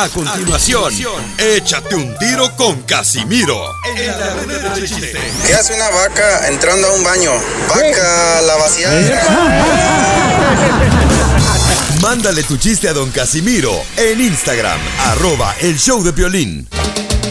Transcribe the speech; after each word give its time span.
A 0.00 0.08
continuación, 0.10 0.94
échate 1.38 1.96
un 1.96 2.16
tiro 2.18 2.54
con 2.54 2.82
Casimiro. 2.82 3.60
En 3.96 4.06
la 4.06 4.34
ruleta 4.34 4.76
de 4.76 4.86
chiste. 4.86 5.18
¿Qué 5.44 5.54
hace 5.54 5.74
una 5.74 5.90
vaca 5.90 6.46
entrando 6.46 6.86
a 6.86 6.92
un 6.92 7.02
baño? 7.02 7.32
Vaca, 7.68 8.40
la 8.42 8.54
vacía. 8.58 8.90
Mándale 12.00 12.44
tu 12.44 12.56
chiste 12.58 12.88
a 12.88 12.92
don 12.92 13.10
Casimiro 13.10 13.72
en 13.96 14.20
Instagram, 14.20 14.78
arroba 15.06 15.52
el 15.62 15.76
show 15.76 16.00
de 16.04 16.12
violín. 16.12 16.68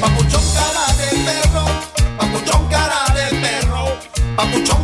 Papuchón 0.02 0.44
cara 0.54 0.94
de 0.98 1.08
perro, 1.24 1.66
papuchón 2.18 2.68
cara 2.68 3.06
de 3.14 3.34
perro, 3.38 3.98
papuchón 4.36 4.77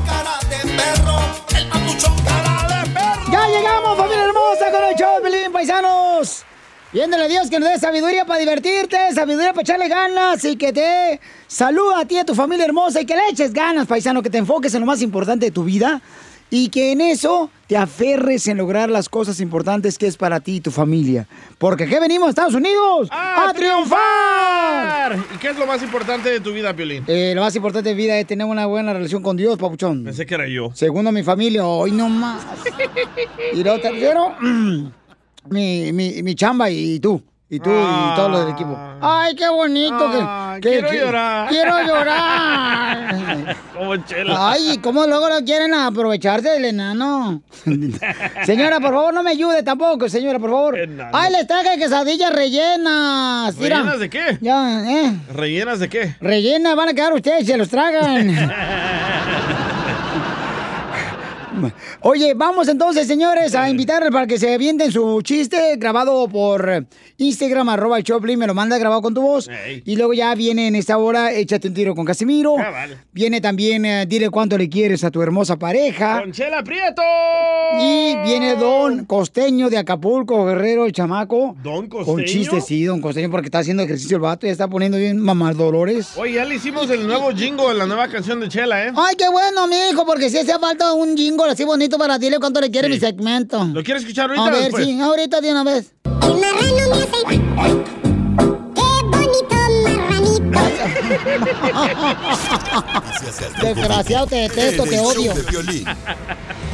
Viéndole 6.93 7.23
a 7.23 7.27
Dios 7.27 7.49
que 7.49 7.59
nos 7.59 7.69
dé 7.69 7.79
sabiduría 7.79 8.23
para 8.23 8.39
divertirte, 8.39 8.97
sabiduría 9.15 9.51
para 9.51 9.63
echarle 9.63 9.87
ganas 9.87 10.45
y 10.45 10.55
que 10.55 10.71
te 10.71 11.19
saluda 11.47 12.01
a 12.01 12.05
ti 12.05 12.15
y 12.15 12.17
a 12.19 12.23
tu 12.23 12.35
familia 12.35 12.65
hermosa 12.65 13.01
y 13.01 13.05
que 13.07 13.15
le 13.15 13.29
eches 13.31 13.51
ganas, 13.51 13.87
paisano, 13.87 14.21
que 14.21 14.29
te 14.29 14.37
enfoques 14.37 14.75
en 14.75 14.81
lo 14.81 14.85
más 14.85 15.01
importante 15.01 15.47
de 15.47 15.51
tu 15.51 15.63
vida 15.63 16.03
y 16.51 16.69
que 16.69 16.91
en 16.91 17.01
eso 17.01 17.49
te 17.65 17.75
aferres 17.75 18.47
en 18.47 18.57
lograr 18.59 18.91
las 18.91 19.09
cosas 19.09 19.39
importantes 19.39 19.97
que 19.97 20.05
es 20.05 20.17
para 20.17 20.39
ti 20.39 20.57
y 20.57 20.61
tu 20.61 20.69
familia. 20.69 21.27
Porque 21.57 21.85
aquí 21.85 21.95
venimos, 21.99 22.29
Estados 22.29 22.53
Unidos, 22.53 23.09
a, 23.09 23.51
triunfar. 23.55 25.17
¿Y 25.33 25.39
qué 25.39 25.49
es 25.49 25.57
lo 25.57 25.65
más 25.65 25.81
importante 25.81 26.29
de 26.29 26.41
tu 26.41 26.53
vida, 26.53 26.75
Piolín? 26.75 27.05
Eh, 27.07 27.31
lo 27.33 27.41
más 27.41 27.55
importante 27.55 27.89
de 27.89 27.95
vida 27.95 28.19
es 28.19 28.27
tener 28.27 28.45
una 28.45 28.67
buena 28.67 28.93
relación 28.93 29.23
con 29.23 29.35
Dios, 29.35 29.57
papuchón. 29.57 30.03
Pensé 30.03 30.27
que 30.27 30.35
era 30.35 30.47
yo. 30.47 30.69
Segundo, 30.75 31.11
mi 31.11 31.23
familia. 31.23 31.65
Hoy 31.65 31.91
no 31.91 32.07
más. 32.07 32.45
Y 33.53 33.63
lo 33.63 33.79
tercero, 33.79 34.35
mi, 35.49 35.91
mi, 35.93 36.23
mi 36.23 36.35
chamba 36.35 36.69
y 36.69 36.99
tú. 36.99 37.21
Y 37.49 37.59
tú 37.59 37.69
y 37.69 38.15
todos 38.15 38.31
los 38.31 38.45
del 38.45 38.53
equipo. 38.55 38.75
Ay, 38.99 39.35
qué 39.35 39.47
bonito. 39.47 39.95
que- 40.11 40.17
Ah, 40.21 40.57
que, 40.59 40.69
quiero 40.69 40.89
que- 40.89 40.97
llorar. 40.99 41.49
Quiero 41.49 41.81
llorar. 41.85 43.55
Como 43.77 43.95
chela. 43.97 44.49
Ay, 44.51 44.79
¿cómo 44.81 45.05
luego 45.05 45.29
lo 45.29 45.43
quieren 45.45 45.71
aprovecharse 45.75 46.49
del 46.49 46.65
enano? 46.65 47.43
señora, 48.45 48.79
por 48.79 48.91
favor, 48.91 49.13
no 49.13 49.21
me 49.21 49.31
ayude 49.31 49.61
tampoco, 49.61 50.09
señora, 50.09 50.39
por 50.39 50.49
favor. 50.49 50.79
Enano. 50.79 51.11
Ay, 51.13 51.31
les 51.31 51.45
traje 51.45 51.77
quesadillas 51.77 52.33
rellenas. 52.33 53.55
Mira. 53.57 53.77
¿Rellenas 53.77 53.99
de 53.99 54.09
qué? 54.09 54.37
Ya, 54.41 54.83
¿eh? 54.89 55.13
¿Rellenas 55.31 55.79
de 55.79 55.89
qué? 55.89 56.15
Rellenas, 56.21 56.75
van 56.75 56.89
a 56.89 56.93
quedar 56.95 57.13
ustedes, 57.13 57.45
se 57.45 57.55
los 57.55 57.69
tragan. 57.69 58.29
Oye, 62.01 62.33
vamos 62.33 62.67
entonces, 62.67 63.07
señores, 63.07 63.55
a 63.55 63.69
invitarles 63.69 64.11
para 64.11 64.27
que 64.27 64.37
se 64.37 64.53
avienten 64.53 64.91
su 64.91 65.21
chiste 65.21 65.75
grabado 65.77 66.27
por 66.27 66.85
Instagram, 67.17 67.69
arroba 67.69 67.97
el 67.97 68.03
Choplin, 68.03 68.39
me 68.39 68.47
lo 68.47 68.53
manda 68.53 68.77
grabado 68.77 69.01
con 69.01 69.13
tu 69.13 69.21
voz. 69.21 69.49
Y 69.85 69.95
luego 69.95 70.13
ya 70.13 70.33
viene 70.35 70.67
en 70.67 70.75
esta 70.75 70.97
hora, 70.97 71.31
échate 71.31 71.67
un 71.67 71.73
tiro 71.73 71.95
con 71.95 72.05
Casimiro. 72.05 72.55
Ah, 72.57 72.69
vale. 72.69 72.97
Viene 73.11 73.41
también, 73.41 73.85
eh, 73.85 74.05
dile 74.05 74.29
cuánto 74.29 74.57
le 74.57 74.69
quieres 74.69 75.03
a 75.03 75.11
tu 75.11 75.21
hermosa 75.21 75.57
pareja. 75.57 76.21
¡Con 76.21 76.31
Chela 76.31 76.63
Prieto! 76.63 77.01
Y 77.79 78.15
viene 78.23 78.55
Don 78.55 79.05
Costeño 79.05 79.69
de 79.69 79.77
Acapulco, 79.77 80.45
Guerrero, 80.45 80.85
el 80.85 80.91
chamaco. 80.91 81.55
¿Don 81.63 81.87
Con 81.87 82.05
Costeño? 82.05 82.27
chistes, 82.27 82.65
sí, 82.65 82.83
Don 82.83 83.01
Costeño, 83.01 83.29
porque 83.31 83.47
está 83.47 83.59
haciendo 83.59 83.83
ejercicio 83.83 84.17
el 84.17 84.21
vato, 84.21 84.45
ya 84.45 84.51
está 84.51 84.67
poniendo 84.67 84.97
bien 84.97 85.19
mamás 85.19 85.57
dolores. 85.57 86.17
Oye, 86.17 86.33
ya 86.33 86.45
le 86.45 86.55
hicimos 86.55 86.89
el 86.89 87.07
nuevo 87.07 87.31
jingo 87.31 87.71
la 87.73 87.85
nueva 87.85 88.07
canción 88.07 88.39
de 88.39 88.49
Chela, 88.49 88.87
¿eh? 88.87 88.91
Ay, 88.95 89.15
qué 89.17 89.27
bueno, 89.29 89.67
mijo, 89.67 90.05
porque 90.05 90.29
si 90.29 90.37
hace 90.37 90.57
falta 90.59 90.93
un 90.93 91.15
así 91.49 91.63
bonito 91.63 91.97
para 91.97 92.17
dile 92.17 92.39
cuánto 92.39 92.59
le 92.61 92.69
quiere 92.71 92.87
Sí. 92.87 92.93
mi 92.95 92.99
segmento. 92.99 93.63
¿Lo 93.65 93.83
quieres 93.83 94.03
escuchar 94.03 94.29
ahorita 94.29 94.47
A 94.47 94.51
ver, 94.51 94.61
después? 94.63 94.85
sí, 94.85 94.99
ahorita 94.99 95.41
de 95.41 95.51
una 95.51 95.63
vez. 95.63 95.93
El 96.05 96.11
marrano 96.11 96.89
me 96.89 97.03
hace. 97.03 97.23
Qué 98.75 98.83
bonito 99.11 99.55
marranito. 99.83 100.43
Desgraciado, 103.61 104.27
te 104.27 104.35
detesto, 104.35 104.83
te 104.83 104.99
odio. 104.99 105.33
de. 105.33 105.85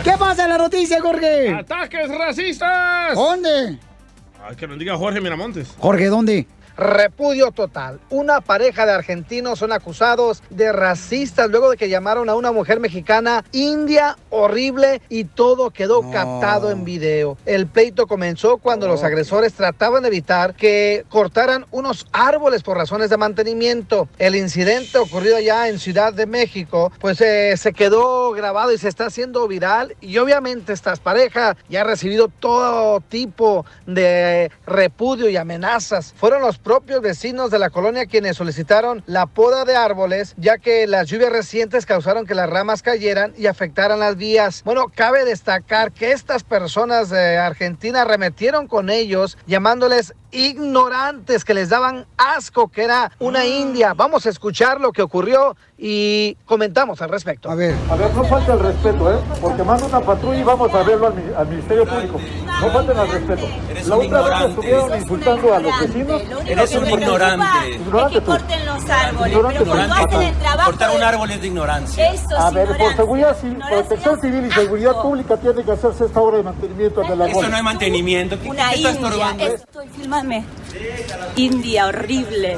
¿Qué 0.03 0.11
pasa 0.17 0.43
en 0.43 0.49
la 0.49 0.57
noticia, 0.57 0.99
Jorge? 1.01 1.53
¡Ataques 1.53 2.09
racistas! 2.09 3.15
¿Dónde? 3.15 3.77
Ay, 4.47 4.55
que 4.55 4.67
nos 4.67 4.79
diga 4.79 4.95
Jorge 4.97 5.19
Miramontes. 5.21 5.67
Jorge, 5.77 6.05
¿dónde? 6.07 6.47
Repudio 6.79 7.51
total. 7.51 7.99
Una 8.09 8.39
pareja 8.39 8.85
de 8.85 8.93
argentinos 8.93 9.59
son 9.59 9.73
acusados 9.73 10.41
de 10.49 10.71
racistas 10.71 11.49
luego 11.49 11.69
de 11.69 11.75
que 11.75 11.89
llamaron 11.89 12.29
a 12.29 12.35
una 12.35 12.53
mujer 12.53 12.79
mexicana 12.79 13.43
india 13.51 14.15
horrible 14.29 15.01
y 15.09 15.25
todo 15.25 15.71
quedó 15.71 16.09
captado 16.09 16.71
en 16.71 16.85
video. 16.85 17.37
El 17.45 17.67
pleito 17.67 18.07
comenzó 18.07 18.59
cuando 18.59 18.87
los 18.87 19.03
agresores 19.03 19.55
trataban 19.55 20.03
de 20.03 20.07
evitar 20.07 20.55
que 20.55 21.03
cortaran 21.09 21.65
unos 21.71 22.07
árboles 22.13 22.63
por 22.63 22.77
razones 22.77 23.09
de 23.09 23.17
mantenimiento. 23.17 24.07
El 24.17 24.37
incidente 24.37 24.99
ocurrido 24.99 25.35
allá 25.35 25.67
en 25.67 25.79
Ciudad 25.79 26.13
de 26.13 26.27
México, 26.27 26.93
pues 27.01 27.19
eh, 27.19 27.57
se 27.57 27.73
quedó 27.73 28.31
grabado 28.31 28.71
y 28.71 28.77
se 28.77 28.87
está 28.87 29.07
haciendo 29.07 29.45
viral 29.49 29.97
y 29.99 30.17
obviamente 30.17 30.71
esta 30.71 30.95
pareja 30.95 31.57
ya 31.67 31.81
ha 31.81 31.83
recibido 31.83 32.29
todo 32.29 33.01
tipo 33.01 33.65
de 33.85 34.49
repudio 34.65 35.27
y 35.27 35.35
amenazas. 35.35 36.13
Fueron 36.15 36.41
los 36.41 36.57
propios 36.69 37.01
vecinos 37.01 37.49
de 37.49 37.57
la 37.57 37.71
colonia 37.71 38.05
quienes 38.05 38.37
solicitaron 38.37 39.01
la 39.07 39.25
poda 39.25 39.65
de 39.65 39.75
árboles, 39.75 40.35
ya 40.37 40.59
que 40.59 40.85
las 40.85 41.07
lluvias 41.07 41.31
recientes 41.31 41.87
causaron 41.87 42.27
que 42.27 42.35
las 42.35 42.47
ramas 42.47 42.83
cayeran 42.83 43.33
y 43.35 43.47
afectaran 43.47 43.99
las 43.99 44.17
vías. 44.17 44.61
Bueno, 44.63 44.85
cabe 44.93 45.25
destacar 45.25 45.91
que 45.91 46.11
estas 46.11 46.43
personas 46.43 47.09
de 47.09 47.39
Argentina 47.39 48.03
arremetieron 48.03 48.67
con 48.67 48.91
ellos, 48.91 49.35
llamándoles 49.47 50.13
ignorantes 50.31 51.43
que 51.45 51.53
les 51.53 51.69
daban 51.69 52.05
asco 52.17 52.67
que 52.67 52.83
era 52.83 53.11
una 53.19 53.45
india. 53.45 53.93
Vamos 53.93 54.25
a 54.25 54.29
escuchar 54.29 54.79
lo 54.79 54.91
que 54.91 55.01
ocurrió 55.01 55.55
y 55.77 56.35
comentamos 56.45 57.01
al 57.01 57.09
respecto. 57.09 57.49
A 57.49 57.55
ver. 57.55 57.75
A 57.89 57.95
ver, 57.95 58.13
no 58.13 58.23
falta 58.25 58.53
el 58.53 58.59
respeto, 58.59 59.13
¿eh? 59.13 59.17
Porque 59.41 59.63
manda 59.63 59.85
una 59.85 60.01
patrulla 60.01 60.39
y 60.39 60.43
vamos 60.43 60.73
a 60.73 60.83
verlo 60.83 61.07
al, 61.07 61.13
mi- 61.15 61.33
al 61.35 61.47
Ministerio 61.47 61.85
Público. 61.85 62.19
No 62.61 62.71
falten 62.71 62.97
al 62.97 63.09
respeto. 63.09 63.47
La 63.87 63.95
otra 63.95 64.21
vez 64.21 64.37
que 64.39 64.45
estuvieron 64.49 64.99
insultando 65.01 65.53
a 65.53 65.59
los 65.59 65.79
vecinos. 65.79 66.21
Eres 66.45 66.75
un 66.75 66.89
ignorante. 66.89 67.69
Ignorante 67.75 68.21
tú. 68.21 68.25
corten 68.31 68.65
los 68.65 68.89
árboles, 68.89 69.31
Ignorante 69.33 69.59
pero 69.59 69.71
cuando 69.71 69.93
hacen 69.95 70.21
el 70.21 70.35
trabajo 70.35 70.69
Cortar 70.69 70.89
un 70.91 70.97
de- 70.99 71.05
árbol 71.05 71.31
es 71.31 71.41
de 71.41 71.47
ignorancia. 71.47 72.11
Eso 72.13 72.37
A 72.37 72.47
es 72.49 72.53
ver, 72.53 72.65
por 72.67 72.75
ignorancia. 72.75 72.97
seguridad, 72.97 73.37
protección 73.69 74.21
civil 74.21 74.45
y 74.47 74.51
seguridad 74.51 74.91
asco. 74.91 75.01
pública 75.03 75.37
tiene 75.37 75.63
que 75.63 75.71
hacerse 75.71 76.05
esta 76.05 76.19
obra 76.19 76.37
de 76.37 76.43
mantenimiento 76.43 77.01
de 77.01 77.15
la 77.15 77.27
Esto 77.27 77.47
no 77.47 77.57
es 77.57 77.63
mantenimiento. 77.63 78.39
¿Qué, 78.39 78.49
Una 78.49 78.69
qué 78.71 78.75
estás 78.75 78.95
india. 78.95 79.35
Estoy, 79.39 79.87
India, 81.35 81.87
horrible. 81.87 82.57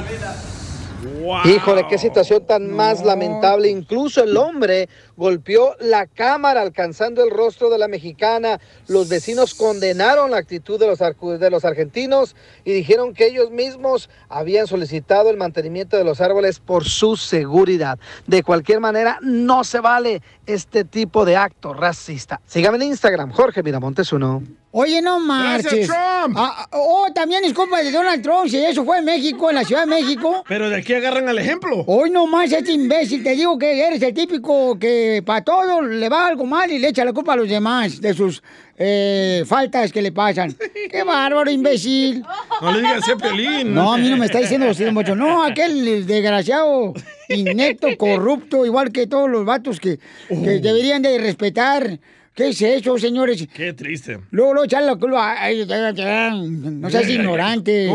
Híjole, 1.45 1.87
qué 1.87 1.97
situación 1.97 2.45
tan 2.45 2.71
más 2.71 3.03
lamentable. 3.03 3.69
Incluso 3.69 4.23
el 4.23 4.37
hombre 4.37 4.87
golpeó 5.17 5.75
la 5.79 6.05
cámara 6.05 6.61
alcanzando 6.61 7.23
el 7.23 7.31
rostro 7.31 7.69
de 7.69 7.79
la 7.79 7.87
mexicana. 7.87 8.59
Los 8.87 9.09
vecinos 9.09 9.55
condenaron 9.55 10.31
la 10.31 10.37
actitud 10.37 10.79
de 10.79 10.87
los, 10.87 10.99
de 10.99 11.49
los 11.49 11.65
argentinos 11.65 12.35
y 12.65 12.73
dijeron 12.73 13.13
que 13.13 13.27
ellos 13.27 13.49
mismos 13.49 14.09
habían 14.29 14.67
solicitado 14.67 15.29
el 15.29 15.37
mantenimiento 15.37 15.97
de 15.97 16.03
los 16.03 16.21
árboles 16.21 16.59
por 16.59 16.85
su 16.85 17.17
seguridad. 17.17 17.97
De 18.27 18.43
cualquier 18.43 18.79
manera, 18.79 19.17
no 19.21 19.63
se 19.63 19.79
vale 19.79 20.21
este 20.45 20.83
tipo 20.83 21.25
de 21.25 21.35
acto 21.35 21.73
racista. 21.73 22.41
Sígame 22.45 22.77
en 22.77 22.83
Instagram, 22.83 23.31
Jorge 23.31 23.63
Miramontes 23.63 24.13
uno. 24.13 24.43
Oye, 24.73 25.01
no 25.01 25.19
marches. 25.19 25.85
Trump. 25.85 26.35
Ah, 26.37 26.55
ah, 26.59 26.67
oh, 26.71 27.07
también 27.13 27.43
es 27.43 27.53
culpa 27.53 27.81
de 27.81 27.91
Donald 27.91 28.23
Trump, 28.23 28.47
si 28.47 28.57
eso 28.57 28.85
fue 28.85 28.99
en 28.99 29.05
México, 29.05 29.49
en 29.49 29.55
la 29.55 29.65
Ciudad 29.65 29.81
de 29.81 29.87
México. 29.87 30.45
Pero 30.47 30.69
de 30.69 30.77
aquí 30.77 30.93
agarran 30.93 31.27
el 31.27 31.37
ejemplo. 31.39 31.83
Hoy 31.87 32.09
nomás 32.09 32.53
este 32.53 32.71
imbécil, 32.71 33.21
te 33.21 33.35
digo 33.35 33.57
que 33.59 33.85
eres 33.85 34.01
el 34.01 34.13
típico 34.13 34.79
que 34.79 35.21
para 35.25 35.43
todo 35.43 35.81
le 35.81 36.07
va 36.07 36.27
algo 36.27 36.45
mal 36.45 36.71
y 36.71 36.79
le 36.79 36.87
echa 36.87 37.03
la 37.03 37.11
culpa 37.11 37.33
a 37.33 37.35
los 37.35 37.49
demás 37.49 37.99
de 37.99 38.13
sus 38.13 38.41
eh, 38.77 39.43
faltas 39.45 39.91
que 39.91 40.01
le 40.01 40.13
pasan. 40.13 40.55
¡Qué 40.89 41.03
bárbaro, 41.03 41.51
imbécil! 41.51 42.23
No 42.61 42.71
le 42.71 42.79
digas 42.79 43.09
a 43.09 43.17
Piolín. 43.17 43.73
No, 43.73 43.91
a 43.93 43.97
mí 43.97 44.09
no 44.09 44.15
me 44.15 44.25
está 44.25 44.39
diciendo 44.39 44.69
así, 44.69 44.85
mucho. 44.85 45.17
No, 45.17 45.43
aquel 45.45 46.07
desgraciado, 46.07 46.93
inepto, 47.27 47.89
corrupto, 47.97 48.65
igual 48.65 48.93
que 48.93 49.05
todos 49.05 49.29
los 49.29 49.43
vatos 49.43 49.81
que, 49.81 49.99
que 50.29 50.59
deberían 50.59 51.01
de 51.01 51.17
respetar. 51.17 51.99
¿Qué 52.33 52.47
es 52.47 52.61
eso, 52.61 52.97
señores? 52.97 53.45
Qué 53.53 53.73
triste. 53.73 54.17
Luego, 54.31 54.53
luego, 54.53 54.65
echarle 54.65 54.87
la 54.87 54.95
culpa. 54.95 55.35
Ay, 55.37 55.67
ay, 55.69 56.01
ay, 56.01 56.49
no 56.49 56.89
seas 56.89 57.09
ignorante. 57.09 57.89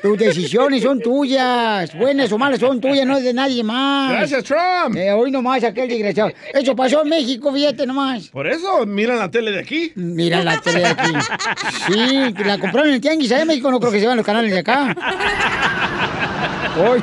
Tus 0.00 0.16
decisiones 0.16 0.82
son 0.82 0.98
tuyas. 1.00 1.94
Buenas 1.94 2.32
o 2.32 2.38
malas 2.38 2.58
son 2.58 2.80
tuyas, 2.80 3.04
no 3.06 3.18
es 3.18 3.24
de 3.24 3.34
nadie 3.34 3.62
más. 3.62 4.12
Gracias, 4.12 4.44
Trump. 4.44 4.96
Eh, 4.96 5.12
hoy 5.12 5.30
nomás 5.30 5.62
aquel 5.62 5.90
desgraciado. 5.90 6.32
Eso 6.54 6.74
pasó 6.74 7.02
en 7.02 7.10
México, 7.10 7.52
fíjate 7.52 7.86
nomás. 7.86 8.28
Por 8.28 8.46
eso 8.46 8.86
miran 8.86 9.18
la 9.18 9.30
tele 9.30 9.52
de 9.52 9.60
aquí. 9.60 9.92
Mira 9.94 10.42
la 10.42 10.58
tele 10.58 10.78
de 10.80 10.86
aquí. 10.86 11.12
Sí, 11.86 12.34
la 12.46 12.58
compraron 12.58 12.88
en 12.88 12.94
el 12.94 13.00
Tianguis. 13.02 13.30
En 13.30 13.46
México 13.46 13.70
no 13.70 13.78
creo 13.78 13.92
que 13.92 14.00
se 14.00 14.06
van 14.06 14.16
los 14.16 14.24
canales 14.24 14.52
de 14.52 14.58
acá. 14.58 14.96
Hoy. 16.78 17.02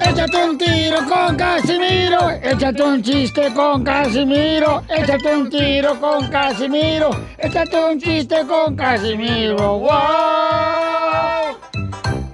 Échate 0.00 0.44
un 0.44 0.58
tiro 0.58 0.98
con 1.08 1.36
Casimiro, 1.36 2.30
échate 2.42 2.82
un 2.82 3.00
chiste 3.02 3.54
con 3.54 3.84
Casimiro, 3.84 4.82
échate 4.88 5.36
un 5.36 5.48
tiro 5.48 6.00
con 6.00 6.28
Casimiro, 6.28 7.10
échate 7.38 7.78
un 7.78 8.00
chiste 8.00 8.44
con 8.48 8.74
Casimiro. 8.74 9.78
¡Wow! 9.78 9.90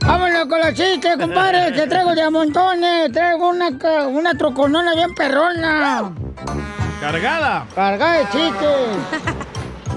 Vámonos 0.07 0.47
con 0.47 0.61
los 0.61 0.73
chistes, 0.73 1.15
compadre, 1.19 1.71
que 1.75 1.87
traigo 1.87 2.15
de 2.15 2.23
a 2.23 2.31
montones, 2.31 3.13
traigo 3.13 3.51
una, 3.51 3.69
una 4.09 4.35
troconona 4.35 4.95
bien 4.95 5.15
perrona. 5.15 6.11
Cargada. 7.03 7.67
Cargada 7.75 8.13
de 8.13 8.25
chistes. 8.31 9.42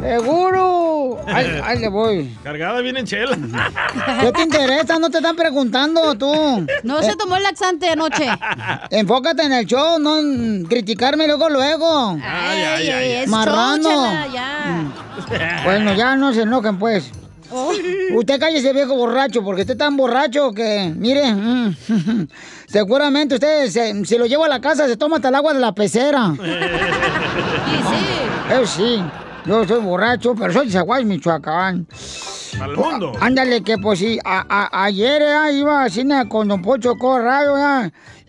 Seguro. 0.08 1.20
Ahí, 1.28 1.60
ahí 1.64 1.80
le 1.80 1.90
voy. 1.90 2.38
Cargada 2.44 2.82
viene 2.82 3.00
en 3.00 3.06
chela. 3.06 3.38
¿Qué 4.22 4.32
te 4.32 4.42
interesa? 4.44 5.00
No 5.00 5.10
te 5.10 5.18
están 5.18 5.36
preguntando 5.36 6.16
tú. 6.16 6.66
No 6.84 7.02
se 7.02 7.16
tomó 7.16 7.38
el 7.38 7.44
laxante 7.44 7.90
anoche. 7.90 8.28
Enfócate 8.92 9.44
en 9.44 9.54
el 9.54 9.66
show, 9.66 9.98
no 10.00 10.20
en 10.20 10.66
criticarme 10.66 11.26
luego, 11.28 11.50
luego. 11.50 12.20
Ay, 12.24 12.62
ay, 12.62 12.90
ay. 12.90 13.12
es 13.24 13.30
Marrano. 13.30 13.90
chela, 13.90 14.28
ya. 14.34 15.64
Bueno, 15.64 15.94
ya 15.94 16.16
no 16.16 16.34
se 16.34 16.44
enojen, 16.44 16.78
pues. 16.78 17.12
Usted 18.16 18.40
cállese, 18.40 18.74
viejo 18.74 18.96
borracho, 18.96 19.44
porque 19.44 19.62
usted 19.62 19.74
es 19.76 19.78
tan 19.78 19.96
borracho 19.96 20.52
que, 20.52 20.92
mire, 20.96 21.32
mm, 21.34 21.76
seguramente 22.68 23.36
usted, 23.36 23.70
se- 23.70 24.04
si 24.06 24.18
lo 24.18 24.26
lleva 24.26 24.46
a 24.48 24.50
la 24.50 24.60
casa, 24.60 24.88
se 24.88 24.98
toma 24.98 25.18
hasta 25.18 25.30
el 25.30 25.36
agua 25.36 25.54
de 25.54 25.60
la 25.60 25.74
pecera. 25.74 26.34
Eh, 28.52 28.64
sí, 28.66 29.02
yo 29.46 29.66
soy 29.68 29.82
borracho, 29.82 30.36
pero 30.36 30.52
soy 30.54 30.68
de 30.68 30.72
Zaguay, 30.74 31.06
Michoacán. 31.06 31.88
El 32.54 32.76
mundo. 32.78 33.12
Ándale, 33.20 33.62
que 33.64 33.78
pues 33.78 34.00
sí, 34.00 34.18
a- 34.24 34.46
a- 34.48 34.84
ayer 34.86 35.22
eh, 35.22 35.54
iba 35.54 35.84
a 35.84 35.90
cine 35.90 36.28
con 36.30 36.48
Don 36.48 36.62
Poncho 36.62 36.96
Corrado. 36.98 37.56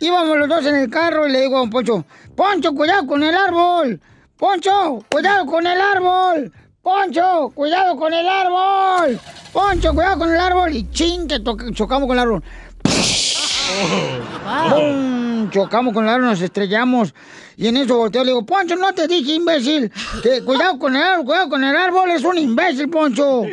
Íbamos 0.00 0.36
los 0.38 0.48
dos 0.48 0.66
en 0.66 0.74
el 0.76 0.90
carro 0.90 1.26
y 1.26 1.32
le 1.32 1.42
digo 1.42 1.56
a 1.56 1.60
Don 1.60 1.70
Poncho, 1.70 2.04
Poncho, 2.34 2.72
cuidado 2.72 3.06
con 3.06 3.22
el 3.22 3.34
árbol. 3.34 4.00
Poncho, 4.36 5.02
cuidado 5.08 5.46
con 5.46 5.66
el 5.66 5.80
árbol. 5.80 6.52
Poncho, 6.82 7.50
cuidado 7.54 7.96
con 7.96 8.12
el 8.12 8.28
árbol. 8.28 9.19
Poncho, 9.52 9.94
cuidado 9.94 10.19
con 10.19 10.32
el 10.32 10.38
árbol. 10.40 10.74
Y 10.76 10.90
ching, 10.90 11.26
que 11.28 11.40
chocamos 11.72 12.06
con 12.08 12.16
el 12.16 12.22
árbol. 12.22 12.42
¡Bum! 14.70 15.50
Chocamos 15.50 15.94
con 15.94 16.04
el 16.04 16.10
árbol, 16.10 16.26
nos 16.30 16.40
estrellamos. 16.40 17.14
Y 17.56 17.69
en 17.69 17.79
eso 17.79 17.97
volteo 17.97 18.23
y 18.23 18.26
le 18.26 18.31
digo, 18.32 18.44
Poncho, 18.44 18.76
no 18.76 18.93
te 18.93 19.08
dije, 19.08 19.35
imbécil. 19.35 19.91
Que 20.23 20.41
cuidado 20.44 20.79
con 20.79 20.94
el 20.94 21.03
árbol, 21.03 21.26
cuidado 21.26 21.49
con 21.49 21.64
el 21.64 21.76
árbol, 21.76 22.11
es 22.11 22.23
un 22.23 22.38
imbécil, 22.38 22.91
Poncho. 22.91 23.44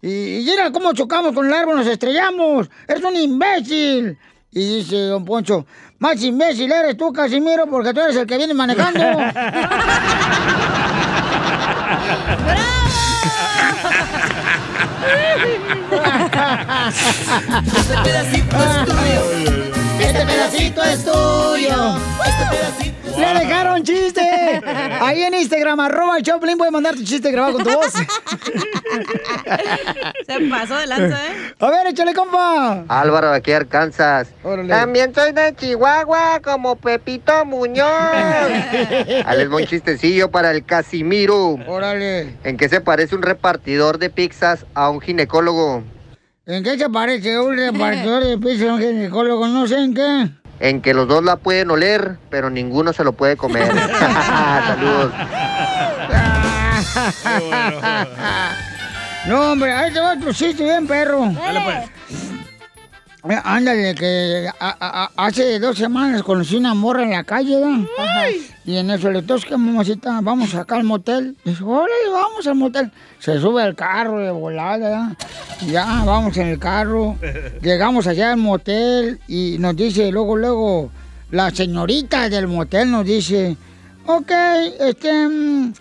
Y, 0.00 0.38
y 0.38 0.44
mira 0.44 0.72
cómo 0.72 0.92
chocamos 0.92 1.32
con 1.32 1.46
el 1.46 1.52
árbol, 1.52 1.76
nos 1.76 1.86
estrellamos. 1.86 2.68
Eres 2.88 3.04
un 3.04 3.16
imbécil. 3.16 4.18
Y 4.50 4.78
dice 4.78 4.96
don 4.96 5.24
Poncho, 5.24 5.64
más 5.98 6.22
imbécil 6.22 6.70
eres 6.72 6.96
tú, 6.96 7.12
Casimiro, 7.12 7.66
porque 7.66 7.94
tú 7.94 8.00
eres 8.00 8.16
el 8.16 8.26
que 8.26 8.36
viene 8.36 8.52
manejando. 8.52 9.00
Este 20.12 20.26
pedacito 20.26 20.82
es 20.82 21.04
tuyo. 21.06 21.96
Este 22.22 22.44
pedacito 22.50 23.18
¡Le 23.18 23.38
dejaron 23.40 23.82
chiste! 23.82 24.20
Ahí 25.00 25.22
en 25.22 25.32
Instagram, 25.32 25.80
arroba 25.80 26.18
el 26.18 26.22
Choplin, 26.22 26.58
puedes 26.58 26.70
mandar 26.70 26.94
tu 26.94 27.02
chiste 27.02 27.30
grabado 27.30 27.54
con 27.54 27.64
tu 27.64 27.70
voz. 27.70 27.92
Se 30.26 30.40
pasó 30.50 30.76
de 30.76 30.86
lanza, 30.86 31.26
¿eh? 31.28 31.54
A 31.58 31.70
ver, 31.70 31.86
échale, 31.86 32.12
compa. 32.12 32.84
Álvaro, 32.88 33.30
de 33.30 33.36
aquí 33.38 33.52
Arkansas. 33.52 34.28
Órale. 34.42 34.68
También 34.68 35.14
soy 35.14 35.32
de 35.32 35.54
Chihuahua, 35.56 36.40
como 36.44 36.76
Pepito 36.76 37.46
Muñoz. 37.46 37.88
Voy 39.50 39.62
un 39.62 39.68
chistecillo 39.68 40.30
para 40.30 40.50
el 40.50 40.62
Casimiro. 40.66 41.58
Órale. 41.66 42.36
¿En 42.44 42.58
qué 42.58 42.68
se 42.68 42.82
parece 42.82 43.14
un 43.14 43.22
repartidor 43.22 43.96
de 43.98 44.10
pizzas 44.10 44.66
a 44.74 44.90
un 44.90 45.00
ginecólogo? 45.00 45.82
¿En 46.46 46.64
qué 46.64 46.76
se 46.76 46.88
parece 46.90 47.38
un 47.38 47.56
repartidor 47.56 48.24
de 48.24 48.36
pizza 48.38 48.70
a 48.70 48.74
un 48.74 48.80
ginecólogo? 48.80 49.46
No 49.46 49.66
sé 49.66 49.76
en 49.76 49.94
qué. 49.94 50.28
En 50.60 50.80
que 50.82 50.92
los 50.94 51.06
dos 51.08 51.22
la 51.24 51.36
pueden 51.36 51.70
oler, 51.70 52.16
pero 52.30 52.50
ninguno 52.50 52.92
se 52.92 53.04
lo 53.04 53.12
puede 53.12 53.36
comer. 53.36 53.70
Saludos. 54.66 55.12
No, 59.24 59.52
hombre, 59.52 59.72
ahí 59.72 59.92
te 59.92 60.00
va 60.00 60.14
otro 60.14 60.32
chiste 60.32 60.64
bien, 60.64 60.84
perro. 60.84 61.24
Eh, 63.30 63.40
Ándale, 63.44 63.94
que 63.94 64.48
a- 64.58 64.76
a- 64.80 65.04
a- 65.04 65.10
hace 65.26 65.60
dos 65.60 65.78
semanas 65.78 66.24
conocí 66.24 66.56
una 66.56 66.74
morra 66.74 67.04
en 67.04 67.10
la 67.12 67.22
calle, 67.22 67.54
¿verdad? 67.54 67.86
Y 68.64 68.76
en 68.76 68.90
eso 68.90 69.10
le 69.10 69.22
toca, 69.22 69.56
mamacita, 69.56 70.20
vamos 70.22 70.54
acá 70.54 70.76
al 70.76 70.84
motel. 70.84 71.36
Dice, 71.44 71.64
órale, 71.64 72.08
vamos 72.12 72.46
al 72.46 72.54
motel. 72.54 72.92
Se 73.18 73.40
sube 73.40 73.62
al 73.62 73.74
carro 73.74 74.20
de 74.20 74.30
volada, 74.30 74.78
¿verdad? 74.78 75.16
Ya, 75.66 76.02
vamos 76.04 76.36
en 76.36 76.46
el 76.48 76.58
carro. 76.60 77.16
Llegamos 77.62 78.06
allá 78.06 78.32
al 78.32 78.38
motel 78.38 79.18
y 79.26 79.56
nos 79.58 79.74
dice, 79.74 80.12
luego, 80.12 80.36
luego, 80.36 80.90
la 81.32 81.50
señorita 81.50 82.28
del 82.28 82.46
motel 82.46 82.90
nos 82.90 83.04
dice, 83.04 83.56
ok, 84.06 84.30
este, 84.78 85.28
mm, 85.28 85.72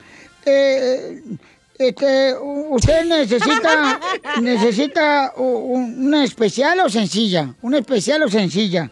eh, 0.46 1.22
este, 1.78 2.36
usted 2.70 3.06
necesita, 3.06 4.00
necesita 4.42 5.34
una 5.38 6.24
especial 6.24 6.80
o 6.80 6.90
sencilla, 6.90 7.54
una 7.62 7.78
especial 7.78 8.24
o 8.24 8.30
sencilla. 8.30 8.90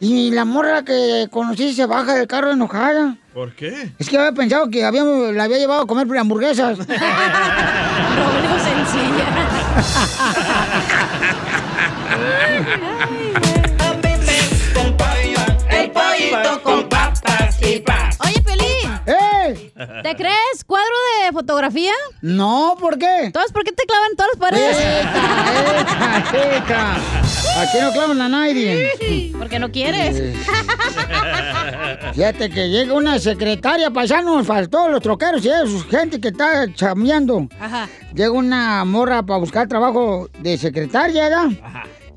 Y 0.00 0.30
la 0.30 0.46
morra 0.46 0.82
que 0.82 1.28
conocí 1.30 1.74
se 1.74 1.84
baja 1.84 2.14
del 2.14 2.26
carro 2.26 2.52
enojada. 2.52 3.16
¿Por 3.34 3.52
qué? 3.54 3.92
Es 3.98 4.08
que 4.08 4.16
había 4.16 4.32
pensado 4.32 4.70
que 4.70 4.82
habíamos, 4.84 5.34
la 5.34 5.44
había 5.44 5.58
llevado 5.58 5.82
a 5.82 5.86
comer 5.86 6.06
hamburguesas. 6.18 6.78
El 15.70 15.90
pollito 15.90 16.62
¿Te 20.02 20.14
crees 20.14 20.64
cuadro 20.66 20.94
de 21.24 21.32
fotografía? 21.32 21.92
No, 22.20 22.76
¿por 22.78 22.98
qué? 22.98 23.24
Entonces, 23.24 23.50
¿por 23.50 23.64
qué 23.64 23.72
te 23.72 23.84
clavan 23.84 24.10
todas 24.14 24.32
las 24.34 24.40
paredes? 24.40 24.76
¡Eca, 24.78 26.56
eca! 26.58 26.96
Aquí 27.60 27.78
no 27.80 27.92
clavan 27.92 28.20
a 28.20 28.28
nadie. 28.28 29.32
Porque 29.38 29.58
no 29.58 29.70
quieres. 29.72 30.36
Fíjate 32.14 32.50
que 32.50 32.68
llega 32.68 32.92
una 32.92 33.18
secretaria, 33.18 33.90
paisanos, 33.90 34.46
para 34.46 34.66
todos 34.68 34.90
los 34.90 35.00
troqueros 35.00 35.42
y 35.44 35.48
eso, 35.48 35.80
gente 35.88 36.20
que 36.20 36.28
está 36.28 36.72
chameando. 36.74 37.48
Ajá. 37.58 37.88
Llega 38.14 38.32
una 38.32 38.84
morra 38.84 39.22
para 39.22 39.38
buscar 39.38 39.66
trabajo 39.66 40.28
de 40.40 40.58
secretaria, 40.58 41.28
¿verdad? 41.28 41.48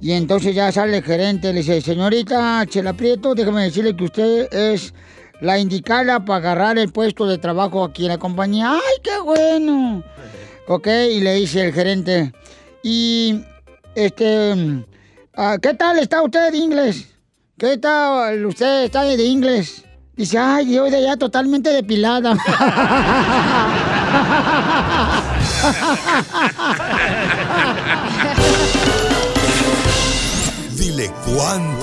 Y 0.01 0.11
entonces 0.11 0.53
ya 0.53 0.69
sale 0.71 0.97
el 0.97 1.03
gerente, 1.03 1.53
le 1.53 1.59
dice, 1.61 1.79
señorita 1.79 2.65
Chela 2.67 2.91
Prieto, 2.91 3.33
déjame 3.33 3.63
decirle 3.63 3.95
que 3.95 4.03
usted 4.03 4.53
es 4.53 4.93
la 5.41 5.59
indicada 5.59 6.23
para 6.23 6.37
agarrar 6.37 6.77
el 6.77 6.91
puesto 6.91 7.27
de 7.27 7.37
trabajo 7.37 7.83
aquí 7.83 8.03
en 8.03 8.09
la 8.09 8.17
compañía. 8.17 8.71
¡Ay, 8.71 9.01
qué 9.03 9.19
bueno! 9.19 10.03
Ok, 10.67 10.87
y 10.87 11.19
le 11.19 11.35
dice 11.35 11.65
el 11.65 11.73
gerente, 11.73 12.31
y 12.81 13.43
este, 13.95 14.85
ah, 15.35 15.57
¿qué 15.61 15.73
tal 15.73 15.99
está 15.99 16.21
usted 16.21 16.51
de 16.51 16.57
inglés? 16.57 17.09
¿Qué 17.57 17.77
tal 17.77 18.45
usted 18.45 18.85
está 18.85 19.03
de 19.03 19.23
inglés? 19.23 19.83
Dice, 20.15 20.37
ay, 20.37 20.73
yo 20.73 20.89
de 20.89 20.97
allá 20.97 21.17
totalmente 21.17 21.71
depilada. 21.71 22.37
Dile 30.77 31.11
cuándo 31.25 31.82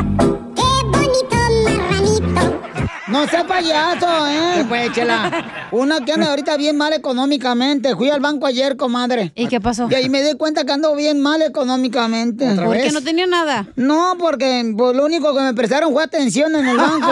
No 3.11 3.27
sea 3.27 3.45
payaso, 3.45 4.07
¿eh? 4.27 4.65
Pues, 4.67 4.91
chela. 4.93 5.67
Una 5.71 5.99
que 5.99 6.13
anda 6.13 6.29
ahorita 6.29 6.55
bien 6.57 6.77
mal 6.77 6.93
económicamente. 6.93 7.95
Fui 7.95 8.09
al 8.09 8.21
banco 8.21 8.45
ayer, 8.45 8.77
comadre. 8.77 9.31
¿Y 9.35 9.47
qué 9.47 9.59
pasó? 9.59 9.87
Y 9.89 9.95
ahí 9.95 10.09
me 10.09 10.23
di 10.23 10.33
cuenta 10.35 10.63
que 10.63 10.71
ando 10.71 10.95
bien 10.95 11.21
mal 11.21 11.41
económicamente. 11.41 12.49
¿Otra 12.49 12.65
¿Por 12.65 12.77
qué 12.77 12.91
no 12.91 13.01
tenía 13.01 13.27
nada? 13.27 13.67
No, 13.75 14.15
porque 14.17 14.73
pues, 14.77 14.95
lo 14.95 15.05
único 15.05 15.35
que 15.35 15.41
me 15.41 15.53
prestaron 15.53 15.91
fue 15.93 16.03
atención 16.03 16.55
en 16.55 16.67
el 16.67 16.77
banco. 16.77 17.11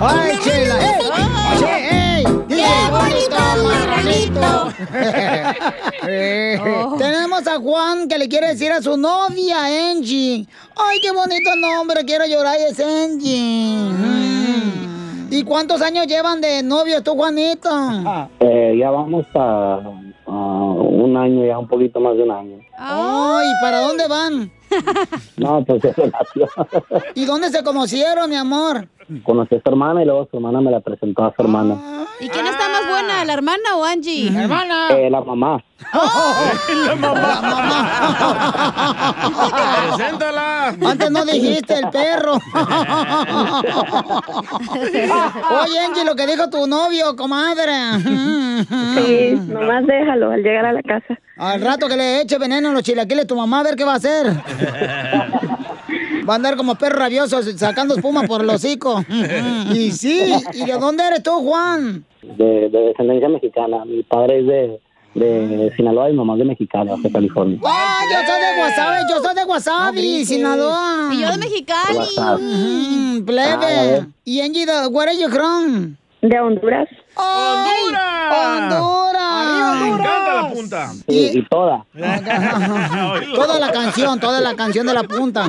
¡Ay, 0.00 0.38
chela! 0.42 0.76
¡Ey! 0.80 0.94
¡Ey! 1.62 1.75
¡Qué 2.66 2.90
bonito, 2.90 3.36
marranito! 3.64 4.72
Tenemos 6.98 7.46
a 7.46 7.58
Juan 7.58 8.08
que 8.08 8.18
le 8.18 8.28
quiere 8.28 8.48
decir 8.48 8.72
a 8.72 8.82
su 8.82 8.96
novia, 8.96 9.90
Angie. 9.90 10.46
¡Ay, 10.76 11.00
qué 11.00 11.10
bonito 11.12 11.54
nombre! 11.56 12.04
Quiero 12.04 12.26
llorar, 12.26 12.56
es 12.58 12.80
Angie. 12.80 13.76
Mm. 13.76 15.28
¿Y 15.30 15.42
cuántos 15.44 15.80
años 15.82 16.06
llevan 16.06 16.40
de 16.40 16.62
novios 16.62 17.02
tú, 17.02 17.14
Juanito? 17.14 17.70
Eh, 18.40 18.76
ya 18.78 18.90
vamos 18.90 19.24
a, 19.34 19.80
a 20.26 20.30
un 20.30 21.16
año, 21.16 21.46
ya 21.46 21.58
un 21.58 21.66
poquito 21.68 22.00
más 22.00 22.16
de 22.16 22.22
un 22.24 22.30
año. 22.30 22.58
¡Ay! 22.78 23.46
¿Para 23.60 23.80
dónde 23.80 24.06
van? 24.08 24.52
No, 25.36 25.64
pues 25.64 25.84
es 25.84 25.96
relación. 25.96 26.48
¿Y 27.14 27.24
dónde 27.24 27.50
se 27.50 27.62
conocieron, 27.62 28.28
mi 28.28 28.36
amor? 28.36 28.88
Conocí 29.22 29.54
a 29.54 29.60
su 29.62 29.68
hermana 29.68 30.02
y 30.02 30.04
luego 30.04 30.26
su 30.30 30.36
hermana 30.36 30.60
me 30.60 30.70
la 30.70 30.80
presentó 30.80 31.24
a 31.24 31.34
su 31.34 31.42
hermana. 31.42 31.76
¿Y 32.18 32.28
quién 32.28 32.46
está 32.46 32.68
más 32.68 32.88
buena, 32.88 33.24
la 33.24 33.32
hermana 33.32 33.76
o 33.76 33.84
Angie? 33.84 34.30
La 34.30 34.42
hermana. 34.42 34.88
Eh, 34.90 35.08
la 35.10 35.20
mamá. 35.20 35.62
La 36.86 36.94
mamá. 36.96 37.90
Preséntala. 39.96 40.68
Antes 40.68 41.10
no 41.10 41.24
dijiste 41.24 41.74
el 41.74 41.90
perro. 41.90 42.32
Oye, 45.62 45.78
Angie, 45.80 46.04
lo 46.04 46.16
que 46.16 46.26
dijo 46.26 46.48
tu 46.48 46.66
novio, 46.66 47.14
comadre. 47.14 47.72
Sí, 48.94 49.34
nomás 49.48 49.86
déjalo 49.86 50.30
al 50.30 50.42
llegar 50.42 50.64
a 50.66 50.72
la 50.72 50.82
casa. 50.82 51.18
Al 51.36 51.60
rato 51.60 51.86
que 51.88 51.96
le 51.96 52.22
eche 52.22 52.38
veneno 52.38 52.70
a 52.70 52.72
los 52.72 52.82
chilaquiles, 52.82 53.26
tu 53.26 53.36
mamá 53.36 53.60
a 53.60 53.64
ver 53.64 53.76
qué 53.76 53.84
va 53.84 53.92
a 53.92 53.96
hacer. 53.96 54.26
Va 56.28 56.32
a 56.34 56.36
andar 56.36 56.56
como 56.56 56.74
perro 56.76 56.98
rabioso 56.98 57.42
sacando 57.56 57.94
espuma 57.94 58.22
por 58.24 58.40
el 58.42 58.50
hocico. 58.50 59.04
Y 59.72 59.90
sí, 59.92 60.32
¿y 60.54 60.64
de 60.64 60.72
dónde 60.78 61.04
eres 61.06 61.22
tú, 61.22 61.30
Juan? 61.32 62.04
De, 62.22 62.68
de 62.68 62.78
descendencia 62.88 63.28
mexicana. 63.28 63.84
Mi 63.84 64.02
padre 64.02 64.40
es 64.40 64.46
de, 64.46 64.80
de 65.14 65.72
Sinaloa 65.76 66.08
y 66.08 66.12
mi 66.12 66.18
mamá 66.18 66.32
es 66.34 66.38
de 66.40 66.44
Mexicali, 66.46 66.90
de 67.02 67.10
California. 67.12 67.58
¡Ah, 67.64 68.00
yo 68.10 68.18
soy 68.26 68.40
de 68.40 68.58
Guasave! 68.58 68.98
¡Yo 69.10 69.22
soy 69.22 69.34
de 69.34 69.44
Guasave, 69.44 70.24
Sinaloa! 70.24 71.10
Y 71.12 71.20
yo 71.20 71.30
de 71.30 71.38
Mexicali. 71.38 71.98
Mm, 72.42 73.18
Ah, 73.18 73.22
plebe. 73.26 73.56
ves. 73.66 74.04
¿Y 74.24 74.40
Angie, 74.40 74.66
de- 74.66 74.86
where 74.88 75.10
are 75.10 75.20
you 75.20 75.28
from? 75.28 75.96
De 76.22 76.40
Honduras. 76.40 76.88
¡Ay, 77.16 77.82
¡Honduras! 78.68 79.80
Me 79.80 79.88
encanta 79.88 80.34
la 80.42 80.48
punta. 80.50 80.92
Sí, 81.08 81.30
y 81.34 81.48
toda. 81.48 81.84
Toda 83.34 83.58
la 83.58 83.72
canción, 83.72 84.20
toda 84.20 84.40
la 84.40 84.54
canción 84.54 84.86
de 84.86 84.94
la 84.94 85.02
punta. 85.04 85.48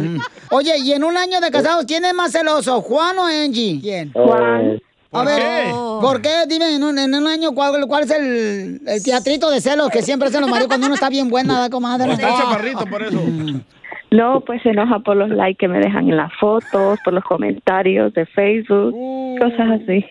Oye, 0.52 0.78
y 0.80 0.94
en 0.94 1.04
un 1.04 1.18
año 1.18 1.40
de 1.42 1.52
casados, 1.52 1.86
¿quién 1.86 2.06
es 2.06 2.14
más 2.14 2.32
celoso, 2.32 2.82
Juan 2.82 3.18
o 3.20 3.26
Angie? 3.26 3.80
¿Quién? 3.82 4.12
Eh, 4.16 4.80
A 5.12 5.24
ver, 5.24 5.72
¿por 5.72 6.22
qué? 6.22 6.46
Dime, 6.48 6.76
en 6.76 6.84
un, 6.84 6.98
en 7.00 7.14
un 7.16 7.28
año, 7.28 7.54
¿cuál, 7.54 7.86
cuál 7.88 8.04
es 8.04 8.12
el, 8.12 8.82
el 8.86 9.04
teatrito 9.04 9.50
de 9.50 9.62
celos 9.62 9.90
que 9.90 10.02
siempre 10.02 10.28
hacen 10.30 10.42
los 10.42 10.50
maridos 10.50 10.68
cuando 10.68 10.86
uno 10.88 10.96
está 10.96 11.10
bien 11.10 11.30
buena, 11.30 11.54
¿verdad, 11.56 11.72
comadre? 11.72 12.12
Está 12.14 12.36
chaparrito 12.38 12.86
por 12.86 13.04
eso. 13.04 13.20
No, 14.10 14.40
pues 14.42 14.62
se 14.64 14.70
enoja 14.70 15.00
por 15.00 15.18
los 15.18 15.30
likes 15.30 15.58
que 15.58 15.68
me 15.68 15.80
dejan 15.80 16.08
en 16.10 16.16
las 16.16 16.32
fotos, 16.40 16.98
por 17.04 17.12
los 17.14 17.24
comentarios 17.26 18.14
de 18.14 18.26
Facebook, 18.26 18.94
cosas 19.38 19.82
así. 19.82 20.06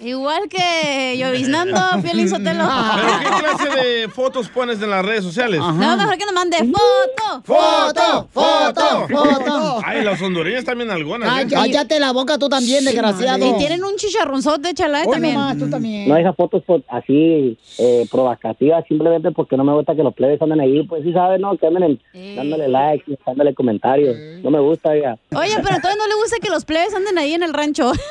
Igual 0.00 0.42
que 0.50 1.16
lloviznando, 1.16 1.78
Piolín 2.02 2.28
Sotelo. 2.28 2.64
¿Pero 2.96 3.18
qué 3.18 3.42
clase 3.42 3.82
de 3.86 4.08
fotos 4.08 4.48
pones 4.50 4.82
en 4.82 4.90
las 4.90 5.04
redes 5.04 5.24
sociales? 5.24 5.58
No, 5.58 5.96
mejor 5.96 6.18
que 6.18 6.24
nos 6.26 6.34
mande 6.34 6.58
foto. 6.58 7.42
¡Foto! 7.44 8.28
¡Foto! 8.30 9.08
¡Foto! 9.08 9.80
Ay, 9.84 10.04
las 10.04 10.20
hondureñas 10.20 10.64
también 10.64 10.90
algunas. 10.90 11.30
Ay, 11.30 11.44
¿eh? 11.44 11.48
cállate 11.50 11.98
la 11.98 12.12
boca 12.12 12.36
tú 12.38 12.48
también, 12.50 12.84
desgraciado. 12.84 13.46
Y 13.46 13.56
tienen 13.58 13.82
un 13.84 13.96
chicharronzote, 13.96 14.74
chala, 14.74 15.02
Hoy 15.06 15.12
también. 15.12 15.34
nomás, 15.34 15.58
tú 15.58 15.70
también. 15.70 16.08
No 16.08 16.14
deja 16.14 16.34
fotos 16.34 16.62
por- 16.64 16.82
así 16.88 17.58
eh, 17.78 18.06
provocativas 18.10 18.84
simplemente 18.86 19.30
porque 19.32 19.56
no 19.56 19.64
me 19.64 19.72
gusta 19.72 19.94
que 19.96 20.02
los 20.02 20.14
plebes 20.14 20.40
anden 20.42 20.60
ahí. 20.60 20.82
Pues 20.86 21.02
sí 21.04 21.12
sabes, 21.14 21.40
¿no? 21.40 21.56
Que 21.56 21.66
anden 21.66 21.98
en- 22.12 22.36
dándole 22.36 22.68
likes, 23.06 23.22
dándole 23.26 23.54
comentarios. 23.54 24.16
No 24.42 24.50
me 24.50 24.60
gusta, 24.60 24.96
ya. 24.96 25.16
Oye, 25.36 25.54
pero 25.62 25.76
entonces 25.76 25.96
no 25.98 26.06
le 26.08 26.14
gusta 26.14 26.36
que 26.40 26.50
los 26.50 26.64
plebes 26.64 26.94
anden 26.94 27.18
ahí 27.18 27.34
en 27.34 27.42
el 27.42 27.52
rancho. 27.54 27.92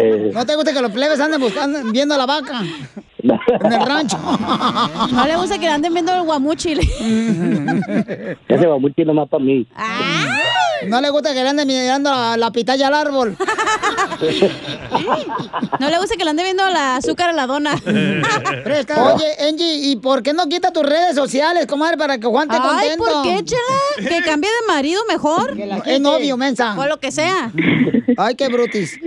Eh, 0.00 0.30
¿No 0.32 0.46
te 0.46 0.54
gusta 0.56 0.72
que 0.72 0.80
los 0.80 0.90
plebes 0.90 1.20
anden 1.20 1.40
buscando, 1.40 1.78
viendo 1.92 2.14
a 2.14 2.18
la 2.18 2.26
vaca? 2.26 2.62
En 3.22 3.72
el 3.72 3.86
rancho. 3.86 4.18
No 5.12 5.26
le 5.26 5.36
gusta 5.36 5.58
que 5.58 5.68
anden 5.68 5.92
viendo 5.92 6.14
el 6.14 6.22
guamuchil. 6.22 6.80
ese 8.48 8.66
va 8.66 8.78
mucho 8.78 9.04
nomás 9.04 9.28
para 9.28 9.44
mí. 9.44 9.66
No 10.88 11.00
le 11.00 11.10
gusta 11.10 11.34
que 11.34 11.42
le 11.42 11.48
anden 11.48 11.66
mirando 11.66 12.10
la, 12.10 12.36
la 12.36 12.50
pitaya 12.50 12.88
al 12.88 12.94
árbol. 12.94 13.36
No 15.80 15.90
le 15.90 15.98
gusta 15.98 16.16
que 16.16 16.24
le 16.24 16.30
ande 16.30 16.42
viendo 16.42 16.68
la 16.70 16.96
azúcar 16.96 17.30
a 17.30 17.32
la 17.32 17.46
dona. 17.46 17.74
Oye, 17.84 19.48
Angie, 19.48 19.90
¿y 19.90 19.96
por 19.96 20.22
qué 20.22 20.32
no 20.32 20.48
quita 20.48 20.72
tus 20.72 20.84
redes 20.84 21.14
sociales, 21.14 21.66
comadre, 21.66 21.96
para 21.96 22.18
que 22.18 22.26
Juan 22.26 22.48
te 22.48 22.56
Ay, 22.56 22.62
contento? 22.62 23.04
¿por 23.04 23.22
qué, 23.22 23.44
chela? 23.44 24.08
Que 24.08 24.22
cambie 24.22 24.50
de 24.50 24.72
marido 24.72 25.02
mejor. 25.08 25.54
Es 25.84 26.00
novio, 26.00 26.36
mensa. 26.36 26.74
O 26.78 26.86
lo 26.86 26.98
que 26.98 27.10
sea. 27.10 27.50
Ay, 28.16 28.34
qué 28.34 28.48
brutis. 28.48 28.98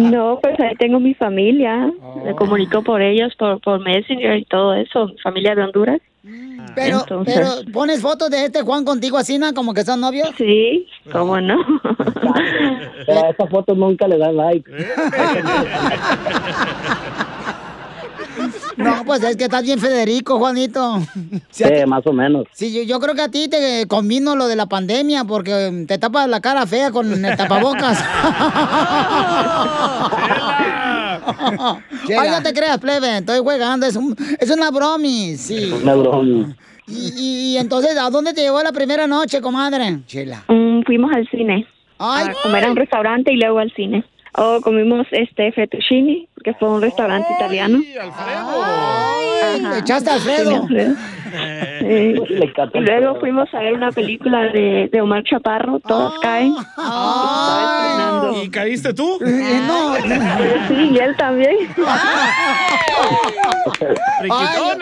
No, 0.00 0.38
pues 0.42 0.58
ahí 0.60 0.76
tengo 0.76 1.00
mi 1.00 1.14
familia. 1.14 1.90
Me 2.24 2.34
comunico 2.34 2.82
por 2.82 3.02
ellos, 3.02 3.34
por, 3.38 3.60
por 3.60 3.80
Messenger 3.80 4.36
y 4.36 4.44
todo 4.44 4.74
eso. 4.74 5.06
Mi 5.06 5.18
familia 5.18 5.54
de 5.54 5.62
Honduras. 5.62 6.00
Pero, 6.76 7.00
Entonces- 7.00 7.34
pero, 7.34 7.72
¿pones 7.72 8.00
fotos 8.00 8.30
de 8.30 8.44
este 8.44 8.62
Juan 8.62 8.84
contigo 8.84 9.18
así, 9.18 9.38
¿no? 9.38 9.52
Como 9.54 9.74
que 9.74 9.82
son 9.84 10.00
novios? 10.00 10.30
Sí, 10.38 10.86
¿cómo 11.10 11.40
no? 11.40 11.56
Pero 13.06 13.24
a 13.24 13.30
esas 13.30 13.50
fotos 13.50 13.76
nunca 13.76 14.06
le 14.06 14.18
dan 14.18 14.36
like. 14.36 14.70
No, 18.76 19.04
pues 19.04 19.22
es 19.22 19.36
que 19.36 19.44
estás 19.44 19.62
bien 19.62 19.78
Federico, 19.78 20.38
Juanito. 20.38 21.00
Sí, 21.50 21.64
más 21.86 22.06
o 22.06 22.12
menos. 22.12 22.46
Sí, 22.52 22.72
yo, 22.72 22.82
yo 22.82 22.98
creo 23.00 23.14
que 23.14 23.22
a 23.22 23.28
ti 23.28 23.48
te 23.48 23.86
convino 23.86 24.34
lo 24.36 24.46
de 24.46 24.56
la 24.56 24.66
pandemia 24.66 25.24
porque 25.24 25.84
te 25.86 25.98
tapas 25.98 26.28
la 26.28 26.40
cara 26.40 26.66
fea 26.66 26.90
con 26.90 27.24
el 27.24 27.36
tapabocas. 27.36 28.02
Ay, 32.18 32.30
no 32.30 32.42
te 32.42 32.52
creas, 32.52 32.78
plebe, 32.78 33.18
estoy 33.18 33.38
jugando, 33.38 33.86
es, 33.86 33.96
un, 33.96 34.14
es 34.40 34.50
una 34.50 34.70
bromis, 34.70 35.40
sí. 35.40 35.72
Una 35.82 35.94
broma. 35.94 36.56
Y, 36.86 37.12
y- 37.16 37.52
y 37.54 37.56
entonces, 37.58 37.96
¿a 37.96 38.10
dónde 38.10 38.32
te 38.34 38.42
llevó 38.42 38.62
la 38.62 38.72
primera 38.72 39.06
noche, 39.06 39.40
comadre? 39.40 40.00
Chela. 40.06 40.42
Mm, 40.48 40.82
fuimos 40.84 41.12
al 41.14 41.28
cine. 41.30 41.66
Ay, 41.98 42.28
a 42.28 42.34
comer 42.42 42.64
a 42.64 42.70
un 42.70 42.76
restaurante 42.76 43.32
y 43.32 43.36
luego 43.36 43.60
al 43.60 43.72
cine. 43.74 44.04
O 44.34 44.60
comimos 44.62 45.06
este 45.10 45.52
fettuccine, 45.52 46.26
que 46.42 46.54
fue 46.54 46.70
un 46.70 46.80
restaurante 46.80 47.28
italiano. 47.34 47.80
Ay, 48.00 49.62
echaste 49.78 50.08
a 50.08 50.14
Alfredo. 50.14 50.50
Sí, 50.50 50.56
Alfredo. 50.56 50.94
Sí. 51.80 52.14
Y 52.74 52.80
luego 52.80 53.20
fuimos 53.20 53.52
a 53.52 53.58
ver 53.60 53.74
una 53.74 53.90
película 53.90 54.44
de, 54.44 54.88
de 54.90 55.00
Omar 55.00 55.22
Chaparro, 55.24 55.80
Todas 55.80 56.14
caen. 56.20 56.54
¿Y 58.42 58.48
caíste 58.48 58.94
tú? 58.94 59.18
No. 59.20 59.94
Sí, 60.68 60.90
y 60.92 60.98
él 60.98 61.14
también. 61.16 61.56
Ay, 64.20 64.30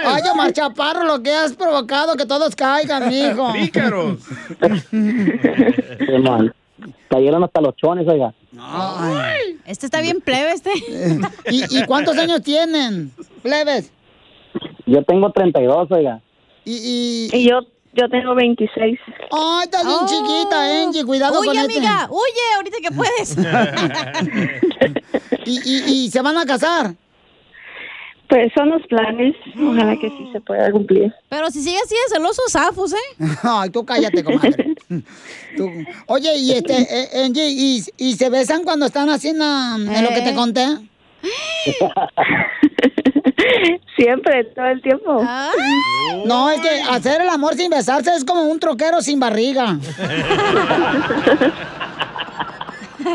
ay, 0.05 0.23
Omar 0.33 0.53
Chaparro, 0.53 1.05
lo 1.05 1.23
que 1.23 1.33
has 1.33 1.55
provocado, 1.55 2.15
que 2.17 2.27
todos 2.27 2.55
caigan, 2.55 3.09
mijo. 3.09 3.53
Pícaros. 3.53 4.19
Sí, 4.91 6.19
man. 6.23 6.53
Cayeron 7.09 7.45
hasta 7.45 7.61
los 7.61 7.77
chones, 7.77 8.09
oiga. 8.09 8.35
Este 9.67 9.87
está 9.87 10.01
bien 10.01 10.21
plebe, 10.21 10.53
este. 10.53 10.71
¿Y, 11.51 11.79
y 11.79 11.85
cuántos 11.87 12.17
años 12.19 12.43
tienen, 12.43 13.13
plebes? 13.43 13.93
Yo 14.87 15.03
tengo 15.05 15.31
32, 15.31 15.91
oiga. 15.91 16.21
Y, 16.65 17.29
y... 17.33 17.49
yo 17.49 17.61
yo 17.93 18.09
tengo 18.09 18.37
26. 18.37 19.01
Ay, 19.33 19.65
estás 19.65 19.85
bien 19.85 19.99
chiquita, 20.07 20.83
Angie, 20.83 21.05
cuidado 21.05 21.41
Uy, 21.41 21.49
con 21.49 21.59
amiga, 21.59 22.03
este. 22.03 22.15
huye, 22.15 22.55
ahorita 22.57 22.77
que 22.83 22.91
puedes. 22.93 23.37
¿Y, 25.47 25.61
y, 25.65 26.05
y 26.05 26.11
se 26.11 26.23
van 26.23 26.37
a 26.37 26.45
casar? 26.45 26.95
Pues 28.31 28.53
son 28.57 28.71
los 28.71 28.87
planes. 28.87 29.35
Ojalá 29.61 29.97
que 29.97 30.09
sí 30.09 30.29
se 30.33 30.41
pueda 30.41 30.71
cumplir. 30.71 31.13
Pero 31.29 31.51
si 31.51 31.61
sigue 31.63 31.77
así 31.85 31.95
de 31.95 32.15
celoso, 32.17 32.43
zafos, 32.49 32.93
¿eh? 32.93 32.97
Ay, 33.43 33.71
tú 33.71 33.85
cállate, 33.85 34.23
comadre. 34.25 34.75
Tú- 35.57 35.69
Oye, 36.07 36.37
y 36.39 36.53
este, 36.53 36.75
eh, 36.81 37.25
Angie, 37.25 37.49
¿y, 37.51 37.83
y 37.97 38.15
se 38.15 38.31
besan 38.31 38.63
cuando 38.63 38.87
están 38.87 39.11
haciendo 39.11 39.45
en 39.45 40.05
lo 40.05 40.11
que 40.11 40.21
te 40.23 40.31
Eh. 40.31 40.35
conté? 40.35 40.67
Siempre, 43.97 44.45
todo 44.55 44.67
el 44.67 44.81
tiempo. 44.83 45.23
No, 46.25 46.51
es 46.51 46.61
que 46.61 46.83
hacer 46.89 47.21
el 47.23 47.29
amor 47.29 47.55
sin 47.55 47.71
besarse 47.71 48.15
es 48.15 48.25
como 48.25 48.43
un 48.45 48.59
troquero 48.61 49.01
sin 49.03 49.19
barriga. 49.21 49.79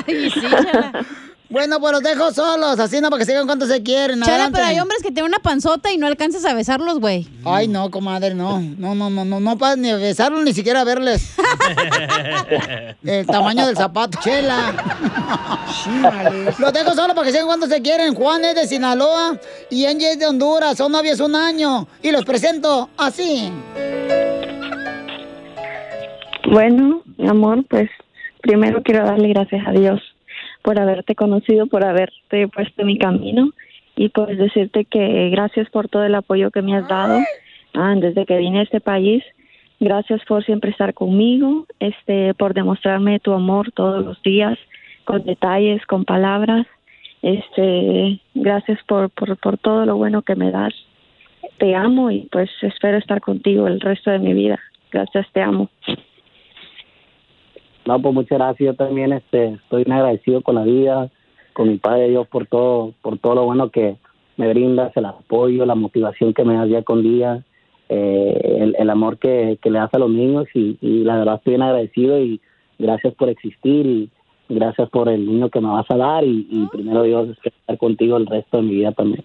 Ay, 0.08 0.30
sí. 0.32 0.42
Bueno, 1.50 1.80
pues 1.80 1.94
los 1.94 2.02
dejo 2.02 2.32
solos, 2.32 2.80
así 2.80 3.00
no 3.02 3.10
para 3.10 3.20
que 3.20 3.26
sigan 3.26 3.46
cuando 3.46 3.68
se 3.68 3.84
quieren. 3.84 4.20
Chela, 4.22 4.36
adelante. 4.36 4.58
pero 4.58 4.68
hay 4.68 4.80
hombres 4.80 5.04
que 5.04 5.12
tienen 5.12 5.26
una 5.26 5.40
panzota 5.40 5.92
y 5.92 5.98
no 5.98 6.08
alcanzas 6.08 6.44
a 6.46 6.54
besarlos, 6.54 7.00
güey. 7.00 7.28
Ay, 7.46 7.68
no, 7.68 7.92
comadre, 7.92 8.34
no. 8.34 8.60
No, 8.60 8.96
no, 8.96 9.10
no, 9.12 9.26
no, 9.26 9.40
no 9.40 9.58
puedes 9.58 9.78
ni 9.78 9.94
besarlos 9.94 10.44
ni 10.44 10.54
siquiera 10.54 10.84
verles. 10.84 11.36
El 13.04 13.28
tamaño 13.28 13.68
del 13.68 13.78
zapato. 13.78 14.18
Chela. 14.22 14.74
Los 16.58 16.74
dejo 16.74 16.94
solos 16.94 17.16
para 17.16 17.26
que 17.26 17.32
sigan 17.32 17.46
cuando 17.46 17.68
se 17.68 17.82
quieren. 17.82 18.16
Juan 18.16 18.44
es 18.44 18.56
de 18.56 18.68
Sinaloa 18.68 19.40
y 19.70 19.86
Angie 19.86 20.14
es 20.14 20.20
de 20.20 20.26
Honduras. 20.26 20.78
Son 20.78 20.92
novios 20.92 21.20
un 21.20 21.36
año. 21.36 21.88
Y 22.02 22.12
los 22.12 22.26
presento 22.26 22.90
así. 22.98 23.52
Bueno, 26.52 27.04
mi 27.18 27.28
amor, 27.28 27.64
pues 27.70 27.90
primero 28.42 28.82
quiero 28.84 29.06
darle 29.06 29.30
gracias 29.30 29.62
a 29.68 29.72
Dios 29.72 30.02
por 30.66 30.80
haberte 30.80 31.14
conocido, 31.14 31.68
por 31.68 31.86
haberte 31.86 32.48
puesto 32.48 32.82
en 32.82 32.88
mi 32.88 32.98
camino 32.98 33.52
y 33.96 34.10
pues 34.10 34.36
decirte 34.36 34.86
que 34.86 35.30
gracias 35.30 35.70
por 35.70 35.88
todo 35.90 36.04
el 36.04 36.16
apoyo 36.16 36.50
que 36.50 36.64
me 36.64 36.76
has 36.76 36.88
dado 36.88 37.20
ah, 37.76 37.94
desde 37.96 38.26
que 38.26 38.38
vine 38.38 38.60
a 38.60 38.64
este 38.64 38.82
país. 38.82 39.24
Gracias 39.80 40.22
por 40.28 40.44
siempre 40.44 40.72
estar 40.72 40.96
conmigo, 40.96 41.68
este, 41.80 42.34
por 42.34 42.56
demostrarme 42.56 43.20
tu 43.20 43.34
amor 43.34 43.72
todos 43.74 44.04
los 44.04 44.20
días, 44.24 44.58
con 45.04 45.24
detalles, 45.24 45.86
con 45.86 46.04
palabras. 46.04 46.66
Este, 47.22 48.20
gracias 48.34 48.80
por, 48.88 49.12
por, 49.12 49.38
por 49.38 49.60
todo 49.60 49.86
lo 49.86 49.98
bueno 49.98 50.24
que 50.24 50.36
me 50.36 50.50
das. 50.50 50.74
Te 51.60 51.76
amo 51.76 52.10
y 52.10 52.28
pues 52.32 52.50
espero 52.64 52.98
estar 52.98 53.22
contigo 53.22 53.68
el 53.68 53.80
resto 53.80 54.10
de 54.10 54.18
mi 54.18 54.34
vida. 54.34 54.60
Gracias, 54.92 55.28
te 55.32 55.42
amo. 55.42 55.70
No, 57.86 58.02
pues 58.02 58.14
muchas 58.14 58.38
gracias. 58.38 58.66
Yo 58.66 58.74
también 58.74 59.14
este, 59.14 59.54
estoy 59.54 59.84
bien 59.84 59.98
agradecido 59.98 60.42
con 60.42 60.56
la 60.56 60.64
vida, 60.64 61.10
con 61.54 61.70
mi 61.70 61.78
padre 61.78 62.10
Dios 62.10 62.28
por 62.28 62.48
todo, 62.48 62.94
por 63.02 63.18
todo 63.20 63.36
lo 63.36 63.46
bueno 63.46 63.70
que 63.70 63.98
me 64.38 64.50
brindas, 64.50 64.92
el 64.96 65.06
apoyo, 65.06 65.66
la 65.66 65.76
motivación 65.76 66.34
que 66.34 66.44
me 66.44 66.56
das 66.56 66.68
día 66.68 66.84
con 66.84 67.04
día, 67.04 67.44
eh, 67.88 68.58
el, 68.60 68.76
el 68.78 68.90
amor 68.90 69.18
que, 69.18 69.60
que 69.62 69.70
le 69.70 69.80
das 69.80 69.94
a 69.94 70.00
los 70.00 70.10
niños 70.10 70.46
y, 70.54 70.78
y 70.82 71.04
la 71.04 71.18
verdad 71.18 71.36
estoy 71.36 71.52
bien 71.52 71.62
agradecido 71.62 72.20
y 72.20 72.42
gracias 72.78 73.14
por 73.14 73.30
existir 73.30 73.86
y 73.86 74.10
gracias 74.50 74.90
por 74.90 75.08
el 75.08 75.26
niño 75.26 75.50
que 75.50 75.62
me 75.62 75.70
vas 75.70 75.90
a 75.90 75.96
dar 75.96 76.24
y, 76.24 76.48
y 76.50 76.68
primero 76.68 77.04
Dios 77.04 77.38
estar 77.44 77.78
contigo 77.78 78.18
el 78.18 78.26
resto 78.26 78.58
de 78.58 78.64
mi 78.64 78.76
vida 78.76 78.92
también. 78.92 79.24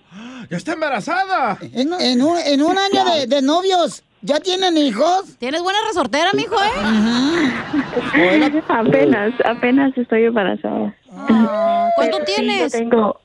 ¡Ya 0.51 0.57
está 0.57 0.75
embarazada! 0.75 1.59
En, 1.73 1.93
en 1.93 2.23
un, 2.23 2.37
en 2.39 2.63
un 2.63 2.77
año 2.79 3.05
de, 3.13 3.27
de 3.27 3.43
novios, 3.43 4.05
¿ya 4.23 4.41
tienen 4.41 4.77
hijos? 4.77 5.37
Tienes 5.39 5.63
buena 5.63 5.79
resortera, 5.89 6.31
mijo, 6.35 6.57
¿eh? 6.57 8.33
apenas, 8.69 9.33
apenas 9.45 9.97
estoy 9.97 10.25
embarazada. 10.25 10.95
¿Cuánto 11.09 12.19
Pero 12.19 12.27
sí, 12.27 12.33
tienes? 12.37 12.73
yo 12.73 12.79
tengo, 12.79 13.21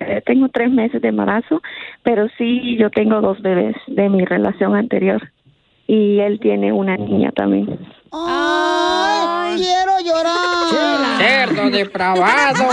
eh, 0.00 0.22
tengo 0.26 0.48
tres 0.48 0.70
meses 0.70 1.00
de 1.02 1.08
embarazo, 1.08 1.62
pero 2.02 2.28
sí, 2.38 2.76
yo 2.78 2.90
tengo 2.90 3.20
dos 3.20 3.40
bebés 3.42 3.76
de 3.86 4.08
mi 4.08 4.24
relación 4.24 4.74
anterior 4.74 5.22
y 5.86 6.20
él 6.20 6.40
tiene 6.40 6.72
una 6.72 6.96
niña 6.96 7.30
también. 7.32 7.78
¡Ay, 8.12 9.56
quiero 9.56 10.00
llorar! 10.00 11.18
Cerdo 11.18 11.70
depravado. 11.70 12.64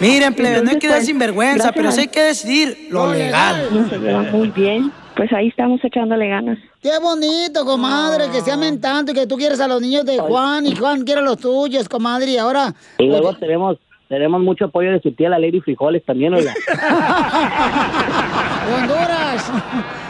Miren, 0.00 0.34
plebe, 0.34 0.62
no 0.62 0.70
hay 0.70 0.78
que 0.78 0.88
dar 0.88 1.02
sinvergüenza, 1.02 1.72
pero 1.72 1.90
sí 1.90 2.02
hay 2.02 2.08
que 2.08 2.22
decidir 2.22 2.88
lo 2.90 3.12
legal. 3.12 3.88
Se 3.90 3.98
muy 3.98 4.48
bien, 4.50 4.92
pues 5.18 5.30
ahí 5.32 5.48
estamos 5.48 5.84
echándole 5.84 6.28
ganas. 6.28 6.58
Qué 6.80 6.96
bonito, 7.02 7.64
comadre, 7.64 8.30
que 8.30 8.40
se 8.40 8.52
amen 8.52 8.80
tanto 8.80 9.10
y 9.10 9.14
que 9.16 9.26
tú 9.26 9.36
quieres 9.36 9.60
a 9.60 9.66
los 9.66 9.82
niños 9.82 10.04
de 10.04 10.20
Juan 10.20 10.64
y 10.64 10.76
Juan 10.76 11.02
quiere 11.02 11.22
a 11.22 11.24
los 11.24 11.38
tuyos, 11.38 11.88
comadre. 11.88 12.30
Y 12.30 12.38
ahora, 12.38 12.72
Y 12.98 13.08
luego 13.08 13.34
tenemos 13.34 13.78
tenemos 14.08 14.40
mucho 14.40 14.66
apoyo 14.66 14.92
de 14.92 15.00
su 15.00 15.10
tía 15.10 15.28
la 15.28 15.40
Lady 15.40 15.60
Frijoles 15.60 16.04
también, 16.04 16.34
oiga. 16.34 16.54
Honduras. 18.76 19.52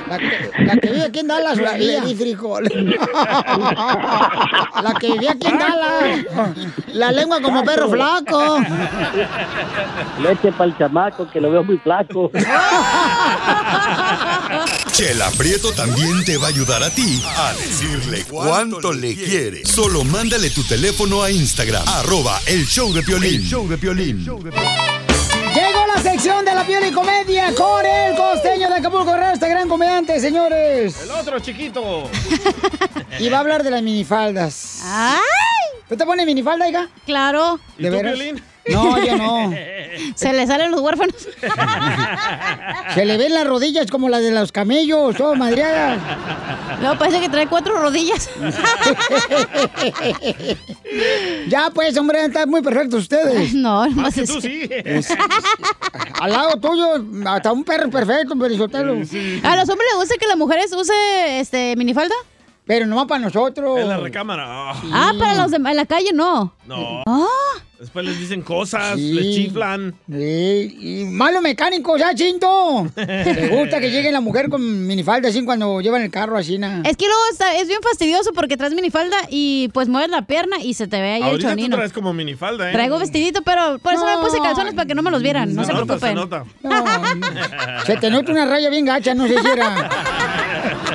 La 0.09 0.19
que, 0.19 0.51
la 0.65 0.77
que 0.77 0.91
vive 0.91 1.05
aquí 1.05 1.19
en 1.19 1.29
Dallas, 1.29 1.59
la 1.59 1.77
Lady 1.77 2.15
Frijol. 2.15 2.65
La 4.83 4.95
que 4.99 5.13
vivía 5.13 5.33
aquí 5.33 5.49
en 5.49 5.59
Dallas. 5.59 6.25
La 6.95 7.13
lengua 7.13 7.43
como 7.43 7.63
perro 7.63 7.91
flaco. 7.91 8.59
Leche 10.23 10.51
para 10.53 10.65
el 10.65 10.79
chamaco, 10.79 11.29
que 11.31 11.41
lo 11.41 11.51
veo 11.51 11.63
muy 11.63 11.77
flaco. 11.79 12.31
Chela 14.99 15.31
Prieto 15.31 15.71
también 15.71 16.25
te 16.25 16.37
va 16.39 16.47
a 16.47 16.49
ayudar 16.49 16.83
a 16.83 16.91
ti 16.91 17.23
a 17.25 17.53
decirle 17.55 18.25
cuánto 18.25 18.93
le 18.93 19.15
quiere. 19.15 19.65
Solo 19.65 20.03
mándale 20.03 20.51
tu 20.51 20.65
teléfono 20.65 21.23
a 21.23 21.31
Instagram, 21.31 21.87
arroba 21.87 22.41
el 22.47 22.67
show 22.67 22.93
de 22.93 23.05
Piolín. 23.05 23.41
show 23.43 23.69
de 23.69 23.79
Piolín. 23.79 24.25
Llegó 24.25 25.87
la 25.95 26.03
sección 26.03 26.45
de 26.45 26.53
la 26.53 26.67
piel 26.67 26.85
y 26.89 26.91
comedia 26.91 27.55
con 27.55 27.87
el 27.87 28.17
costeño 28.17 28.69
de 28.69 28.75
Acapulco 28.75 29.13
Guerrero, 29.13 29.35
este 29.35 29.49
gran 29.49 29.69
comediante, 29.69 30.19
señores. 30.19 30.97
El 31.01 31.13
otro 31.13 31.39
chiquito. 31.39 32.11
Y 33.21 33.29
va 33.29 33.37
a 33.37 33.41
hablar 33.41 33.63
de 33.63 33.71
las 33.71 33.83
minifaldas. 33.85 34.81
¡Ay! 34.83 35.21
¿Tú 35.89 35.97
te 35.97 36.05
pones 36.05 36.27
minifalda, 36.27 36.69
hija? 36.69 36.89
Claro. 37.07 37.61
¿Y 37.79 37.85
¿De 37.85 37.91
tú, 37.91 37.97
veras? 37.97 38.15
Piolín? 38.15 38.43
No, 38.71 39.05
yo 39.05 39.17
no. 39.17 39.53
Se 40.15 40.33
le 40.33 40.47
salen 40.47 40.71
los 40.71 40.81
huérfanos. 40.81 41.15
Se 42.95 43.05
le 43.05 43.17
ven 43.17 43.35
las 43.35 43.47
rodillas 43.47 43.91
como 43.91 44.09
las 44.09 44.23
de 44.23 44.31
los 44.31 44.53
camellos, 44.53 45.17
todo 45.17 45.35
madreadas. 45.35 45.99
No, 46.81 46.97
parece 46.99 47.21
que 47.21 47.29
trae 47.29 47.47
cuatro 47.47 47.79
rodillas. 47.81 48.31
ya, 51.49 51.71
pues, 51.75 51.97
hombre, 51.99 52.25
están 52.25 52.49
muy 52.49 52.63
perfectos 52.63 53.03
ustedes. 53.03 53.53
No, 53.55 53.87
no 53.89 54.03
Más 54.03 54.15
que 54.15 54.27
sé 54.27 54.33
tú 54.33 54.41
si- 54.41 54.63
sí. 54.63 54.69
Es- 54.71 55.09
al 56.21 56.31
lado 56.33 56.59
tuyo, 56.61 57.05
hasta 57.27 57.53
un 57.53 57.65
perro 57.65 57.91
perfecto, 57.91 58.37
Perisotelo. 58.37 58.93
¿A 58.95 59.57
los 59.57 59.69
hombres 59.69 59.89
les 59.91 59.97
gusta 59.97 60.15
que 60.19 60.27
las 60.27 60.37
mujeres 60.37 60.73
use 60.73 61.41
este 61.41 61.77
minifalda? 61.77 62.15
Pero 62.69 62.87
no 62.87 63.05
para 63.09 63.19
nosotros. 63.25 63.81
En 63.81 63.89
la 63.89 63.97
recámara. 63.97 64.45
Ah, 64.47 64.83
Ah, 64.93 65.13
para 65.19 65.35
los 65.35 65.51
de 65.51 65.57
en 65.57 65.63
la 65.77 65.87
calle 65.87 66.13
no. 66.15 66.55
No. 66.67 67.03
Ah, 67.07 67.27
Después 67.81 68.05
les 68.05 68.19
dicen 68.19 68.43
cosas, 68.43 68.97
Sí. 68.97 69.13
les 69.13 69.35
chiflan. 69.37 69.95
Sí, 70.11 70.77
y 70.81 71.05
malo 71.13 71.41
mecánico, 71.41 71.97
ya, 71.97 72.13
chinto. 72.13 72.87
Le 72.97 73.49
gusta 73.57 73.79
que 73.81 73.91
llegue 73.93 74.11
la 74.11 74.21
mujer 74.21 74.49
con 74.51 74.87
minifalda 74.87 75.29
así 75.29 75.45
cuando 75.45 75.81
lleva 75.81 75.97
en 75.99 76.03
el 76.05 76.11
carro 76.11 76.37
así, 76.37 76.59
na. 76.59 76.83
es 76.85 76.97
que 76.97 77.07
luego 77.07 77.21
está, 77.31 77.55
es 77.57 77.69
bien 77.69 77.81
fastidioso 77.81 78.33
porque 78.35 78.57
traes 78.57 78.75
minifalda 78.75 79.17
y 79.31 79.69
pues 79.73 79.89
mueves 79.89 80.11
la 80.11 80.23
pierna 80.23 80.57
y 80.61 80.75
se 80.75 80.89
te 80.89 81.01
ve 81.01 81.13
ahí 81.13 81.23
el 81.23 81.29
Ahorita 81.29 81.49
tú 81.51 81.55
chonino. 81.55 81.77
traes 81.77 81.93
como 81.93 82.13
minifalda, 82.13 82.69
¿eh? 82.69 82.73
Traigo 82.73 82.99
vestidito, 82.99 83.43
pero 83.43 83.79
por 83.79 83.95
eso 83.95 84.05
me 84.05 84.19
puse 84.27 84.39
calzones 84.43 84.75
para 84.75 84.87
que 84.87 84.97
no 84.97 85.03
me 85.03 85.13
los 85.13 85.23
vieran. 85.23 85.55
No 85.55 85.65
se, 85.65 85.73
nota, 85.73 85.85
preocupen. 85.85 86.09
se 86.11 86.15
nota. 86.17 86.45
No, 86.65 86.71
no. 87.15 87.85
Se 87.87 87.97
te 87.97 88.11
nota 88.11 88.33
una 88.33 88.45
raya 88.45 88.71
bien 88.71 88.87
gacha, 88.87 89.15
no 89.15 89.29
sé 89.29 89.41
si 89.41 89.47
era. 89.47 89.89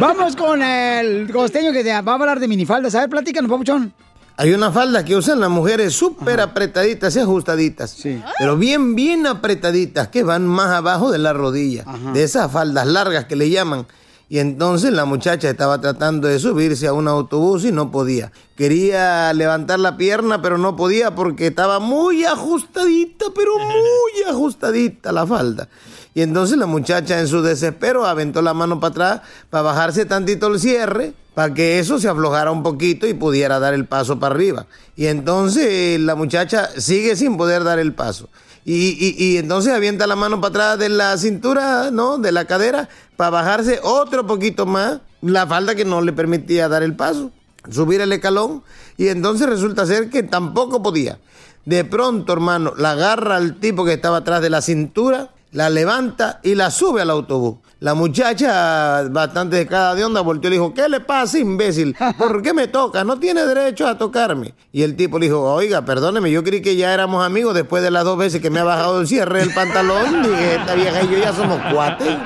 Vamos 0.00 0.34
con 0.34 0.62
el 0.62 1.30
costeño 1.30 1.72
que 1.72 1.84
te 1.84 1.90
va 1.90 2.12
a 2.12 2.14
hablar 2.14 2.40
de 2.40 2.48
minifaldas. 2.48 2.94
A 2.94 3.00
ver, 3.00 3.10
platícanos, 3.10 3.50
papuchón. 3.50 3.92
Hay 4.38 4.54
una 4.54 4.72
falda 4.72 5.04
que 5.04 5.14
usan 5.14 5.40
las 5.40 5.50
mujeres 5.50 5.92
súper 5.92 6.40
apretaditas 6.40 7.14
y 7.16 7.18
ajustaditas. 7.18 8.02
Pero 8.38 8.56
bien, 8.56 8.94
bien 8.94 9.26
apretaditas, 9.26 10.08
que 10.08 10.22
van 10.22 10.46
más 10.46 10.68
abajo 10.68 11.10
de 11.10 11.18
la 11.18 11.34
rodilla. 11.34 11.84
De 12.14 12.22
esas 12.22 12.50
faldas 12.50 12.86
largas 12.86 13.26
que 13.26 13.36
le 13.36 13.50
llaman. 13.50 13.86
Y 14.30 14.38
entonces 14.38 14.92
la 14.92 15.04
muchacha 15.04 15.50
estaba 15.50 15.80
tratando 15.82 16.28
de 16.28 16.38
subirse 16.38 16.86
a 16.86 16.94
un 16.94 17.06
autobús 17.06 17.66
y 17.66 17.72
no 17.72 17.90
podía. 17.90 18.32
Quería 18.56 19.34
levantar 19.34 19.80
la 19.80 19.98
pierna, 19.98 20.40
pero 20.40 20.56
no 20.56 20.76
podía 20.76 21.14
porque 21.14 21.48
estaba 21.48 21.78
muy 21.78 22.24
ajustadita, 22.24 23.26
pero 23.34 23.58
muy 23.58 24.30
ajustadita 24.30 25.12
la 25.12 25.26
falda. 25.26 25.68
Y 26.14 26.22
entonces 26.22 26.58
la 26.58 26.66
muchacha 26.66 27.20
en 27.20 27.28
su 27.28 27.40
desespero 27.42 28.04
aventó 28.04 28.42
la 28.42 28.52
mano 28.54 28.80
para 28.80 28.90
atrás 28.90 29.20
para 29.48 29.62
bajarse 29.62 30.04
tantito 30.06 30.48
el 30.48 30.58
cierre, 30.58 31.12
para 31.34 31.54
que 31.54 31.78
eso 31.78 31.98
se 32.00 32.08
aflojara 32.08 32.50
un 32.50 32.62
poquito 32.64 33.06
y 33.06 33.14
pudiera 33.14 33.60
dar 33.60 33.74
el 33.74 33.86
paso 33.86 34.18
para 34.18 34.34
arriba. 34.34 34.66
Y 34.96 35.06
entonces 35.06 36.00
la 36.00 36.16
muchacha 36.16 36.68
sigue 36.76 37.14
sin 37.16 37.36
poder 37.36 37.62
dar 37.64 37.78
el 37.78 37.94
paso. 37.94 38.28
Y, 38.64 38.74
y- 38.98 39.14
y 39.24 39.36
entonces 39.38 39.72
avienta 39.72 40.06
la 40.06 40.16
mano 40.16 40.40
para 40.40 40.50
atrás 40.72 40.78
de 40.80 40.88
la 40.90 41.16
cintura, 41.16 41.90
¿no? 41.90 42.18
De 42.18 42.32
la 42.32 42.44
cadera, 42.44 42.88
para 43.16 43.30
bajarse 43.30 43.80
otro 43.82 44.26
poquito 44.26 44.66
más 44.66 44.98
la 45.22 45.46
falda 45.46 45.74
que 45.74 45.84
no 45.84 46.00
le 46.02 46.12
permitía 46.12 46.68
dar 46.68 46.82
el 46.82 46.94
paso, 46.96 47.30
subir 47.70 48.00
el 48.00 48.12
escalón. 48.12 48.62
Y 48.98 49.08
entonces 49.08 49.48
resulta 49.48 49.86
ser 49.86 50.10
que 50.10 50.22
tampoco 50.24 50.82
podía. 50.82 51.18
De 51.64 51.84
pronto, 51.84 52.32
hermano, 52.32 52.74
la 52.76 52.90
agarra 52.92 53.36
al 53.36 53.60
tipo 53.60 53.84
que 53.84 53.94
estaba 53.94 54.18
atrás 54.18 54.42
de 54.42 54.50
la 54.50 54.60
cintura, 54.60 55.30
la 55.52 55.70
levanta 55.70 56.40
y 56.42 56.54
la 56.54 56.70
sube 56.70 57.02
al 57.02 57.10
autobús. 57.10 57.58
La 57.80 57.94
muchacha, 57.94 59.08
bastante 59.08 59.56
descarada 59.56 59.94
de 59.94 60.04
onda, 60.04 60.20
volteó 60.20 60.48
y 60.48 60.50
le 60.50 60.56
dijo, 60.56 60.74
¿qué 60.74 60.86
le 60.86 61.00
pasa, 61.00 61.38
imbécil? 61.38 61.96
¿Por 62.18 62.42
qué 62.42 62.52
me 62.52 62.68
toca? 62.68 63.04
No 63.04 63.18
tiene 63.18 63.46
derecho 63.46 63.86
a 63.86 63.96
tocarme. 63.96 64.52
Y 64.70 64.82
el 64.82 64.96
tipo 64.96 65.18
le 65.18 65.26
dijo, 65.26 65.40
oiga, 65.40 65.82
perdóneme, 65.82 66.30
yo 66.30 66.44
creí 66.44 66.60
que 66.60 66.76
ya 66.76 66.92
éramos 66.92 67.24
amigos 67.24 67.54
después 67.54 67.82
de 67.82 67.90
las 67.90 68.04
dos 68.04 68.18
veces 68.18 68.42
que 68.42 68.50
me 68.50 68.60
ha 68.60 68.64
bajado 68.64 69.00
el 69.00 69.08
cierre 69.08 69.38
del 69.38 69.54
pantalón. 69.54 70.22
Dije, 70.22 70.56
esta 70.56 70.74
vieja 70.74 71.02
y 71.04 71.08
yo 71.08 71.18
ya 71.20 71.32
somos 71.32 71.58
cuates. 71.72 72.18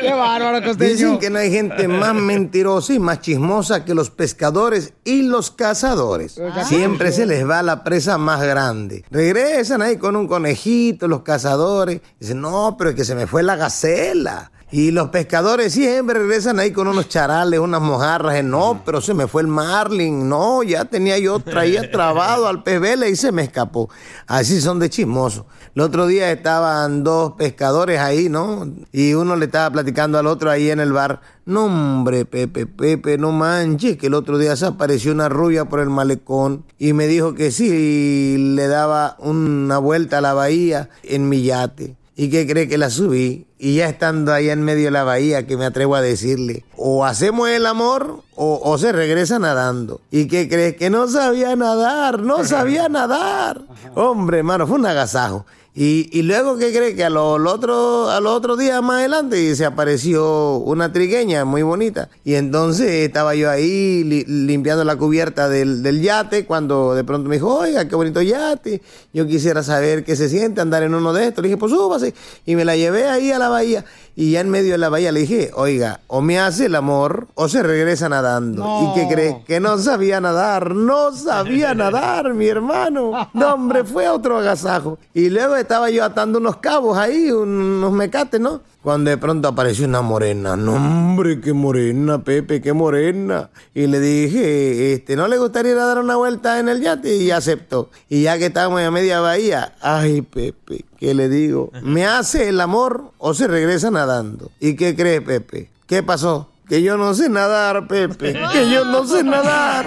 Qué 0.00 0.12
bárbaro, 0.12 0.66
costeño. 0.66 0.90
Dicen 0.90 1.18
que 1.20 1.30
no 1.30 1.38
hay 1.38 1.52
gente 1.52 1.86
más 1.86 2.14
mentirosa 2.14 2.92
y 2.92 2.98
más 2.98 3.20
chismosa 3.20 3.84
que 3.84 3.94
los 3.94 4.10
pescadores 4.10 4.94
y 5.04 5.22
los 5.22 5.52
cazadores. 5.52 6.40
Ah. 6.40 6.64
Siempre 6.64 7.12
se 7.12 7.24
les 7.24 7.48
va 7.48 7.62
la 7.62 7.84
presa 7.84 8.18
más 8.18 8.42
grande. 8.42 9.04
Regresan 9.12 9.80
ahí 9.80 9.96
con 9.96 10.16
un 10.16 10.26
conejito, 10.26 11.06
los 11.06 11.22
cazadores. 11.22 12.00
Dicen, 12.18 12.40
no, 12.40 12.74
pero 12.76 12.90
es 12.90 12.96
que 12.96 13.04
se 13.04 13.14
me 13.14 13.28
fue 13.28 13.43
la 13.44 13.56
gacela. 13.56 14.50
Y 14.70 14.90
los 14.90 15.10
pescadores 15.10 15.72
siempre 15.72 16.18
regresan 16.18 16.58
ahí 16.58 16.72
con 16.72 16.88
unos 16.88 17.08
charales, 17.08 17.60
unas 17.60 17.80
mojarras. 17.80 18.34
eh, 18.34 18.42
No, 18.42 18.82
pero 18.84 19.00
se 19.00 19.14
me 19.14 19.28
fue 19.28 19.42
el 19.42 19.46
marlin. 19.48 20.28
No, 20.28 20.64
ya 20.64 20.84
tenía 20.84 21.16
yo, 21.18 21.38
traía 21.38 21.88
trabado 21.92 22.48
al 22.48 22.64
pez 22.64 22.80
vela 22.80 23.06
y 23.06 23.14
se 23.14 23.30
me 23.30 23.42
escapó. 23.42 23.88
Así 24.26 24.60
son 24.60 24.80
de 24.80 24.90
chismosos. 24.90 25.44
El 25.76 25.82
otro 25.82 26.08
día 26.08 26.32
estaban 26.32 27.04
dos 27.04 27.34
pescadores 27.34 28.00
ahí, 28.00 28.28
¿no? 28.28 28.68
Y 28.90 29.14
uno 29.14 29.36
le 29.36 29.44
estaba 29.44 29.70
platicando 29.70 30.18
al 30.18 30.26
otro 30.26 30.50
ahí 30.50 30.70
en 30.70 30.80
el 30.80 30.92
bar. 30.92 31.20
No, 31.44 31.66
hombre, 31.66 32.24
Pepe, 32.24 32.66
Pepe, 32.66 33.16
no 33.16 33.30
manches, 33.30 33.96
que 33.96 34.08
el 34.08 34.14
otro 34.14 34.38
día 34.38 34.56
se 34.56 34.66
apareció 34.66 35.12
una 35.12 35.28
rubia 35.28 35.66
por 35.66 35.78
el 35.78 35.90
malecón 35.90 36.64
y 36.78 36.94
me 36.94 37.06
dijo 37.06 37.34
que 37.34 37.52
sí, 37.52 38.36
le 38.56 38.66
daba 38.66 39.16
una 39.20 39.78
vuelta 39.78 40.18
a 40.18 40.20
la 40.20 40.34
bahía 40.34 40.88
en 41.04 41.28
mi 41.28 41.42
yate. 41.44 41.96
¿Y 42.16 42.30
qué 42.30 42.46
cree 42.46 42.68
que 42.68 42.78
la 42.78 42.90
subí? 42.90 43.46
Y 43.58 43.76
ya 43.76 43.88
estando 43.88 44.32
allá 44.32 44.52
en 44.52 44.62
medio 44.62 44.84
de 44.84 44.90
la 44.92 45.02
bahía, 45.02 45.46
que 45.46 45.56
me 45.56 45.64
atrevo 45.64 45.96
a 45.96 46.00
decirle, 46.00 46.64
o 46.76 47.04
hacemos 47.04 47.48
el 47.48 47.66
amor 47.66 48.22
o, 48.36 48.60
o 48.62 48.78
se 48.78 48.92
regresa 48.92 49.40
nadando. 49.40 50.00
¿Y 50.12 50.28
qué 50.28 50.48
crees? 50.48 50.76
Que 50.76 50.90
no 50.90 51.08
sabía 51.08 51.56
nadar, 51.56 52.20
no 52.20 52.44
sabía 52.44 52.88
nadar. 52.88 53.62
Hombre, 53.96 54.38
hermano, 54.38 54.66
fue 54.66 54.78
un 54.78 54.86
agasajo. 54.86 55.44
Y, 55.76 56.08
y 56.16 56.22
luego, 56.22 56.56
¿qué 56.56 56.72
cree? 56.72 56.94
Que 56.94 57.02
a 57.02 57.10
los 57.10 57.40
otro, 57.52 58.08
a 58.08 58.20
los 58.20 58.32
otros 58.32 58.56
días 58.60 58.80
más 58.80 58.98
adelante 59.00 59.56
se 59.56 59.64
apareció 59.64 60.58
una 60.58 60.92
trigueña 60.92 61.44
muy 61.44 61.62
bonita. 61.62 62.08
Y 62.24 62.34
entonces 62.34 62.88
estaba 62.88 63.34
yo 63.34 63.50
ahí 63.50 64.04
li- 64.04 64.24
limpiando 64.24 64.84
la 64.84 64.94
cubierta 64.94 65.48
del, 65.48 65.82
del 65.82 66.00
yate 66.00 66.44
cuando 66.46 66.94
de 66.94 67.02
pronto 67.02 67.28
me 67.28 67.36
dijo, 67.36 67.52
oiga, 67.52 67.88
qué 67.88 67.96
bonito 67.96 68.22
yate. 68.22 68.82
Yo 69.12 69.26
quisiera 69.26 69.64
saber 69.64 70.04
qué 70.04 70.14
se 70.14 70.28
siente 70.28 70.60
andar 70.60 70.84
en 70.84 70.94
uno 70.94 71.12
de 71.12 71.26
estos. 71.26 71.42
Le 71.42 71.48
dije, 71.48 71.58
pues 71.58 71.72
súbase. 71.72 72.14
Y 72.46 72.54
me 72.54 72.64
la 72.64 72.76
llevé 72.76 73.08
ahí 73.08 73.32
a 73.32 73.40
la 73.40 73.48
bahía. 73.48 73.84
Y 74.16 74.32
ya 74.32 74.40
en 74.40 74.50
medio 74.50 74.72
de 74.72 74.78
la 74.78 74.88
bahía 74.88 75.10
le 75.10 75.20
dije, 75.20 75.50
oiga, 75.54 76.00
o 76.06 76.20
me 76.20 76.38
hace 76.38 76.66
el 76.66 76.76
amor 76.76 77.26
o 77.34 77.48
se 77.48 77.64
regresa 77.64 78.08
nadando. 78.08 78.64
¿Y 78.82 78.94
qué 78.94 79.12
crees? 79.12 79.36
Que 79.44 79.58
no 79.58 79.76
sabía 79.78 80.20
nadar, 80.20 80.74
no 80.74 81.12
sabía 81.12 81.74
nadar, 81.74 82.32
mi 82.32 82.46
hermano. 82.46 83.28
No, 83.32 83.54
hombre, 83.54 83.82
fue 83.82 84.08
otro 84.08 84.38
agasajo. 84.38 84.98
Y 85.14 85.30
luego 85.30 85.56
estaba 85.56 85.90
yo 85.90 86.04
atando 86.04 86.38
unos 86.38 86.58
cabos 86.58 86.96
ahí, 86.96 87.30
unos 87.32 87.92
mecates, 87.92 88.40
¿no? 88.40 88.60
Cuando 88.84 89.08
de 89.08 89.16
pronto 89.16 89.48
apareció 89.48 89.86
una 89.86 90.02
morena. 90.02 90.56
No, 90.58 90.74
hombre, 90.74 91.40
qué 91.40 91.54
morena, 91.54 92.22
Pepe, 92.22 92.60
qué 92.60 92.74
morena. 92.74 93.48
Y 93.74 93.86
le 93.86 93.98
dije, 93.98 94.92
este, 94.92 95.16
¿no 95.16 95.26
le 95.26 95.38
gustaría 95.38 95.74
dar 95.74 95.98
una 95.98 96.16
vuelta 96.16 96.58
en 96.58 96.68
el 96.68 96.82
yate? 96.82 97.16
Y 97.16 97.30
aceptó. 97.30 97.88
Y 98.10 98.24
ya 98.24 98.36
que 98.36 98.44
estábamos 98.44 98.82
a 98.82 98.90
media 98.90 99.20
bahía, 99.20 99.72
ay, 99.80 100.20
Pepe, 100.20 100.84
¿qué 100.98 101.14
le 101.14 101.30
digo? 101.30 101.70
¿Me 101.82 102.04
hace 102.04 102.50
el 102.50 102.60
amor 102.60 103.12
o 103.16 103.32
se 103.32 103.48
regresa 103.48 103.90
nadando? 103.90 104.50
¿Y 104.60 104.76
qué 104.76 104.94
cree, 104.94 105.22
Pepe? 105.22 105.70
¿Qué 105.86 106.02
pasó? 106.02 106.50
Que 106.68 106.82
yo 106.82 106.98
no 106.98 107.14
sé 107.14 107.30
nadar, 107.30 107.88
Pepe. 107.88 108.38
Que 108.52 108.70
yo 108.70 108.84
no 108.84 109.06
sé 109.06 109.24
nadar. 109.24 109.86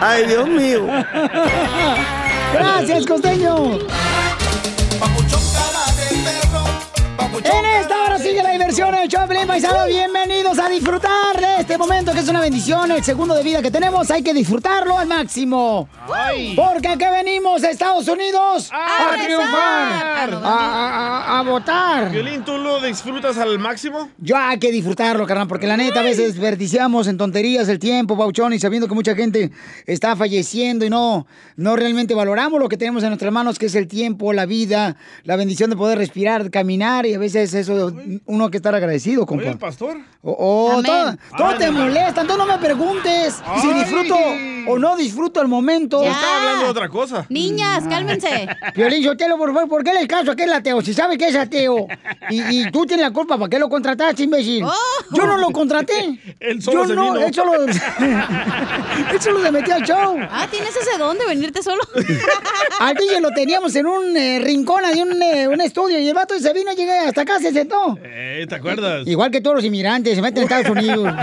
Ay, 0.00 0.26
Dios 0.26 0.48
mío. 0.48 0.88
Gracias, 2.52 3.06
costeño. 3.06 3.78
En 7.42 7.64
esta 7.80 8.02
hora 8.04 8.18
sigue 8.18 8.42
la 8.42 8.50
diversión 8.50 8.94
el 8.94 9.08
show 9.08 9.26
Paisano. 9.46 9.86
Bienvenidos 9.86 10.58
a 10.58 10.68
disfrutar 10.68 11.36
de 11.40 11.60
este 11.60 11.78
momento 11.78 12.12
que 12.12 12.18
es 12.20 12.28
una 12.28 12.40
bendición, 12.40 12.90
el 12.92 13.02
segundo 13.02 13.34
de 13.34 13.42
vida 13.42 13.62
que 13.62 13.70
tenemos. 13.70 14.10
Hay 14.10 14.22
que 14.22 14.34
disfrutarlo 14.34 14.98
al 14.98 15.06
máximo. 15.06 15.88
Porque 16.54 16.88
aquí 16.88 17.04
venimos 17.10 17.62
a 17.64 17.70
Estados 17.70 18.06
Unidos 18.08 18.70
a, 18.72 19.12
triunfar, 19.24 20.34
a, 20.34 20.38
a- 20.44 21.36
a- 21.36 21.38
a 21.38 21.42
votar. 21.42 22.10
Violín, 22.10 22.44
¿tú 22.44 22.58
lo 22.80 22.86
disfrutas 22.86 23.36
al 23.38 23.58
máximo? 23.58 24.08
Yo 24.18 24.36
hay 24.36 24.58
que 24.58 24.72
disfrutarlo, 24.72 25.26
carnal, 25.26 25.46
porque 25.46 25.66
la 25.66 25.76
neta 25.76 26.00
a 26.00 26.02
veces 26.02 26.34
desperdiciamos 26.34 27.06
en 27.06 27.16
tonterías 27.16 27.68
el 27.68 27.78
tiempo, 27.78 28.16
Pauchón, 28.16 28.52
y 28.52 28.58
sabiendo 28.58 28.88
que 28.88 28.94
mucha 28.94 29.14
gente 29.14 29.50
está 29.86 30.16
falleciendo 30.16 30.84
y 30.84 30.90
no, 30.90 31.26
no 31.56 31.76
realmente 31.76 32.14
valoramos 32.14 32.60
lo 32.60 32.68
que 32.68 32.76
tenemos 32.76 33.02
en 33.02 33.10
nuestras 33.10 33.32
manos, 33.32 33.58
que 33.58 33.66
es 33.66 33.74
el 33.74 33.86
tiempo, 33.86 34.32
la 34.32 34.46
vida, 34.46 34.96
la 35.24 35.36
bendición 35.36 35.70
de 35.70 35.76
poder 35.76 35.98
respirar, 35.98 36.50
caminar, 36.50 37.06
y 37.06 37.14
a 37.14 37.18
veces 37.18 37.52
eso 37.54 37.92
uno 38.26 38.50
que 38.50 38.56
estar 38.56 38.74
agradecido, 38.74 39.26
compa. 39.26 39.42
Oye, 39.42 39.52
el 39.52 39.58
pastor. 39.58 39.98
Oh, 40.22 40.36
oh, 40.38 40.82
todo, 40.82 41.54
te 41.56 41.66
no. 41.66 41.72
molesta, 41.72 42.20
entonces 42.20 42.46
no 42.46 42.46
me 42.46 42.58
preguntes 42.58 43.40
si 43.62 43.72
disfruto 43.72 44.14
o 44.66 44.78
no 44.78 44.96
disfruto 44.96 45.40
el 45.40 45.48
momento. 45.48 46.02
Yo 46.04 46.10
estaba 46.10 46.38
hablando 46.38 46.64
de 46.64 46.70
otra 46.70 46.88
cosa. 46.88 47.26
Niñas, 47.30 47.84
cálmense. 47.88 48.46
Piolín 48.74 49.02
Sotelo, 49.02 49.38
por 49.38 49.54
favor, 49.54 49.68
¿por 49.68 49.84
qué 49.84 49.94
le 49.94 50.06
caso 50.06 50.30
a 50.30 50.34
aquel 50.34 50.52
ateo? 50.52 50.82
Si 50.82 50.92
sabe 50.92 51.16
que 51.16 51.28
es 51.28 51.36
ateo. 51.36 51.86
Y, 52.28 52.42
y 52.42 52.69
tú 52.72 52.86
tienes 52.86 53.04
la 53.06 53.12
culpa, 53.12 53.36
¿para 53.38 53.48
qué 53.48 53.58
lo 53.58 53.68
contrataste, 53.68 54.22
imbécil? 54.24 54.64
Yo 55.12 55.26
no 55.26 55.36
lo 55.38 55.50
contraté. 55.50 56.18
Él 56.40 56.62
solo 56.62 56.82
Yo 56.82 56.88
se 56.88 56.94
no, 56.94 57.12
vino. 57.12 57.26
él 57.26 57.34
solo, 57.34 57.52
él 57.64 59.20
solo 59.20 59.42
se 59.42 59.52
metió 59.52 59.74
al 59.74 59.82
show. 59.82 60.16
Ah, 60.30 60.46
¿tienes 60.50 60.74
ese 60.76 60.98
don 60.98 61.18
de 61.18 61.26
venirte 61.26 61.62
solo? 61.62 61.82
Al 62.80 62.94
DJ 62.94 63.20
lo 63.20 63.30
teníamos 63.30 63.74
en 63.76 63.86
un 63.86 64.16
eh, 64.16 64.38
rincón, 64.42 64.82
de 64.94 65.02
un, 65.02 65.22
eh, 65.22 65.48
un 65.48 65.60
estudio, 65.60 65.98
y 66.00 66.08
el 66.08 66.14
vato 66.14 66.38
se 66.38 66.52
vino, 66.52 66.72
llegué 66.72 66.98
hasta 66.98 67.22
acá, 67.22 67.38
se 67.38 67.52
sentó. 67.52 67.98
Eh, 68.02 68.46
¿Te 68.48 68.54
acuerdas? 68.54 69.06
Igual 69.06 69.30
que 69.30 69.40
todos 69.40 69.56
los 69.56 69.64
inmigrantes, 69.64 70.14
se 70.14 70.22
meten 70.22 70.42
a 70.42 70.44
Estados 70.60 70.70
Unidos. 70.70 71.14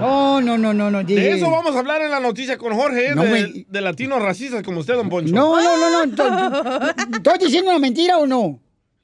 Oh, 0.00 0.40
no, 0.42 0.56
no, 0.58 0.72
no, 0.72 0.90
no. 0.90 1.02
De 1.04 1.32
eso 1.32 1.50
vamos 1.50 1.74
a 1.74 1.78
hablar 1.80 2.02
en 2.02 2.10
la 2.10 2.20
noticia 2.20 2.56
con 2.56 2.72
Jorge, 2.74 3.08
¿eh? 3.08 3.14
No 3.14 3.24
de, 3.24 3.30
me- 3.30 3.64
de 3.68 3.80
latinos 3.80 4.22
racistas 4.22 4.62
como 4.62 4.80
usted, 4.80 4.94
don 4.94 5.08
Poncho. 5.08 5.34
No, 5.34 5.60
no, 5.60 5.76
no, 5.76 6.06
no. 6.06 6.14
to- 6.14 7.16
¿Estoy 7.16 7.38
diciendo 7.38 7.70
una 7.70 7.78
mentira 7.80 8.18
o 8.18 8.26
no? 8.26 8.60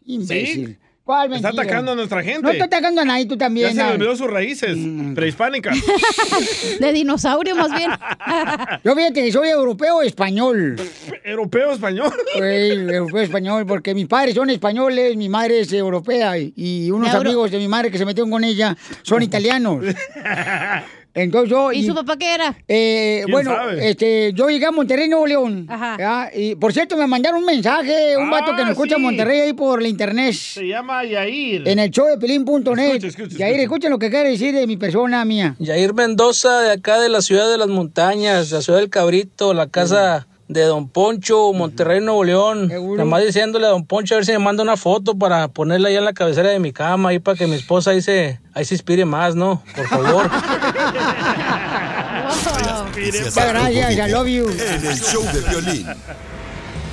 Imbécil. 0.07 0.79
¿Cuál 1.05 1.35
Está 1.35 1.51
atacando 1.51 1.93
a 1.93 1.95
nuestra 1.95 2.23
gente. 2.23 2.40
No 2.40 2.49
estoy 2.49 2.62
atacando 2.67 3.03
a 3.03 3.05
nadie, 3.05 3.27
tú 3.27 3.35
Ya 3.35 3.38
también. 3.40 3.75
se 3.75 3.85
le 3.85 3.90
olvidó 3.93 4.17
sus 4.17 4.27
raíces 4.31 4.75
prehispánicas. 5.14 5.77
De 6.81 6.93
dinosaurio, 6.95 7.55
más 7.57 7.71
bien. 7.75 7.90
Yo 8.85 8.95
fíjate 8.95 9.23
que 9.23 9.31
soy 9.31 9.49
europeo 9.49 10.01
español. 10.01 10.81
¿Europeo 11.23 11.73
español? 11.73 12.11
Soy 12.33 12.71
europeo 12.95 13.21
español 13.21 13.67
porque 13.67 13.93
mis 13.95 14.07
padres 14.07 14.35
son 14.35 14.49
españoles, 14.49 15.14
mi 15.19 15.29
madre 15.29 15.61
es 15.61 15.71
europea 15.75 16.38
y, 16.38 16.55
y 16.57 16.90
unos 16.90 17.09
Euro- 17.12 17.21
amigos 17.21 17.51
de 17.51 17.59
mi 17.59 17.69
madre 17.69 17.90
que 17.90 17.99
se 17.99 18.07
metieron 18.07 18.31
con 18.31 18.43
ella 18.43 18.75
son 19.03 19.23
italianos. 19.23 19.85
Entonces 21.14 21.48
yo... 21.50 21.72
¿Y 21.72 21.87
su 21.87 21.94
papá 21.94 22.16
qué 22.16 22.35
era? 22.35 22.57
Eh, 22.66 23.20
¿Quién 23.24 23.33
bueno, 23.33 23.50
sabe? 23.55 23.88
este, 23.88 24.33
yo 24.35 24.48
llegué 24.48 24.66
a 24.66 24.72
Monterrey, 24.72 25.09
Nuevo 25.09 25.27
León. 25.27 25.66
¿ya? 25.98 26.29
Y 26.35 26.57
por 26.57 26.72
cierto, 26.72 26.96
me 26.96 27.07
mandaron 27.07 27.38
un 27.40 27.46
mensaje, 27.46 28.16
un 28.16 28.31
vato 28.31 28.55
que 28.57 28.62
Ah, 28.62 28.64
me 28.66 28.70
escucha 28.72 28.94
en 28.96 29.00
sí. 29.00 29.05
Monterrey 29.07 29.40
ahí 29.40 29.53
por 29.53 29.81
la 29.81 29.88
internet. 29.88 30.33
Se 30.35 30.66
llama 30.66 31.05
Yair. 31.05 31.68
En 31.68 31.79
el 31.79 31.90
show 31.90 32.07
de 32.09 32.18
pelín.net. 32.18 32.96
Escucha, 32.96 33.07
escucha, 33.07 33.37
Y 33.38 33.42
ahí 33.42 33.50
escucha. 33.53 33.62
escuchen 33.62 33.90
lo 33.90 33.98
que 33.98 34.11
quiere 34.11 34.31
decir 34.31 34.55
de 34.55 34.66
mi 34.66 34.77
persona 34.77 35.24
mía. 35.24 35.55
Yair 35.61 35.94
Mendoza, 35.94 36.61
de 36.62 36.72
acá 36.72 37.00
de 37.00 37.09
la 37.09 37.22
ciudad 37.22 37.48
de 37.50 37.59
las 37.59 37.68
montañas, 37.68 38.50
la 38.50 38.61
ciudad 38.61 38.81
del 38.81 38.90
Cabrito, 38.90 39.55
la 39.55 39.68
casa 39.68 40.27
de 40.46 40.61
Don 40.62 40.88
Poncho, 40.90 41.53
Monterrey, 41.55 42.00
Nuevo 42.03 42.22
León. 42.22 42.68
Nada 42.68 43.05
más 43.07 43.24
diciéndole 43.24 43.64
a 43.66 43.70
Don 43.70 43.87
Poncho 43.87 44.14
a 44.14 44.18
ver 44.18 44.27
si 44.27 44.33
me 44.33 44.38
manda 44.40 44.62
una 44.62 44.77
foto 44.77 45.16
para 45.16 45.48
ponerla 45.48 45.88
ahí 45.88 45.96
en 45.96 46.05
la 46.05 46.12
cabecera 46.12 46.50
de 46.50 46.59
mi 46.59 46.70
cama, 46.72 47.09
ahí 47.11 47.18
para 47.18 47.38
que 47.38 47.46
mi 47.46 47.55
esposa 47.55 47.92
ahí 47.92 48.03
se, 48.03 48.40
ahí 48.53 48.64
se 48.66 48.74
inspire 48.74 49.05
más, 49.07 49.35
¿no? 49.35 49.62
Por 49.74 49.87
favor. 49.87 50.31
Gracias, 53.35 53.92
I 53.92 54.11
love 54.11 54.26
you. 54.28 54.50
En 54.50 54.87
el 54.87 55.00
show 55.00 55.22
de 55.33 55.40
violín. 55.40 55.87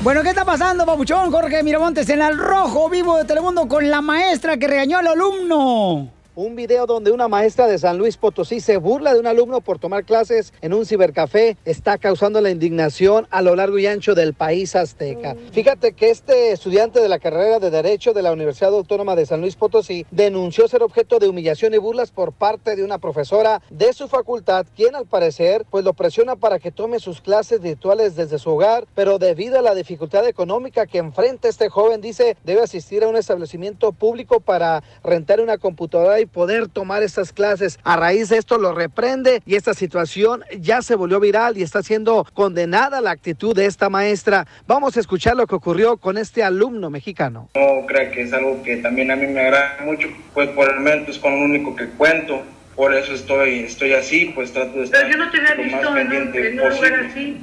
Bueno, 0.04 0.24
¿qué 0.24 0.30
está 0.30 0.44
pasando, 0.44 0.86
papuchón? 0.86 1.32
Jorge 1.32 1.62
Miramontes 1.62 2.10
en 2.10 2.22
el 2.22 2.38
rojo 2.38 2.90
vivo 2.90 3.18
de 3.18 3.26
Telemundo 3.26 3.68
con 3.68 3.90
la 3.90 4.02
maestra 4.02 4.58
que 4.58 4.68
regañó 4.68 4.98
al 4.98 5.08
alumno. 5.08 6.10
Un 6.36 6.56
video 6.56 6.86
donde 6.86 7.12
una 7.12 7.28
maestra 7.28 7.68
de 7.68 7.78
San 7.78 7.98
Luis 7.98 8.16
Potosí 8.16 8.62
se 8.62 8.78
burla 8.78 9.14
de 9.14 9.20
un 9.20 9.28
alumno 9.28 9.60
por 9.60 9.80
tomar 9.80 10.06
clases 10.06 10.54
en 10.62 10.74
un 10.74 10.86
cibercafé 10.86 11.58
está 11.66 11.98
causando 11.98 12.40
la 12.40 12.50
indignación 12.50 13.28
a 13.32 13.42
lo 13.42 13.56
largo 13.56 13.78
y 13.80 13.88
ancho 13.88 14.16
del 14.16 14.34
país 14.34 14.76
azteca. 14.76 15.36
Fíjate 15.52 15.92
que 15.92 16.10
este 16.10 16.52
estudiante 16.52 17.02
de 17.02 17.10
la 17.10 17.20
carrera 17.20 17.60
de 17.60 17.70
Derecho 17.70 18.14
de 18.14 18.22
la 18.22 18.32
Universidad 18.32 18.74
Autónoma 18.74 19.16
de 19.16 19.26
San 19.26 19.42
Luis 19.42 19.58
Potosí 19.58 20.06
denunció 20.10 20.70
ser 20.70 20.84
objeto 20.84 21.20
de 21.20 21.28
humillación 21.28 21.74
y 21.74 21.80
burlas 21.80 22.12
por 22.12 22.32
parte 22.32 22.78
de 22.78 22.84
una 22.84 22.98
profesora 22.98 23.62
de 23.70 23.92
su 23.92 24.08
facultad, 24.08 24.66
quien 24.76 24.96
al 24.96 25.08
parecer 25.08 25.66
pues 25.70 25.84
lo 25.84 25.94
presiona 25.94 26.38
para 26.38 26.60
que 26.60 26.72
tome 26.72 27.00
sus 27.00 27.20
clases 27.20 27.60
virtuales 27.60 28.16
desde 28.16 28.40
su 28.40 28.52
hogar, 28.52 28.88
pero 28.96 29.20
debido 29.20 29.60
a 29.60 29.62
la 29.62 29.76
dificultad 29.76 30.26
económica 30.26 30.88
que 30.88 31.00
enfrenta 31.00 31.50
este 31.50 31.68
joven, 31.68 32.00
dice, 32.00 32.38
debe 32.46 32.62
asistir 32.62 33.04
a 33.04 33.10
un 33.10 33.18
establecimiento 33.18 33.92
público 33.92 34.40
para 34.40 34.82
rentar 35.04 35.42
una 35.42 35.58
computadora 35.58 36.21
y 36.22 36.26
poder 36.26 36.68
tomar 36.68 37.04
estas 37.04 37.34
clases. 37.34 37.80
A 37.84 37.98
raíz 37.98 38.30
de 38.30 38.38
esto 38.38 38.58
lo 38.58 38.74
reprende 38.74 39.42
y 39.46 39.56
esta 39.56 39.74
situación 39.74 40.44
ya 40.60 40.82
se 40.82 40.96
volvió 40.96 41.20
viral 41.20 41.58
y 41.58 41.64
está 41.64 41.84
siendo 41.84 42.26
condenada 42.34 43.02
la 43.02 43.12
actitud 43.12 43.56
de 43.56 43.66
esta 43.66 43.90
maestra. 43.90 44.48
Vamos 44.68 44.98
a 44.98 45.00
escuchar 45.00 45.36
lo 45.36 45.48
que 45.48 45.56
ocurrió 45.56 45.98
con 45.98 46.18
este 46.18 46.44
alumno 46.44 46.90
mexicano. 46.90 47.50
No 47.56 47.86
creo 47.88 48.12
que 48.12 48.22
es 48.22 48.34
algo 48.34 48.62
que 48.64 48.78
también 48.78 49.12
a 49.12 49.16
mí 49.16 49.28
me 49.28 49.42
agrada 49.42 49.78
mucho, 49.84 50.08
pues 50.34 50.50
por 50.50 50.70
el 50.70 50.76
momento 50.78 51.12
es 51.12 51.18
con 51.20 51.38
lo 51.38 51.46
único 51.46 51.76
que 51.76 51.88
cuento. 51.90 52.42
Por 52.76 52.96
eso 52.96 53.14
estoy, 53.14 53.60
estoy 53.66 53.94
así, 53.94 54.32
pues 54.34 54.54
trato 54.54 54.78
de 54.78 54.86
estar 54.86 55.02
Pero 55.02 55.12
yo 55.18 55.26
no 55.26 55.30
te 55.32 55.38
había 55.40 55.56
lo 55.56 55.64
visto 55.64 55.78
más 55.78 55.90
¿no? 55.90 55.94
pendiente 55.96 56.40
en 56.48 56.54
un 56.54 56.58
lugar 56.58 56.72
posible. 56.78 57.08
así. 57.08 57.38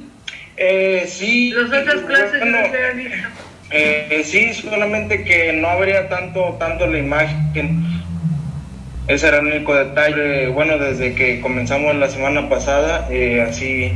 Eh, 0.57 1.05
sí. 1.07 1.51
Las 1.51 1.67
otras 1.81 2.01
clases 2.05 2.39
bueno, 2.39 2.61
no 2.61 2.71
te 2.71 2.77
había 2.85 2.91
visto. 3.09 3.27
eh, 3.71 4.21
sí, 4.25 4.53
solamente 4.53 5.23
que 5.23 5.53
no 5.53 5.69
habría 5.69 6.09
tanto, 6.09 6.55
tanto 6.59 6.87
la 6.87 6.97
imagen. 6.97 7.83
Ese 9.09 9.27
era 9.27 9.39
el 9.39 9.47
único 9.47 9.75
detalle. 9.75 10.47
Bueno, 10.49 10.77
desde 10.77 11.15
que 11.15 11.41
comenzamos 11.41 11.95
la 11.95 12.07
semana 12.09 12.47
pasada, 12.47 13.07
eh, 13.09 13.41
así, 13.41 13.91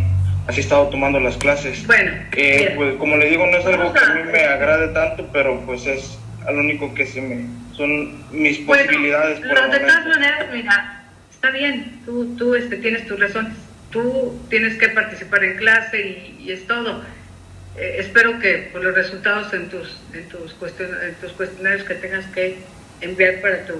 así 0.47 0.59
he 0.59 0.63
estado 0.63 0.87
tomando 0.89 1.19
las 1.19 1.37
clases. 1.37 1.85
Bueno, 1.85 2.11
Eh, 2.35 2.73
pues 2.75 2.95
como 2.95 3.15
le 3.17 3.29
digo, 3.29 3.45
no 3.45 3.57
es 3.57 3.65
algo 3.65 3.93
que 3.93 3.99
a 3.99 4.09
mí 4.15 4.23
me 4.31 4.39
agrade 4.43 4.87
tanto, 4.89 5.29
pero 5.31 5.59
pues 5.67 5.85
es 5.85 6.17
lo 6.45 6.59
único 6.59 6.93
que 6.95 7.05
se 7.05 7.21
me 7.21 7.45
son 7.73 8.21
mis 8.31 8.65
Bueno, 8.65 8.83
posibilidades 8.83 9.39
por 9.39 9.49
pero 9.49 9.67
de 9.69 9.79
todas 9.79 10.05
maneras, 10.05 10.45
mira, 10.51 11.03
está 11.31 11.49
bien, 11.51 12.01
tú, 12.05 12.35
tú 12.35 12.53
este, 12.55 12.77
tienes 12.77 13.07
tus 13.07 13.19
razones, 13.19 13.53
tú 13.91 14.39
tienes 14.49 14.77
que 14.77 14.89
participar 14.89 15.43
en 15.43 15.57
clase 15.57 15.99
y, 16.01 16.43
y 16.43 16.51
es 16.51 16.65
todo. 16.67 17.03
Eh, 17.77 17.95
espero 17.99 18.37
que 18.39 18.69
por 18.71 18.83
los 18.83 18.93
resultados 18.93 19.53
en 19.53 19.69
tus, 19.69 19.99
en, 20.13 20.27
tus 20.29 20.55
cuestion- 20.59 21.01
en 21.07 21.15
tus 21.21 21.31
cuestionarios 21.33 21.83
que 21.83 21.95
tengas 21.95 22.25
que 22.27 22.57
enviar 23.01 23.41
para 23.41 23.65
tu 23.65 23.73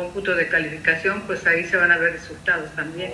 cómputo 0.00 0.34
de 0.34 0.48
calificación, 0.48 1.22
pues 1.26 1.46
ahí 1.46 1.64
se 1.64 1.76
van 1.76 1.92
a 1.92 1.98
ver 1.98 2.12
resultados 2.12 2.70
también. 2.74 3.12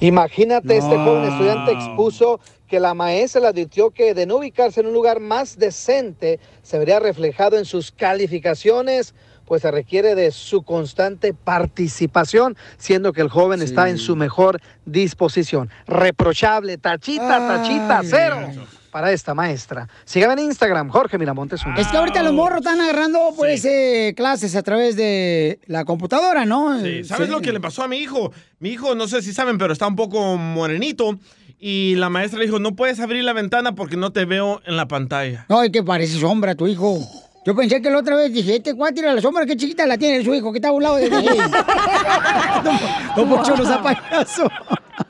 Imagínate, 0.00 0.76
este 0.76 0.96
joven 0.96 1.24
estudiante 1.24 1.72
expuso 1.72 2.40
que 2.68 2.80
la 2.80 2.92
maestra 2.92 3.40
le 3.40 3.46
advirtió 3.48 3.90
que 3.90 4.12
de 4.12 4.26
no 4.26 4.36
ubicarse 4.36 4.80
en 4.80 4.86
un 4.86 4.92
lugar 4.92 5.20
más 5.20 5.58
decente 5.58 6.40
se 6.62 6.78
vería 6.78 6.98
reflejado 6.98 7.56
en 7.56 7.64
sus 7.64 7.92
calificaciones, 7.92 9.14
pues 9.46 9.62
se 9.62 9.70
requiere 9.70 10.16
de 10.16 10.32
su 10.32 10.62
constante 10.64 11.32
participación, 11.32 12.56
siendo 12.78 13.12
que 13.12 13.20
el 13.20 13.28
joven 13.28 13.62
está 13.62 13.88
en 13.88 13.98
su 13.98 14.16
mejor 14.16 14.60
disposición. 14.84 15.70
Reprochable, 15.86 16.78
tachita, 16.78 17.38
tachita, 17.38 18.00
Ay. 18.00 18.06
cero 18.10 18.48
para 18.86 19.12
esta 19.12 19.34
maestra. 19.34 19.88
Síganme 20.04 20.34
en 20.34 20.46
Instagram, 20.48 20.88
Jorge 20.88 21.18
Miramontes. 21.18 21.64
uno. 21.66 21.76
Es 21.78 21.86
que 21.88 21.96
ahorita 21.96 22.22
los 22.22 22.32
morros 22.32 22.58
están 22.58 22.80
agarrando, 22.80 23.32
pues, 23.36 23.64
eh, 23.64 24.14
clases 24.16 24.56
a 24.56 24.62
través 24.62 24.96
de 24.96 25.58
la 25.66 25.84
computadora, 25.84 26.44
¿no? 26.44 26.80
Sí, 26.82 27.04
¿Sabes 27.04 27.26
Sí. 27.26 27.32
lo 27.32 27.40
que 27.40 27.52
le 27.52 27.60
pasó 27.60 27.82
a 27.82 27.88
mi 27.88 27.98
hijo? 27.98 28.32
Mi 28.58 28.70
hijo, 28.70 28.94
no 28.94 29.06
sé 29.08 29.22
si 29.22 29.32
saben, 29.32 29.58
pero 29.58 29.72
está 29.72 29.86
un 29.86 29.96
poco 29.96 30.36
morenito. 30.36 31.18
Y 31.58 31.94
la 31.96 32.10
maestra 32.10 32.38
le 32.38 32.44
dijo, 32.46 32.58
no 32.58 32.76
puedes 32.76 33.00
abrir 33.00 33.24
la 33.24 33.32
ventana 33.32 33.74
porque 33.74 33.96
no 33.96 34.12
te 34.12 34.24
veo 34.26 34.60
en 34.66 34.76
la 34.76 34.88
pantalla. 34.88 35.46
No, 35.48 35.62
es 35.62 35.70
que 35.70 35.82
parece 35.82 36.18
sombra 36.20 36.54
tu 36.54 36.66
hijo. 36.66 36.98
Yo 37.46 37.54
pensé 37.54 37.80
que 37.80 37.88
la 37.88 37.98
otra 37.98 38.16
vez 38.16 38.32
dije, 38.32 38.56
este 38.56 38.74
cuate 38.74 38.98
era 38.98 39.14
la 39.14 39.22
sombra, 39.22 39.46
qué 39.46 39.56
chiquita 39.56 39.86
la 39.86 39.96
tiene 39.96 40.24
su 40.24 40.34
hijo, 40.34 40.50
que 40.50 40.58
está 40.58 40.70
a 40.70 40.72
un 40.72 40.82
lado 40.82 40.96
de 40.96 41.06
él. 41.06 41.12
Don 43.16 43.28
Poncho, 43.28 43.56
no 43.56 43.64
sea 43.64 43.80
payaso. 43.80 44.50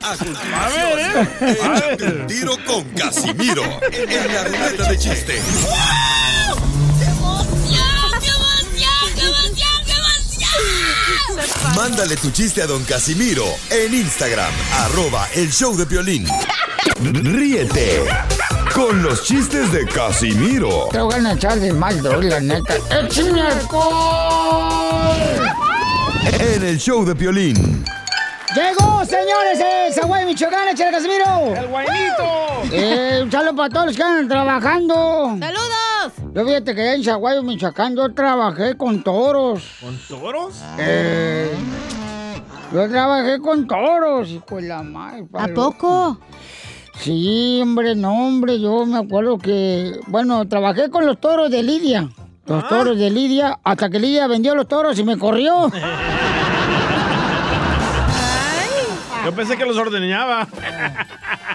A 0.03 0.15
ver, 0.69 0.99
¿eh? 0.99 1.27
Échate 1.51 2.05
un 2.05 2.27
tiro 2.27 2.55
con 2.67 2.83
Casimiro 2.89 3.63
en 3.91 4.33
la 4.33 4.43
ruleta 4.43 4.87
de 4.87 4.99
chiste. 4.99 5.41
Mándale 11.75 12.17
tu 12.17 12.29
chiste 12.29 12.61
a 12.61 12.67
don 12.67 12.83
Casimiro 12.83 13.45
en 13.71 13.95
Instagram, 13.95 14.53
arroba 14.73 15.27
el 15.33 15.51
show 15.51 15.75
de 15.75 15.85
violín. 15.85 16.27
Ríete 17.01 18.03
con 18.77 19.01
los 19.01 19.23
chistes 19.23 19.71
de 19.71 19.87
Casimiro 19.87 20.89
Te 20.91 21.01
voy 21.01 21.15
a 21.15 21.33
echar 21.33 21.59
de 21.59 21.73
mal, 21.73 21.99
droga, 21.99 22.29
la 22.29 22.39
neta. 22.39 22.75
¡Échame 22.91 23.41
alcohol! 23.41 25.15
en 26.39 26.63
el 26.63 26.77
show 26.77 27.03
de 27.03 27.15
violín. 27.15 27.83
Llegó, 28.53 29.03
señores, 29.03 29.59
el 29.59 29.93
Zaguay 29.93 30.25
Michoacán, 30.25 30.67
échale 30.67 30.91
Casimiro. 30.91 31.55
¡El 31.55 31.67
guainito! 31.67 32.23
Eh, 32.71 33.21
un 33.23 33.31
saludo 33.31 33.55
para 33.55 33.69
todos 33.69 33.85
los 33.87 33.95
que 33.95 34.03
andan 34.03 34.27
trabajando. 34.27 35.35
¡Saludos! 35.39 36.33
Yo 36.35 36.45
fíjate 36.45 36.75
que 36.75 36.93
en 36.93 37.03
Zaguayo, 37.03 37.41
Michoacán, 37.41 37.95
yo 37.95 38.13
trabajé 38.13 38.77
con 38.77 39.03
toros. 39.03 39.63
¿Con 39.81 39.97
toros? 40.07 40.61
Eh, 40.77 41.51
yo 42.71 42.87
trabajé 42.87 43.39
con 43.39 43.65
toros, 43.65 44.29
hijo 44.29 44.57
de 44.57 44.61
la 44.63 44.83
madre. 44.83 45.25
¿A 45.33 45.47
poco? 45.47 46.19
Sí, 46.99 47.59
hombre, 47.61 47.95
no, 47.95 48.11
hombre, 48.27 48.59
yo 48.59 48.85
me 48.85 48.97
acuerdo 48.99 49.37
que, 49.37 49.99
bueno, 50.07 50.47
trabajé 50.47 50.89
con 50.89 51.05
los 51.05 51.19
toros 51.19 51.49
de 51.51 51.63
Lidia. 51.63 52.09
Los 52.45 52.63
Ah. 52.63 52.67
toros 52.69 52.97
de 52.97 53.09
Lidia, 53.09 53.59
hasta 53.63 53.89
que 53.89 53.99
Lidia 53.99 54.27
vendió 54.27 54.55
los 54.55 54.67
toros 54.67 54.97
y 54.97 55.03
me 55.03 55.17
corrió. 55.17 55.69
Yo 59.25 59.33
pensé 59.35 59.57
que 59.57 59.65
los 59.65 59.75
ordeñaba. 59.75 60.47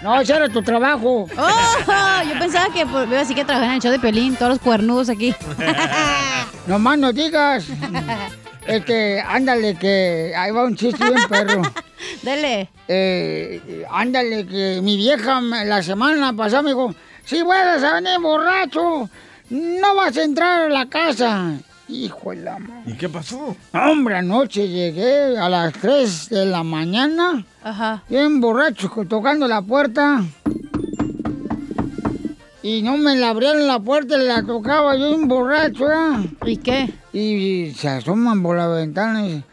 No, 0.02 0.20
ese 0.20 0.34
era 0.34 0.48
tu 0.50 0.60
trabajo. 0.62 1.26
Oh, 1.38 2.22
yo 2.28 2.38
pensaba 2.38 2.66
que 2.74 2.84
pues, 2.84 3.10
así 3.14 3.34
que 3.34 3.44
trabajaba 3.46 3.70
en 3.72 3.76
el 3.76 3.80
show 3.82 3.90
de 3.90 3.98
Pelín, 3.98 4.36
todos 4.36 4.50
los 4.50 4.58
cuernudos 4.58 5.08
aquí. 5.08 5.34
No 6.66 6.78
más 6.78 6.96
no 6.96 7.12
digas. 7.12 7.66
Este, 8.66 9.20
ándale, 9.20 9.74
que 9.76 10.32
ahí 10.36 10.50
va 10.52 10.64
un 10.64 10.76
chiste 10.76 11.04
bien 11.04 11.20
perro. 11.28 11.62
Dele. 12.22 12.68
Eh, 12.88 13.84
ándale, 13.90 14.46
que 14.46 14.80
mi 14.82 14.96
vieja 14.96 15.40
la 15.40 15.82
semana 15.82 16.32
pasada 16.32 16.62
me 16.62 16.70
dijo, 16.70 16.94
si 17.24 17.42
vuelves 17.42 17.82
a 17.82 17.94
venir 17.94 18.20
borracho, 18.20 19.08
no 19.50 19.94
vas 19.96 20.16
a 20.16 20.22
entrar 20.22 20.62
a 20.62 20.68
la 20.68 20.86
casa. 20.86 21.54
Hijo 21.88 22.30
de 22.30 22.36
la 22.36 22.58
madre. 22.58 22.82
¿Y 22.86 22.96
qué 22.96 23.08
pasó? 23.08 23.56
Hombre, 23.74 24.16
anoche 24.16 24.68
llegué 24.68 25.36
a 25.36 25.48
las 25.48 25.72
3 25.74 26.28
de 26.30 26.46
la 26.46 26.62
mañana, 26.62 27.44
Ajá. 27.62 28.02
bien 28.08 28.40
borracho, 28.40 28.88
tocando 29.08 29.46
la 29.48 29.60
puerta. 29.60 30.22
Y 32.62 32.82
no 32.82 32.96
me 32.96 33.16
la 33.16 33.30
abrieron 33.30 33.66
la 33.66 33.80
puerta, 33.80 34.16
la 34.16 34.42
tocaba 34.44 34.96
yo 34.96 35.08
bien 35.08 35.26
borracho, 35.28 35.90
¿eh? 35.90 36.30
¿Y 36.46 36.56
qué? 36.58 36.94
Y 37.12 37.72
se 37.76 37.88
asoman 37.88 38.42
por 38.42 38.56
la 38.56 38.68
ventana 38.68 39.22
y 39.22 39.24
dicen, 39.28 39.44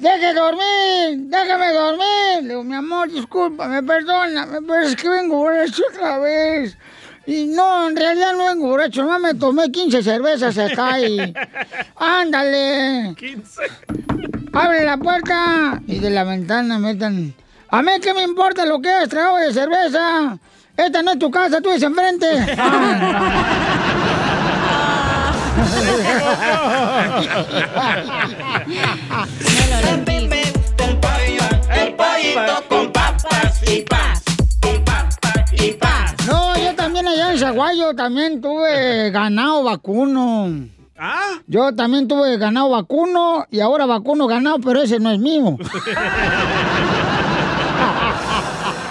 ¡Deje 0.00 0.32
dormir! 0.34 1.28
¡Déjame 1.28 1.72
dormir! 1.72 2.42
Le 2.42 2.48
digo, 2.50 2.62
mi 2.62 2.74
amor, 2.74 3.10
discúlpame, 3.10 3.82
perdóname, 3.82 4.58
pero 4.66 4.80
es 4.82 4.94
que 4.94 5.08
vengo 5.08 5.38
borracho 5.38 5.82
otra 5.92 6.18
vez. 6.18 6.76
Y 7.26 7.46
no, 7.46 7.88
en 7.88 7.96
realidad 7.96 8.34
no 8.36 8.46
vengo 8.46 8.68
borracho, 8.68 9.02
nomás 9.02 9.20
me 9.20 9.34
tomé 9.34 9.70
15 9.72 10.02
cervezas 10.02 10.56
acá 10.58 11.00
y... 11.00 11.34
¡Ándale! 11.96 13.14
15. 13.16 13.62
¡Abre 14.52 14.84
la 14.84 14.96
puerta! 14.98 15.80
Y 15.86 15.98
de 15.98 16.10
la 16.10 16.24
ventana 16.24 16.78
metan... 16.78 17.34
¿A 17.70 17.82
mí 17.82 17.92
qué 18.02 18.12
me 18.12 18.22
importa 18.22 18.66
lo 18.66 18.80
que 18.80 19.02
es 19.02 19.08
trago 19.08 19.38
de 19.38 19.52
cerveza? 19.52 20.38
Esta 20.76 21.02
no 21.02 21.12
es 21.12 21.18
tu 21.18 21.30
casa, 21.30 21.60
tú 21.60 21.70
es 21.70 21.82
enfrente. 21.82 22.26
El 31.74 31.94
pollito 31.94 32.64
con 32.68 32.92
papas 32.92 33.62
y 33.68 33.82
paz. 33.82 34.22
Y 35.52 35.72
paz. 35.72 36.14
No, 36.26 36.56
yo 36.58 36.74
también 36.74 37.06
allá 37.08 37.32
en 37.32 37.38
Zaguayo 37.38 37.94
también 37.94 38.40
tuve 38.40 39.10
ganado 39.10 39.64
vacuno. 39.64 40.68
¿Ah? 40.98 41.38
Yo 41.46 41.74
también 41.74 42.06
tuve 42.06 42.36
ganado 42.36 42.70
vacuno 42.70 43.46
y 43.50 43.60
ahora 43.60 43.86
vacuno 43.86 44.26
ganado, 44.26 44.58
pero 44.60 44.82
ese 44.82 45.00
no 45.00 45.10
es 45.10 45.18
mío. 45.18 45.58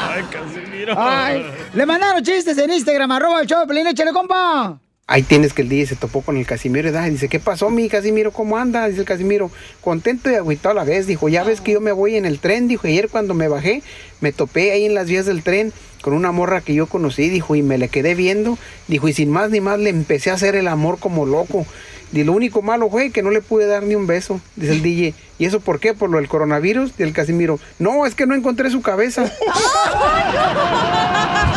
Ay, 0.02 0.24
Casimiro. 0.30 0.94
Ay, 0.98 1.46
le 1.74 1.86
mandaron 1.86 2.22
chistes 2.24 2.58
en 2.58 2.72
Instagram, 2.72 3.12
arroba 3.12 3.42
el 3.42 3.48
show 3.48 3.66
Pelín, 3.66 3.88
échale, 3.88 4.12
compa. 4.12 4.78
Ahí 5.12 5.24
tienes 5.24 5.52
que 5.52 5.62
el 5.62 5.68
DJ 5.68 5.88
se 5.88 5.96
topó 5.98 6.22
con 6.22 6.38
el 6.38 6.46
Casimiro 6.46 6.88
y 6.88 6.92
da, 6.92 7.04
dice, 7.04 7.28
¿qué 7.28 7.38
pasó 7.38 7.70
mi 7.70 7.90
Casimiro? 7.90 8.32
¿Cómo 8.32 8.58
anda? 8.58 8.88
Dice 8.88 9.02
el 9.02 9.06
Casimiro, 9.06 9.52
contento 9.82 10.32
y 10.32 10.36
agüitado 10.36 10.72
a 10.72 10.74
la 10.74 10.84
vez. 10.86 11.06
Dijo, 11.06 11.28
ya 11.28 11.44
ves 11.44 11.60
que 11.60 11.74
yo 11.74 11.82
me 11.82 11.92
voy 11.92 12.16
en 12.16 12.26
el 12.26 12.40
tren. 12.40 12.70
Dijo, 12.70 12.88
ayer 12.88 13.10
cuando 13.10 13.34
me 13.34 13.50
bajé, 13.50 13.84
me 14.22 14.32
topé 14.32 14.72
ahí 14.72 14.86
en 14.86 14.94
las 14.94 15.08
vías 15.08 15.26
del 15.26 15.44
tren 15.44 15.74
con 16.02 16.14
una 16.14 16.32
morra 16.32 16.62
que 16.62 16.74
yo 16.74 16.88
conocí. 16.88 17.28
Dijo, 17.28 17.58
y 17.58 17.62
me 17.62 17.78
le 17.78 17.90
quedé 17.90 18.16
viendo. 18.16 18.58
Dijo, 18.88 19.10
y 19.10 19.14
sin 19.14 19.30
más 19.30 19.50
ni 19.50 19.60
más 19.60 19.80
le 19.80 19.90
empecé 19.90 20.32
a 20.32 20.36
hacer 20.36 20.56
el 20.56 20.70
amor 20.70 20.98
como 20.98 21.26
loco. 21.26 21.66
Y 22.14 22.24
lo 22.24 22.32
único 22.32 22.62
malo 22.62 22.90
fue 22.90 23.12
que 23.12 23.22
no 23.22 23.32
le 23.32 23.42
pude 23.42 23.66
dar 23.66 23.84
ni 23.84 23.96
un 23.96 24.08
beso, 24.08 24.40
dice 24.56 24.72
el 24.72 24.82
DJ. 24.82 25.14
¿Y 25.40 25.44
eso 25.44 25.60
por 25.60 25.82
qué? 25.82 25.94
¿Por 25.94 26.10
lo 26.10 26.20
del 26.20 26.30
coronavirus? 26.30 26.94
Y 26.98 27.04
el 27.04 27.12
Casimiro, 27.12 27.60
no, 27.80 28.06
es 28.06 28.16
que 28.16 28.26
no 28.26 28.34
encontré 28.34 28.70
su 28.70 28.82
cabeza. 28.82 29.30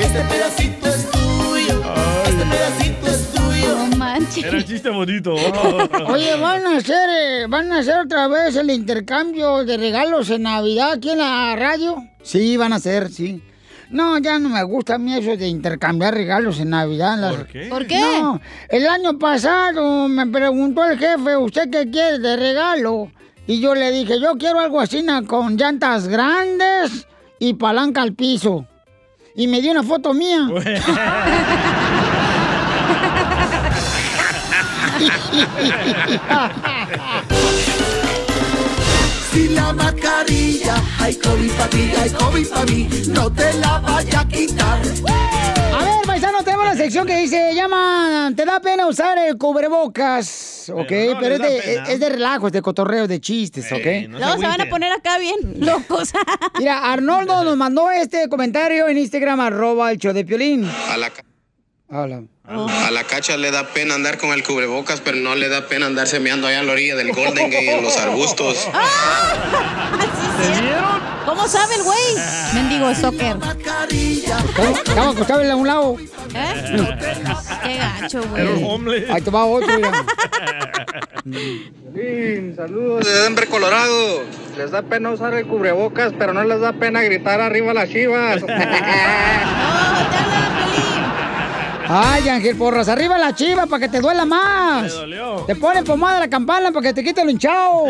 Este 0.00 0.20
pedacito 0.20 0.88
es 0.88 1.10
tuyo. 1.10 1.82
Este 2.24 2.44
pedacito 2.44 3.06
es 3.06 3.32
tuyo. 3.32 3.76
No 3.90 3.96
manches. 3.96 4.44
Era 4.44 4.64
chiste 4.64 4.90
bonito. 4.90 5.34
Oye, 5.34 6.36
van 6.40 6.66
a 6.66 6.76
hacer, 6.76 7.08
eh, 7.10 7.46
van 7.48 7.72
a 7.72 7.78
hacer 7.78 7.98
otra 7.98 8.28
vez 8.28 8.56
el 8.56 8.70
intercambio 8.70 9.64
de 9.64 9.76
regalos 9.76 10.30
en 10.30 10.42
Navidad 10.42 10.92
aquí 10.92 11.10
en 11.10 11.18
la 11.18 11.56
radio. 11.56 11.96
Sí, 12.22 12.56
van 12.56 12.72
a 12.72 12.76
hacer, 12.76 13.10
sí. 13.10 13.42
No, 13.90 14.18
ya 14.18 14.38
no 14.38 14.48
me 14.48 14.62
gusta 14.64 14.96
a 14.96 14.98
mí 14.98 15.14
eso 15.14 15.36
de 15.36 15.46
intercambiar 15.48 16.12
regalos 16.14 16.58
en 16.58 16.70
Navidad. 16.70 17.16
Las- 17.18 17.34
¿Por 17.36 17.46
qué? 17.46 17.66
¿Por 17.68 17.86
qué? 17.86 18.00
No, 18.00 18.40
el 18.68 18.86
año 18.88 19.18
pasado 19.18 20.08
me 20.08 20.26
preguntó 20.26 20.84
el 20.84 20.98
jefe, 20.98 21.36
¿usted 21.36 21.70
qué 21.70 21.88
quiere 21.90 22.18
de 22.18 22.36
regalo? 22.36 23.10
Y 23.46 23.60
yo 23.60 23.74
le 23.74 23.92
dije, 23.92 24.20
yo 24.20 24.36
quiero 24.38 24.58
algo 24.58 24.80
así 24.80 25.04
con 25.26 25.56
llantas 25.56 26.08
grandes 26.08 27.06
y 27.38 27.54
palanca 27.54 28.02
al 28.02 28.14
piso. 28.14 28.66
Y 29.34 29.46
me 29.46 29.60
dio 29.60 29.70
una 29.70 29.82
foto 29.82 30.14
mía. 30.14 30.48
Si 39.36 39.48
la 39.48 39.70
mascarilla 39.74 40.76
hay 40.98 41.14
COVID 41.16 41.50
para 41.52 41.68
ti, 41.68 41.92
hay 42.00 42.10
COVID 42.10 42.48
para 42.48 42.64
mí, 42.64 42.88
no 43.08 43.30
te 43.30 43.52
la 43.58 43.78
vaya 43.80 44.20
a 44.20 44.28
quitar. 44.28 44.80
A 45.74 45.84
ver, 45.84 46.05
paisano, 46.20 46.42
tenemos 46.42 46.64
la 46.64 46.76
sección 46.76 47.06
que 47.06 47.14
dice, 47.14 47.54
llama, 47.54 48.32
te 48.34 48.46
da 48.46 48.58
pena 48.60 48.86
usar 48.86 49.18
el 49.18 49.36
cubrebocas, 49.36 50.70
¿ok? 50.74 50.86
Pero 50.88 51.18
Pero, 51.20 51.38
no 51.38 51.44
es, 51.44 51.66
les 51.66 51.76
da 51.76 51.84
de, 51.84 51.92
es 51.92 52.00
de 52.00 52.08
relajo, 52.08 52.46
es 52.46 52.54
de 52.54 52.62
cotorreo, 52.62 53.06
de 53.06 53.20
chistes, 53.20 53.70
¿ok? 53.70 54.08
Luego 54.08 54.38
se 54.38 54.46
van 54.46 54.62
a 54.62 54.66
poner 54.70 54.92
acá 54.92 55.18
bien 55.18 55.36
locos. 55.58 56.12
Mira, 56.58 56.90
Arnoldo 56.90 57.44
nos 57.44 57.58
mandó 57.58 57.90
este 57.90 58.30
comentario 58.30 58.88
en 58.88 58.96
Instagram, 58.96 59.40
arroba 59.40 59.92
el 59.92 59.98
show 59.98 60.14
de 60.14 60.24
Piolín. 60.24 60.66
A 60.90 60.96
la, 60.96 61.12
Hola. 61.88 62.22
a 62.44 62.90
la 62.90 63.04
cacha 63.04 63.36
le 63.36 63.52
da 63.52 63.68
pena 63.68 63.94
andar 63.94 64.18
con 64.18 64.32
el 64.32 64.42
cubrebocas, 64.42 65.00
pero 65.00 65.18
no 65.18 65.36
le 65.36 65.48
da 65.48 65.68
pena 65.68 65.86
andarse 65.86 66.18
meando 66.18 66.48
allá 66.48 66.58
en 66.60 66.66
la 66.66 66.72
orilla 66.72 66.96
del 66.96 67.12
Golden 67.12 67.48
Gate 67.48 67.78
en 67.78 67.84
los 67.84 67.96
arbustos. 67.96 68.68
¿Cómo 71.24 71.46
sabe 71.46 71.76
el 71.76 71.84
güey? 71.84 72.16
Mendigo 72.54 72.92
soccer. 72.94 73.36
Estaba 74.84 75.10
acostado 75.10 75.42
en 75.42 75.54
un 75.54 75.66
lado. 75.66 75.96
¿Eh? 76.34 76.76
Qué 77.62 77.78
gacho, 77.78 78.20
güey. 78.30 79.04
Ahí 79.10 79.22
te 79.22 79.30
va 79.30 79.44
otro, 79.44 79.76
mira. 79.76 80.04
saludos 82.56 83.06
de 83.06 83.12
Denver, 83.22 83.46
Colorado. 83.48 84.24
Les 84.56 84.72
da 84.72 84.82
pena 84.82 85.10
usar 85.10 85.34
el 85.34 85.46
cubrebocas, 85.46 86.12
pero 86.18 86.32
no 86.32 86.42
les 86.42 86.60
da 86.60 86.72
pena 86.72 87.00
gritar 87.02 87.40
arriba 87.40 87.72
las 87.72 87.88
chivas. 87.90 88.42
Ay, 91.88 92.28
Ángel 92.28 92.56
Porras, 92.56 92.88
arriba 92.88 93.18
la 93.18 93.34
chiva 93.34 93.66
para 93.66 93.80
que 93.80 93.88
te 93.88 94.00
duela 94.00 94.24
más. 94.24 94.92
Te 95.46 95.56
ponen 95.56 95.84
pomada 95.84 96.20
la 96.20 96.28
campana 96.28 96.72
para 96.72 96.82
que 96.88 96.92
te 96.92 97.04
quite 97.04 97.20
el 97.22 97.30
hinchado. 97.30 97.84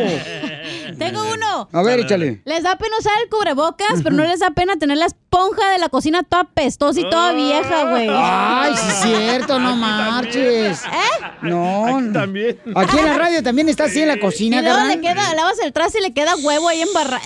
Tengo 0.98 1.20
uno. 1.32 1.68
A 1.72 1.82
ver, 1.82 2.00
échale. 2.00 2.42
Les 2.44 2.62
da 2.62 2.76
pena 2.76 2.96
usar 2.98 3.12
el 3.22 3.28
cubrebocas, 3.28 4.02
pero 4.02 4.14
no 4.14 4.24
les 4.24 4.40
da 4.40 4.50
pena 4.50 4.76
tener 4.76 4.98
la 4.98 5.06
esponja 5.37 5.70
de 5.70 5.79
la 5.79 5.88
cocina 5.88 6.22
toda 6.22 6.44
pestosa 6.44 7.01
y 7.01 7.09
toda 7.11 7.33
vieja, 7.33 7.90
güey. 7.90 8.09
Ay, 8.11 8.72
sí 8.75 8.88
es 8.88 8.94
cierto, 9.03 9.59
no 9.59 9.77
marches. 9.77 10.83
¿Eh? 10.85 11.25
No. 11.42 11.96
Aquí 11.99 12.12
también. 12.12 12.59
Aquí 12.75 12.99
en 12.99 13.05
la 13.07 13.14
radio 13.18 13.42
también 13.42 13.68
está 13.68 13.85
así 13.85 14.01
en 14.01 14.09
la 14.09 14.16
Y 14.16 14.20
cocina, 14.20 14.62
luego 14.62 14.77
carnal. 14.77 14.96
le 14.96 15.03
queda, 15.03 15.35
lavas 15.35 15.59
el 15.62 15.72
traste 15.72 15.99
y 15.99 16.03
le 16.03 16.12
queda 16.14 16.35
huevo 16.42 16.68
ahí 16.68 16.81
embarrado. 16.81 17.22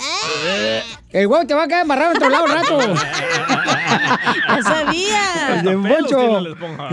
El 1.10 1.26
huevo 1.26 1.46
te 1.46 1.54
va 1.54 1.64
a 1.64 1.68
quedar 1.68 1.82
embarrado 1.82 2.10
en 2.12 2.16
otro 2.16 2.28
lado 2.30 2.46
rato. 2.46 2.78
Ya 4.48 4.62
sabía. 4.62 5.62
De 5.62 5.70
Pelos 5.76 5.98
Poncho. 6.00 6.16
tiene 6.18 6.40
la 6.40 6.50
esponja. 6.50 6.88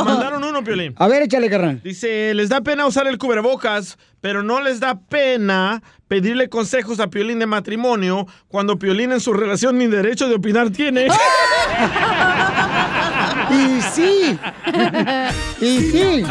O 0.00 0.04
mandaron 0.04 0.42
uno, 0.44 0.64
Piolín. 0.64 0.94
A 0.96 1.06
ver, 1.06 1.22
échale, 1.22 1.50
carnal. 1.50 1.80
Dice, 1.82 2.32
les 2.34 2.48
da 2.48 2.60
pena 2.62 2.86
usar 2.86 3.06
el 3.06 3.18
cubrebocas, 3.18 3.98
pero 4.20 4.42
no 4.42 4.60
les 4.60 4.80
da 4.80 4.98
pena 4.98 5.82
pedirle 6.08 6.48
consejos 6.48 6.98
a 7.00 7.08
Piolín 7.08 7.38
de 7.38 7.46
matrimonio 7.46 8.26
cuando 8.48 8.78
Piolín 8.78 9.12
en 9.12 9.20
su 9.20 9.32
relación 9.32 9.78
ni 9.78 9.86
derecho 9.90 10.28
de 10.28 10.36
opinar 10.36 10.70
tiene. 10.70 11.08
Y 13.50 13.80
sí. 13.82 14.38
Y 15.60 15.78
sí. 15.80 16.24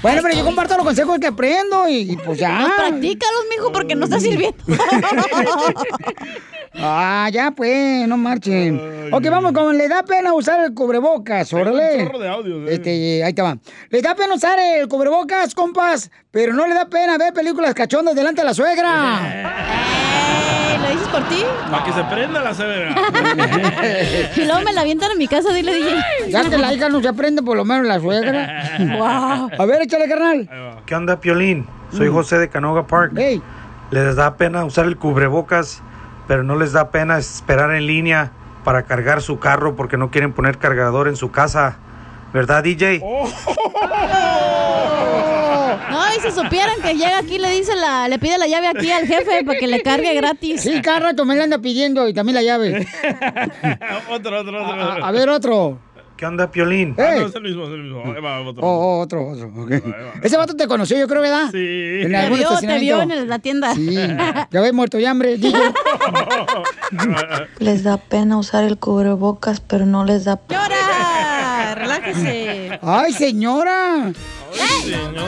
Bueno, 0.00 0.22
pero 0.22 0.34
yo 0.36 0.44
comparto 0.44 0.76
los 0.76 0.84
consejos 0.84 1.18
que 1.18 1.26
aprendo 1.26 1.88
y, 1.88 2.12
y 2.12 2.16
pues 2.16 2.38
ya. 2.38 2.58
Pues 2.60 2.72
practícalos, 2.90 3.40
mijo, 3.50 3.72
porque 3.72 3.94
no 3.96 4.04
está 4.04 4.20
sirviendo. 4.20 4.56
Ah, 6.76 7.30
ya 7.32 7.52
pues, 7.52 8.06
no 8.08 8.16
marchen. 8.16 9.08
ok, 9.12 9.24
vamos 9.30 9.52
con 9.52 9.78
le 9.78 9.86
da 9.86 10.02
pena 10.02 10.32
usar 10.34 10.64
el 10.64 10.74
cubrebocas, 10.74 11.52
órale. 11.52 11.98
un 11.98 12.06
chorro 12.06 12.18
de 12.18 12.28
audios, 12.28 12.68
eh. 12.68 12.74
Este, 12.74 13.22
ahí 13.22 13.32
te 13.32 13.42
va. 13.42 13.56
Le 13.90 14.02
da 14.02 14.16
pena 14.16 14.34
usar 14.34 14.58
el 14.58 14.88
cubrebocas, 14.88 15.54
compas, 15.54 16.10
pero 16.32 16.52
no 16.52 16.66
le 16.66 16.74
da 16.74 16.86
pena 16.86 17.16
ver 17.16 17.32
películas 17.32 17.74
cachondas 17.74 18.16
delante 18.16 18.40
de 18.40 18.46
la 18.46 18.54
suegra. 18.54 20.03
Eh, 21.14 21.14
¿Lo 21.14 21.14
dices 21.14 21.14
por 21.14 21.22
ti? 21.28 21.44
Para 21.70 21.84
que 21.84 21.92
se 21.92 22.04
prenda 22.04 22.40
la 22.42 22.54
severa. 22.54 22.94
Y 24.36 24.44
luego 24.44 24.60
me 24.62 24.72
la 24.72 24.80
avientan 24.82 25.10
en 25.12 25.18
mi 25.18 25.28
casa, 25.28 25.52
dile, 25.52 25.74
DJ. 25.74 26.30
Ya 26.30 26.48
que 26.48 26.58
la 26.58 26.72
hija 26.72 26.88
no 26.88 27.00
se 27.00 27.08
aprende 27.08 27.42
por 27.42 27.56
lo 27.56 27.64
menos 27.64 27.86
la 27.86 28.00
suegra. 28.00 28.78
Wow. 28.78 29.50
A 29.58 29.66
ver, 29.66 29.82
échale, 29.82 30.08
carnal. 30.08 30.48
¿Qué 30.86 30.94
onda, 30.94 31.20
Piolín? 31.20 31.66
Soy 31.90 32.08
José 32.08 32.38
de 32.38 32.48
Canoga 32.48 32.86
Park. 32.86 33.12
Les 33.90 34.16
da 34.16 34.36
pena 34.36 34.64
usar 34.64 34.86
el 34.86 34.96
cubrebocas, 34.96 35.82
pero 36.26 36.42
no 36.42 36.56
les 36.56 36.72
da 36.72 36.90
pena 36.90 37.18
esperar 37.18 37.72
en 37.72 37.86
línea 37.86 38.32
para 38.64 38.82
cargar 38.82 39.22
su 39.22 39.38
carro 39.38 39.76
porque 39.76 39.96
no 39.96 40.10
quieren 40.10 40.32
poner 40.32 40.58
cargador 40.58 41.08
en 41.08 41.16
su 41.16 41.30
casa. 41.30 41.76
¿Verdad, 42.32 42.64
DJ? 42.64 43.00
No, 45.90 46.00
y 46.16 46.20
si 46.20 46.30
supieran 46.30 46.80
que 46.82 46.94
llega 46.94 47.18
aquí, 47.18 47.38
le 47.38 47.50
dice 47.50 47.74
la, 47.76 48.08
le 48.08 48.18
pide 48.18 48.38
la 48.38 48.46
llave 48.46 48.68
aquí 48.68 48.90
al 48.90 49.06
jefe 49.06 49.44
para 49.44 49.58
que 49.58 49.66
le 49.66 49.82
cargue 49.82 50.14
gratis. 50.14 50.62
Sí, 50.62 50.80
cada 50.82 51.00
rato 51.00 51.24
me 51.24 51.36
la 51.36 51.44
anda 51.44 51.58
pidiendo 51.58 52.08
y 52.08 52.14
también 52.14 52.36
la 52.36 52.42
llave. 52.42 52.86
otro, 54.10 54.40
otro, 54.40 54.64
otro. 54.64 54.82
A, 54.82 55.08
a 55.08 55.12
ver, 55.12 55.28
otro. 55.28 55.78
¿Qué 56.16 56.26
onda, 56.26 56.48
Piolín? 56.48 56.94
Ah, 56.96 57.10
no, 57.16 57.26
es 57.26 57.34
el 57.34 57.42
mismo, 57.42 57.64
es 57.64 57.70
el 57.70 57.82
mismo. 57.82 58.00
Ahí 58.04 58.22
va, 58.22 58.40
otro. 58.40 58.64
Oh, 58.64 58.68
oh, 58.68 59.00
otro, 59.00 59.30
otro. 59.30 59.50
Ese 60.22 60.36
vato 60.36 60.54
te 60.54 60.68
conoció, 60.68 60.96
yo 60.96 61.08
creo, 61.08 61.20
¿verdad? 61.20 61.50
Sí. 61.50 61.58
En 62.02 62.12
Te 62.12 62.28
vio, 62.30 62.48
te 62.60 62.78
vio 62.78 63.02
en 63.02 63.10
el- 63.10 63.28
la 63.28 63.40
tienda. 63.40 63.74
Sí. 63.74 63.96
Ya 64.50 64.60
ves 64.60 64.72
muerto 64.72 64.96
de 64.96 65.08
hambre. 65.08 65.38
Les 67.58 67.82
da 67.82 67.96
pena 67.96 68.36
usar 68.38 68.62
el 68.62 68.78
cubrebocas, 68.78 69.58
pero 69.60 69.86
no 69.86 70.04
les 70.04 70.24
da 70.24 70.38
¡Llora! 70.48 71.74
¡Relájese! 71.74 72.78
Ay, 72.82 73.12
señora. 73.12 74.12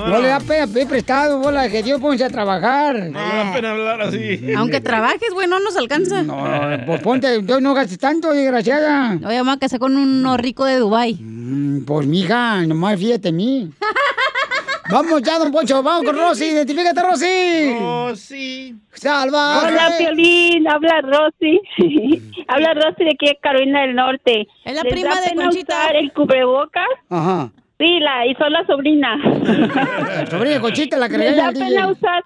No 0.09 0.21
le 0.21 0.29
da 0.29 0.41
pena 0.41 0.67
pedir 0.67 0.87
prestado, 0.89 1.39
bola, 1.41 1.69
que 1.69 1.83
Dios 1.83 2.01
ponse 2.01 2.25
a 2.25 2.31
trabajar. 2.31 2.95
No 3.11 3.19
le 3.19 3.35
da 3.35 3.53
pena 3.53 3.71
hablar 3.73 4.03
así. 4.03 4.53
Aunque 4.57 4.81
trabajes, 4.81 5.31
güey, 5.33 5.49
no 5.49 5.59
nos 5.61 5.77
alcanza. 5.77 6.23
No, 6.23 6.45
pues 6.87 7.01
ponte, 7.03 7.43
Dios 7.43 7.61
no 7.63 7.75
gastes 7.75 7.99
tanto, 7.99 8.33
desgraciada. 8.33 9.19
Oye, 9.27 9.39
mamá, 9.39 9.59
que 9.59 9.67
con 9.79 9.97
uno 9.97 10.37
rico 10.37 10.65
de 10.65 10.77
Dubai. 10.77 11.15
Mm, 11.21 11.85
Pues, 11.85 12.07
mija, 12.07 12.65
nomás 12.67 12.99
fíjate 12.99 13.29
en 13.29 13.37
mí. 13.37 13.71
Vamos 14.91 15.21
ya, 15.23 15.41
don 15.41 15.51
Poncho, 15.51 15.83
vamos 15.83 16.05
con 16.05 16.17
Rosy, 16.17 16.45
identifícate, 16.45 17.03
Rosy. 17.03 17.77
Rosy. 17.81 18.77
Salva. 18.93 19.63
Hola, 19.67 19.91
Piolín, 19.99 20.69
habla 20.69 21.01
Rosy. 21.03 21.61
habla 22.47 22.73
Rosy 22.75 23.03
de 23.05 23.11
aquí 23.11 23.37
Carolina 23.43 23.81
del 23.81 23.97
Norte. 23.97 24.47
Es 24.65 24.75
la 24.77 24.83
¿Les 24.85 24.93
prima 24.93 25.21
de 25.23 25.35
Conchita. 25.35 25.75
usar 25.77 25.97
el 25.97 26.13
cubrebocas? 26.13 26.87
Ajá. 27.11 27.51
Sí, 27.79 28.01
la, 28.01 28.27
y 28.27 28.35
soy 28.37 28.51
la 28.51 28.65
sobrina. 28.67 29.19
Sobrina 30.31 30.61
Conchita, 30.61 30.97
la 30.97 31.09
que 31.09 31.19
Les 31.19 31.37
da 31.37 31.53
pena 31.53 31.89
usar... 31.89 32.23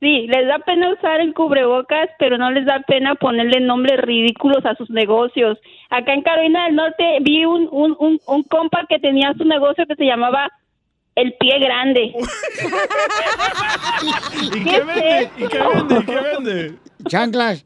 Sí, 0.00 0.26
les 0.28 0.46
da 0.48 0.58
pena 0.60 0.94
usar 0.94 1.20
el 1.20 1.34
cubrebocas, 1.34 2.08
pero 2.18 2.38
no 2.38 2.50
les 2.50 2.64
da 2.64 2.80
pena 2.86 3.14
ponerle 3.16 3.60
nombres 3.60 4.00
ridículos 4.00 4.64
a 4.64 4.74
sus 4.74 4.88
negocios. 4.88 5.58
Acá 5.90 6.14
en 6.14 6.22
Carolina 6.22 6.64
del 6.64 6.76
Norte 6.76 7.18
vi 7.20 7.44
un, 7.44 7.68
un, 7.70 7.94
un, 7.98 8.18
un 8.26 8.42
compa 8.44 8.86
que 8.88 8.98
tenía 8.98 9.34
su 9.34 9.44
negocio 9.44 9.84
que 9.86 9.96
se 9.96 10.06
llamaba 10.06 10.48
El 11.14 11.34
Pie 11.34 11.58
Grande. 11.58 12.14
¿Y 14.42 14.64
qué 14.64 14.80
vende? 14.80 15.30
¿Y 15.36 15.46
qué 15.46 15.58
vende? 15.58 15.98
¿Y 15.98 16.04
qué 16.06 16.20
vende? 16.20 16.89
Chanclas. 17.08 17.64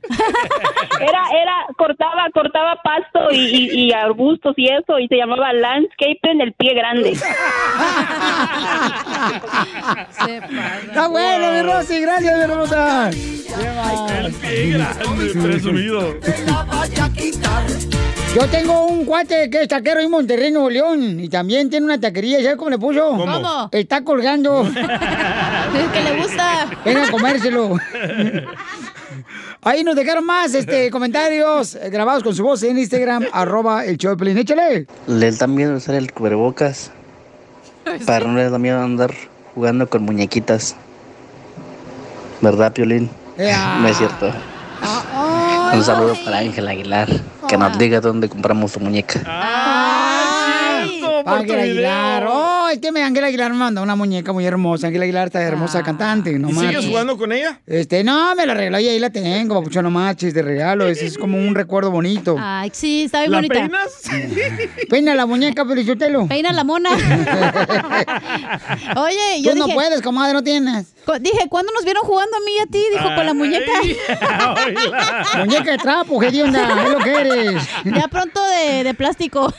Era, 1.00 1.22
era, 1.42 1.66
cortaba, 1.76 2.28
cortaba 2.32 2.76
pasto 2.82 3.30
y, 3.32 3.36
y- 3.38 3.86
y 3.86 3.92
arbustos 3.92 4.54
y 4.56 4.66
eso, 4.72 4.98
y 4.98 5.08
se 5.08 5.16
llamaba 5.16 5.52
landscaping 5.52 6.40
el 6.40 6.52
pie 6.54 6.74
grande. 6.74 7.16
Está 10.88 11.08
bueno, 11.08 11.52
mi 11.52 11.62
Rosy, 11.62 12.00
gracias, 12.00 12.36
mi 12.36 12.42
hermosa. 12.44 13.10
El 13.10 14.32
pie 14.34 14.70
grande, 14.72 15.32
presumido. 15.42 16.14
Yo 18.34 18.48
tengo 18.48 18.86
un 18.86 19.04
cuate 19.04 19.48
que 19.48 19.62
es 19.62 19.68
taquero 19.68 20.00
en 20.00 20.10
Monterrey, 20.10 20.50
Nuevo 20.50 20.68
León, 20.68 21.20
y 21.20 21.28
también 21.28 21.70
tiene 21.70 21.86
una 21.86 22.00
taquería, 22.00 22.38
¿sabes 22.42 22.56
cómo 22.56 22.70
le 22.70 22.78
puso? 22.78 23.10
¿Cómo? 23.10 23.24
¿Cómo? 23.26 23.68
Está 23.70 24.02
colgando. 24.02 24.64
que 25.92 26.00
le 26.02 26.16
gusta. 26.20 26.66
Venga 26.84 27.06
a 27.06 27.10
comérselo. 27.12 27.76
Ahí 29.62 29.84
nos 29.84 29.96
dejaron 29.96 30.24
más 30.24 30.54
este, 30.54 30.90
comentarios 30.92 31.74
eh, 31.74 31.90
grabados 31.90 32.22
con 32.22 32.34
su 32.34 32.42
voz 32.42 32.62
en 32.62 32.78
Instagram, 32.78 33.26
arroba 33.32 33.84
el 33.84 33.96
show 33.96 34.12
de 34.12 34.16
Pelín. 34.16 34.38
Échale. 34.38 34.86
Le 35.06 35.32
da 35.32 35.46
miedo 35.46 35.76
usar 35.76 35.94
el 35.94 36.12
cubrebocas. 36.12 36.90
Para 38.06 38.26
no 38.26 38.36
les 38.36 38.50
da 38.50 38.58
miedo 38.58 38.80
andar 38.80 39.12
jugando 39.54 39.88
con 39.88 40.02
muñequitas. 40.02 40.76
¿Verdad, 42.40 42.72
Piolín? 42.72 43.10
Ya. 43.38 43.78
No 43.80 43.88
es 43.88 43.96
cierto. 43.96 44.32
Un 45.72 45.82
saludo 45.82 46.14
para 46.24 46.38
Ángel 46.38 46.68
Aguilar, 46.68 47.08
que 47.48 47.56
nos 47.56 47.76
diga 47.78 48.00
dónde 48.00 48.28
compramos 48.28 48.72
su 48.72 48.80
muñeca. 48.80 49.20
Ángel 51.26 51.60
Aguilar. 51.60 52.26
Oh, 52.28 52.68
es 52.72 52.78
que 52.78 52.92
me 52.92 53.02
Ángel 53.02 53.24
Aguilar 53.24 53.50
me 53.52 53.58
mandó 53.58 53.82
una 53.82 53.96
muñeca 53.96 54.32
muy 54.32 54.44
hermosa. 54.46 54.86
Ángel 54.88 55.02
Aguilar 55.02 55.26
está 55.28 55.42
hermosa 55.42 55.82
cantante. 55.82 56.38
No 56.38 56.50
¿Y 56.50 56.54
sigues 56.54 56.86
jugando 56.86 57.16
con 57.16 57.32
ella? 57.32 57.60
Este, 57.66 58.04
no, 58.04 58.34
me 58.34 58.46
la 58.46 58.54
regaló 58.54 58.78
y 58.80 58.88
ahí 58.88 58.98
la 58.98 59.10
tengo, 59.10 59.54
papuchón, 59.54 59.84
no 59.84 59.90
marches, 59.90 60.34
de 60.34 60.42
regalo. 60.42 60.86
Ese 60.88 61.06
es 61.06 61.16
como 61.18 61.38
un 61.38 61.54
recuerdo 61.64 61.90
bonito. 61.90 62.36
Ay, 62.38 62.70
sí, 62.72 63.04
está 63.04 63.20
bien 63.20 63.30
¿La 63.32 63.38
bonita. 63.38 63.54
peinas? 63.54 64.02
Peina 64.90 65.14
la 65.14 65.26
muñeca, 65.26 65.64
Felicitelo. 65.64 66.26
Peina 66.26 66.52
la 66.52 66.64
mona. 66.64 66.90
Oye, 68.96 69.42
yo 69.42 69.52
Tú 69.52 69.58
no 69.58 69.64
dije- 69.66 69.74
puedes, 69.74 70.02
comadre, 70.02 70.32
no 70.34 70.42
tienes. 70.42 70.94
Dije, 71.20 71.48
¿cuándo 71.48 71.72
nos 71.72 71.84
vieron 71.84 72.02
jugando 72.04 72.36
a 72.36 72.40
mí 72.40 72.52
y 72.58 72.60
a 72.60 72.66
ti? 72.66 72.82
Dijo, 72.92 73.14
con 73.14 73.26
la 73.26 73.34
muñeca. 73.34 73.72
Muñeca 75.38 75.72
de 75.72 75.78
trapo, 75.78 76.22
hedionda, 76.22 76.84
es 76.84 76.90
lo 76.92 76.98
que 76.98 77.10
eres. 77.14 77.62
Ya 77.84 78.08
pronto 78.08 78.40
de, 78.46 78.84
de 78.84 78.94
plástico. 78.94 79.52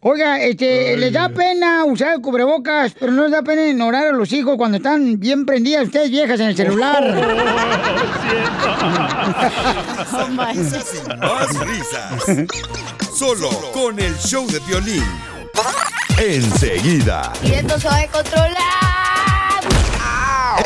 Oiga, 0.00 0.40
este, 0.40 0.96
les 0.96 1.12
da 1.12 1.30
pena 1.30 1.84
usar 1.84 2.12
el 2.14 2.20
cubrebocas, 2.20 2.94
pero 2.98 3.12
no 3.12 3.22
les 3.22 3.32
da 3.32 3.42
pena 3.42 3.66
ignorar 3.66 4.08
a 4.08 4.12
los 4.12 4.30
hijos 4.32 4.56
cuando 4.56 4.76
están 4.76 5.18
bien 5.18 5.46
prendidas 5.46 5.86
ustedes 5.86 6.10
viejas 6.10 6.38
en 6.38 6.48
el 6.48 6.56
celular. 6.56 7.02
Risas 10.54 10.94
y 10.94 11.16
más 11.16 11.60
risas. 11.60 12.46
Solo 13.14 13.48
con 13.72 13.98
el 13.98 14.14
show 14.18 14.46
de 14.46 14.60
violín. 14.60 15.04
Enseguida. 16.18 17.32
Y 17.42 17.52
esto 17.52 17.80
se 17.80 17.88
va 17.88 17.98
a 17.98 18.06
controlar. 18.08 18.56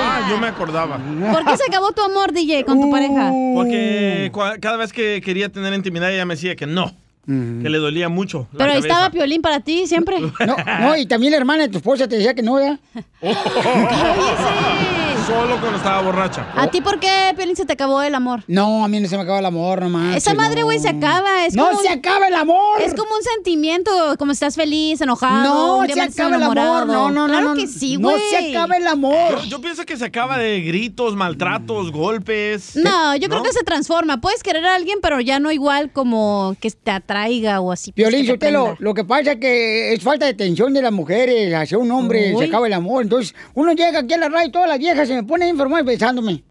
Ah, 0.01 0.27
yo 0.29 0.37
me 0.37 0.47
acordaba. 0.47 0.97
¿Por 0.97 1.45
qué 1.45 1.57
se 1.57 1.63
acabó 1.69 1.91
tu 1.91 2.01
amor, 2.03 2.31
DJ, 2.31 2.63
con 2.65 2.79
tu 2.81 2.89
pareja? 2.91 3.31
Porque 3.55 4.31
cada 4.61 4.77
vez 4.77 4.91
que 4.93 5.21
quería 5.21 5.49
tener 5.49 5.73
intimidad 5.73 6.11
ella 6.11 6.25
me 6.25 6.35
decía 6.35 6.55
que 6.55 6.65
no, 6.67 6.93
que 7.25 7.69
le 7.69 7.77
dolía 7.77 8.09
mucho 8.09 8.47
la 8.51 8.57
Pero 8.57 8.71
ahí 8.71 8.77
cabeza. 8.77 8.87
estaba 8.87 9.09
Piolín 9.11 9.41
para 9.41 9.59
ti 9.61 9.87
siempre. 9.87 10.17
No, 10.45 10.55
no, 10.81 10.97
y 10.97 11.05
también 11.05 11.31
la 11.31 11.37
hermana 11.37 11.63
de 11.63 11.69
tu 11.69 11.77
esposa 11.77 12.07
te 12.07 12.15
decía 12.17 12.33
que 12.33 12.41
no, 12.43 12.59
¿ya? 12.59 12.79
Solo 15.29 15.59
cuando 15.59 15.77
estaba 15.77 16.01
borracha. 16.01 16.47
¿A 16.55 16.67
ti 16.71 16.81
por 16.81 16.99
qué, 16.99 17.33
Piolín, 17.35 17.55
se 17.55 17.65
te 17.65 17.73
acabó 17.73 18.01
el 18.01 18.15
amor? 18.15 18.41
No, 18.47 18.83
a 18.83 18.87
mí 18.87 18.99
no 18.99 19.07
se 19.07 19.15
me 19.15 19.21
acaba 19.23 19.37
el 19.39 19.45
amor, 19.45 19.81
nomás. 19.81 20.15
Esa 20.17 20.33
madre, 20.33 20.63
güey, 20.63 20.79
se 20.79 20.89
acaba. 20.89 21.45
Es 21.45 21.53
No 21.55 21.65
como 21.67 21.77
un- 21.77 21.83
se 21.83 21.89
acaba 21.89 22.27
el 22.27 22.33
amor. 22.33 22.81
Es 22.81 22.95
como 22.95 23.13
un 23.15 23.21
sentimiento, 23.21 23.91
como 24.17 24.31
estás 24.31 24.55
feliz, 24.55 24.99
enojado. 25.01 25.81
No, 25.81 25.85
se 25.93 26.01
acaba 26.01 26.35
el 26.35 26.41
amor. 26.43 26.55
No, 26.55 26.85
no, 26.85 27.09
no, 27.11 27.27
Claro 27.27 27.49
no. 27.49 27.53
que 27.55 27.67
sí, 27.67 27.97
No 27.97 28.09
güey. 28.09 28.21
se 28.31 28.49
acaba 28.55 28.75
el 28.77 28.87
amor. 28.87 29.39
Yo, 29.43 29.45
yo 29.45 29.61
pienso 29.61 29.85
que 29.85 29.97
se 29.97 30.05
acaba 30.05 30.37
de 30.39 30.61
gritos, 30.61 31.15
maltratos, 31.15 31.91
golpes. 31.91 32.75
No, 32.75 33.15
yo 33.15 33.29
creo 33.29 33.43
que 33.43 33.53
se 33.53 33.63
transforma. 33.63 34.19
Puedes 34.21 34.41
querer 34.41 34.65
a 34.65 34.75
alguien, 34.75 34.97
pero 35.01 35.19
ya 35.21 35.39
no 35.39 35.51
igual 35.51 35.91
como 35.91 36.55
que 36.59 36.71
te 36.71 36.91
atraiga 36.91 37.61
o 37.61 37.71
así. 37.71 37.91
pues, 37.91 38.07
Piolín, 38.07 38.25
te 38.25 38.31
Sotelo, 38.33 38.63
prenda. 38.63 38.77
lo 38.79 38.93
que 38.95 39.03
pasa 39.03 39.33
es 39.33 39.39
que 39.39 39.93
es 39.93 40.01
falta 40.01 40.25
de 40.25 40.31
atención 40.31 40.73
de 40.73 40.81
las 40.81 40.91
mujeres 40.91 41.53
hacia 41.53 41.77
un 41.77 41.91
hombre, 41.91 42.33
Uy. 42.33 42.39
se 42.39 42.45
acaba 42.45 42.65
el 42.65 42.73
amor. 42.73 43.03
Entonces, 43.03 43.35
uno 43.53 43.73
llega 43.73 43.99
aquí 43.99 44.13
a 44.15 44.17
la 44.17 44.29
radio 44.29 44.47
y 44.47 44.51
todas 44.51 44.67
las 44.67 44.79
viejas 44.79 45.07
se 45.07 45.18
me 45.21 45.27
ponen 45.27 45.47
a 45.47 45.51
informar 45.51 45.83
besándome. 45.83 46.43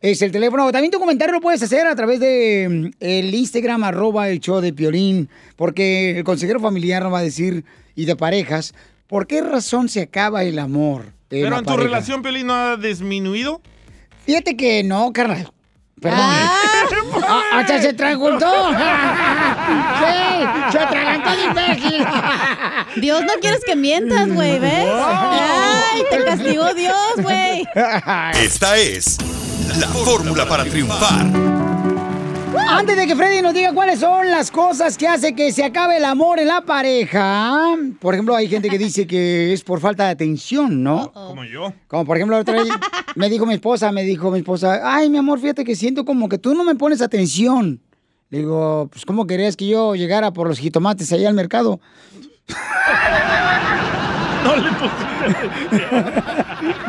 Es 0.00 0.22
el 0.22 0.32
teléfono. 0.32 0.70
También 0.70 0.90
tu 0.90 0.98
comentario 0.98 1.34
lo 1.34 1.40
puedes 1.40 1.62
hacer 1.62 1.86
a 1.86 1.96
través 1.96 2.20
de 2.20 2.68
mm, 2.68 2.90
el 3.00 3.34
Instagram, 3.34 3.84
arroba 3.84 4.28
el 4.28 4.40
show 4.40 4.60
de 4.60 4.72
Piolín, 4.72 5.28
porque 5.56 6.18
el 6.18 6.24
consejero 6.24 6.60
familiar 6.60 7.02
nos 7.02 7.12
va 7.12 7.20
a 7.20 7.22
decir, 7.22 7.64
y 7.96 8.04
de 8.04 8.16
parejas, 8.16 8.74
¿por 9.14 9.28
qué 9.28 9.42
razón 9.42 9.88
se 9.88 10.02
acaba 10.02 10.42
el 10.42 10.58
amor? 10.58 11.02
en 11.04 11.12
Pero 11.28 11.50
la 11.50 11.58
en 11.58 11.64
tu 11.64 11.70
pareja? 11.70 11.86
relación, 11.86 12.20
Piolín, 12.20 12.48
¿no 12.48 12.54
ha 12.54 12.76
disminuido? 12.76 13.62
Fíjate 14.26 14.56
que 14.56 14.82
no, 14.82 15.12
carnal. 15.12 15.52
Perdón. 16.00 16.18
Ah, 16.20 17.42
hasta 17.52 17.80
se 17.80 17.92
transjuntó. 17.92 18.70
sí, 20.00 20.72
se 20.72 20.78
atragantó 20.80 21.30
el 21.30 21.44
imbécil. 21.44 22.04
Dios, 22.96 23.22
no 23.22 23.34
quieres 23.40 23.60
que 23.64 23.76
mientas, 23.76 24.28
güey, 24.34 24.58
¿ves? 24.58 24.90
Ay, 24.92 26.02
te 26.10 26.24
castigó 26.24 26.74
Dios, 26.74 27.12
güey. 27.18 27.64
Esta 28.42 28.76
es 28.78 29.16
la 29.78 29.86
fórmula 29.86 30.44
para 30.44 30.64
triunfar. 30.64 31.73
Antes 32.56 32.96
de 32.96 33.06
que 33.06 33.16
Freddy 33.16 33.42
nos 33.42 33.54
diga 33.54 33.72
cuáles 33.72 34.00
son 34.00 34.30
las 34.30 34.50
cosas 34.50 34.96
que 34.96 35.08
hace 35.08 35.34
que 35.34 35.52
se 35.52 35.64
acabe 35.64 35.96
el 35.96 36.04
amor 36.04 36.38
en 36.38 36.48
la 36.48 36.60
pareja, 36.60 37.76
por 38.00 38.14
ejemplo, 38.14 38.34
hay 38.34 38.48
gente 38.48 38.68
que 38.68 38.78
dice 38.78 39.06
que 39.06 39.52
es 39.52 39.62
por 39.62 39.80
falta 39.80 40.04
de 40.04 40.10
atención, 40.10 40.82
¿no? 40.82 41.12
Como 41.12 41.44
yo. 41.44 41.72
Como 41.88 42.04
por 42.04 42.16
ejemplo, 42.16 42.36
la 42.36 42.42
otra 42.42 42.54
vez 42.54 42.68
me 43.16 43.28
dijo 43.28 43.46
mi 43.46 43.54
esposa, 43.54 43.90
me 43.92 44.02
dijo 44.04 44.30
mi 44.30 44.38
esposa, 44.38 44.80
ay, 44.84 45.10
mi 45.10 45.18
amor, 45.18 45.40
fíjate 45.40 45.64
que 45.64 45.74
siento 45.74 46.04
como 46.04 46.28
que 46.28 46.38
tú 46.38 46.54
no 46.54 46.64
me 46.64 46.74
pones 46.74 47.02
atención. 47.02 47.80
Le 48.30 48.38
digo, 48.38 48.88
pues, 48.90 49.04
¿cómo 49.04 49.26
querías 49.26 49.56
que 49.56 49.66
yo 49.66 49.94
llegara 49.94 50.32
por 50.32 50.48
los 50.48 50.58
jitomates 50.58 51.12
allá 51.12 51.28
al 51.28 51.34
mercado? 51.34 51.80
No 54.44 54.56
le 54.56 54.70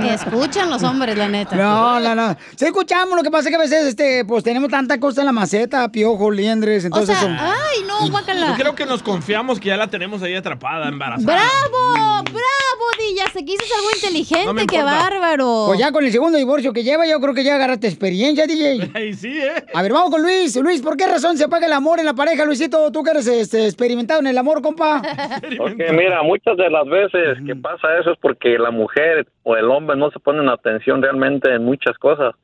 Que 0.07 0.13
escuchan 0.13 0.69
los 0.69 0.83
hombres, 0.83 1.17
la 1.17 1.27
neta. 1.27 1.55
No, 1.55 1.99
no, 1.99 2.15
no. 2.15 2.35
Sí 2.55 2.65
escuchamos, 2.65 3.15
lo 3.15 3.23
que 3.23 3.31
pasa 3.31 3.49
es 3.49 3.49
que 3.49 3.55
a 3.55 3.59
veces, 3.59 3.85
este, 3.87 4.25
pues 4.25 4.43
tenemos 4.43 4.69
tanta 4.69 4.99
cosa 4.99 5.21
en 5.21 5.25
la 5.27 5.31
maceta, 5.31 5.89
piojo, 5.91 6.31
liendres, 6.31 6.83
O 6.83 6.87
entonces... 6.87 7.17
sea, 7.17 7.27
son- 7.27 7.37
ay, 7.39 7.83
no, 7.87 8.05
Yo 8.05 8.11
guácala. 8.11 8.55
creo 8.57 8.75
que 8.75 8.85
nos 8.85 9.01
confiamos 9.03 9.59
que 9.59 9.69
ya 9.69 9.77
la 9.77 9.87
tenemos 9.87 10.21
ahí 10.23 10.35
atrapada, 10.35 10.87
embarazada. 10.89 11.25
¡Bravo! 11.33 12.23
¡Bravo, 12.23 12.85
Dilla! 12.99 13.25
Se 13.33 13.43
quiso 13.43 13.63
algo 13.77 13.89
inteligente, 13.95 14.53
No 14.53 14.65
qué 14.67 14.83
bárbaro. 14.83 15.65
Pues 15.67 15.79
ya 15.79 15.91
con 15.91 16.05
el 16.05 16.11
segundo 16.11 16.37
divorcio 16.37 16.73
que 16.73 16.83
lleva, 16.83 17.05
yo 17.05 17.19
creo 17.19 17.33
que 17.33 17.43
ya 17.43 17.55
agarraste 17.55 17.87
experiencia, 17.87 18.47
DJ. 18.47 18.91
Ay, 18.93 19.13
sí, 19.13 19.37
¿eh? 19.39 19.65
A 19.73 19.81
ver, 19.81 19.93
vamos 19.93 20.11
con 20.11 20.21
Luis. 20.21 20.55
Luis, 20.57 20.81
¿por 20.81 20.97
qué 20.97 21.07
razón 21.07 21.37
se 21.37 21.45
apaga 21.45 21.65
el 21.67 21.73
amor 21.73 21.99
en 21.99 22.05
la 22.05 22.13
pareja, 22.13 22.45
Luisito? 22.45 22.91
Tú 22.91 23.03
que 23.03 23.11
eres 23.11 23.27
este, 23.27 23.65
experimentado 23.65 24.19
en 24.19 24.27
el 24.27 24.37
amor, 24.37 24.61
compa. 24.61 25.01
Porque 25.57 25.91
mira, 25.91 26.21
muchas 26.23 26.57
de 26.57 26.69
las 26.69 26.85
veces 26.85 27.37
que 27.45 27.55
pasa 27.55 27.97
eso 27.97 28.11
es 28.11 28.17
porque 28.19 28.57
la 28.57 28.71
mujer 28.71 29.27
o 29.43 29.55
el 29.55 29.69
hombre 29.69 29.95
no 29.95 30.11
se 30.11 30.19
ponen 30.19 30.49
atención 30.49 31.01
realmente 31.01 31.53
en 31.53 31.63
muchas 31.63 31.97
cosas. 31.97 32.35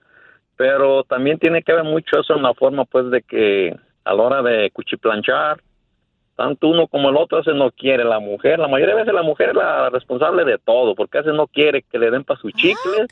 Pero 0.55 1.03
también 1.03 1.39
tiene 1.39 1.63
que 1.63 1.73
ver 1.73 1.83
mucho 1.83 2.19
eso 2.19 2.35
en 2.35 2.43
la 2.43 2.53
forma, 2.53 2.85
pues, 2.85 3.09
de 3.09 3.21
que 3.21 3.75
a 4.03 4.13
la 4.13 4.23
hora 4.23 4.41
de 4.41 4.69
cuchiplanchar, 4.71 5.61
tanto 6.35 6.67
uno 6.67 6.87
como 6.87 7.09
el 7.09 7.17
otro 7.17 7.37
a 7.37 7.41
veces 7.41 7.55
no 7.55 7.71
quiere 7.71 8.03
la 8.03 8.19
mujer. 8.19 8.59
La 8.59 8.67
mayoría 8.67 8.95
de 8.95 9.01
veces 9.01 9.13
la 9.13 9.23
mujer 9.23 9.49
es 9.49 9.55
la 9.55 9.89
responsable 9.89 10.45
de 10.45 10.57
todo, 10.57 10.95
porque 10.95 11.17
a 11.17 11.21
veces 11.21 11.35
no 11.35 11.47
quiere 11.47 11.83
que 11.83 11.99
le 11.99 12.11
den 12.11 12.23
para 12.23 12.39
sus 12.39 12.53
chicles. 12.53 13.07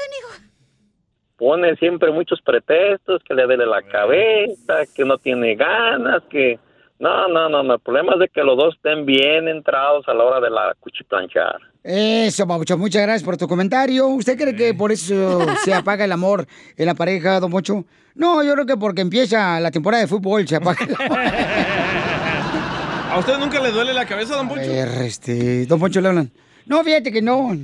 Pone 1.37 1.75
siempre 1.77 2.11
muchos 2.11 2.41
pretextos, 2.41 3.23
que 3.23 3.33
le 3.33 3.43
duele 3.43 3.65
la 3.65 3.81
cabeza, 3.81 4.83
que 4.95 5.05
no 5.05 5.17
tiene 5.17 5.55
ganas, 5.55 6.23
que... 6.29 6.59
No, 6.99 7.29
no, 7.29 7.47
no, 7.47 7.63
no. 7.63 7.75
El 7.75 7.79
problema 7.79 8.13
es 8.13 8.19
de 8.19 8.27
que 8.27 8.43
los 8.43 8.57
dos 8.57 8.75
estén 8.75 9.05
bien 9.05 9.47
entrados 9.47 10.05
a 10.09 10.13
la 10.13 10.23
hora 10.25 10.41
de 10.41 10.49
la 10.49 10.75
cuchiplanchar. 10.81 11.59
Eso, 11.83 12.45
Pabucho, 12.45 12.77
muchas 12.77 13.03
gracias 13.03 13.23
por 13.23 13.37
tu 13.37 13.47
comentario. 13.47 14.07
¿Usted 14.07 14.37
cree 14.37 14.55
que 14.55 14.73
por 14.73 14.91
eso 14.91 15.45
se 15.63 15.73
apaga 15.73 16.03
el 16.05 16.11
amor 16.11 16.45
en 16.75 16.85
la 16.85 16.93
pareja, 16.93 17.39
don 17.39 17.51
Mocho? 17.51 17.85
No, 18.15 18.43
yo 18.43 18.53
creo 18.53 18.65
que 18.65 18.75
porque 18.77 19.01
empieza 19.01 19.59
la 19.61 19.71
temporada 19.71 20.01
de 20.01 20.07
fútbol 20.07 20.45
se 20.47 20.57
apaga 20.57 20.85
el 20.85 20.95
amor. 20.95 21.19
¿A 23.11 23.17
usted 23.17 23.37
nunca 23.39 23.59
le 23.61 23.71
duele 23.71 23.93
la 23.93 24.05
cabeza, 24.05 24.35
don 24.35 24.45
A 24.47 24.49
Poncho? 24.49 24.69
ver, 24.69 24.89
este, 25.03 25.65
don 25.65 25.79
Poncho 25.79 26.01
le 26.01 26.09
hablan. 26.09 26.31
No, 26.65 26.83
fíjate 26.83 27.11
que 27.11 27.21
no. 27.21 27.57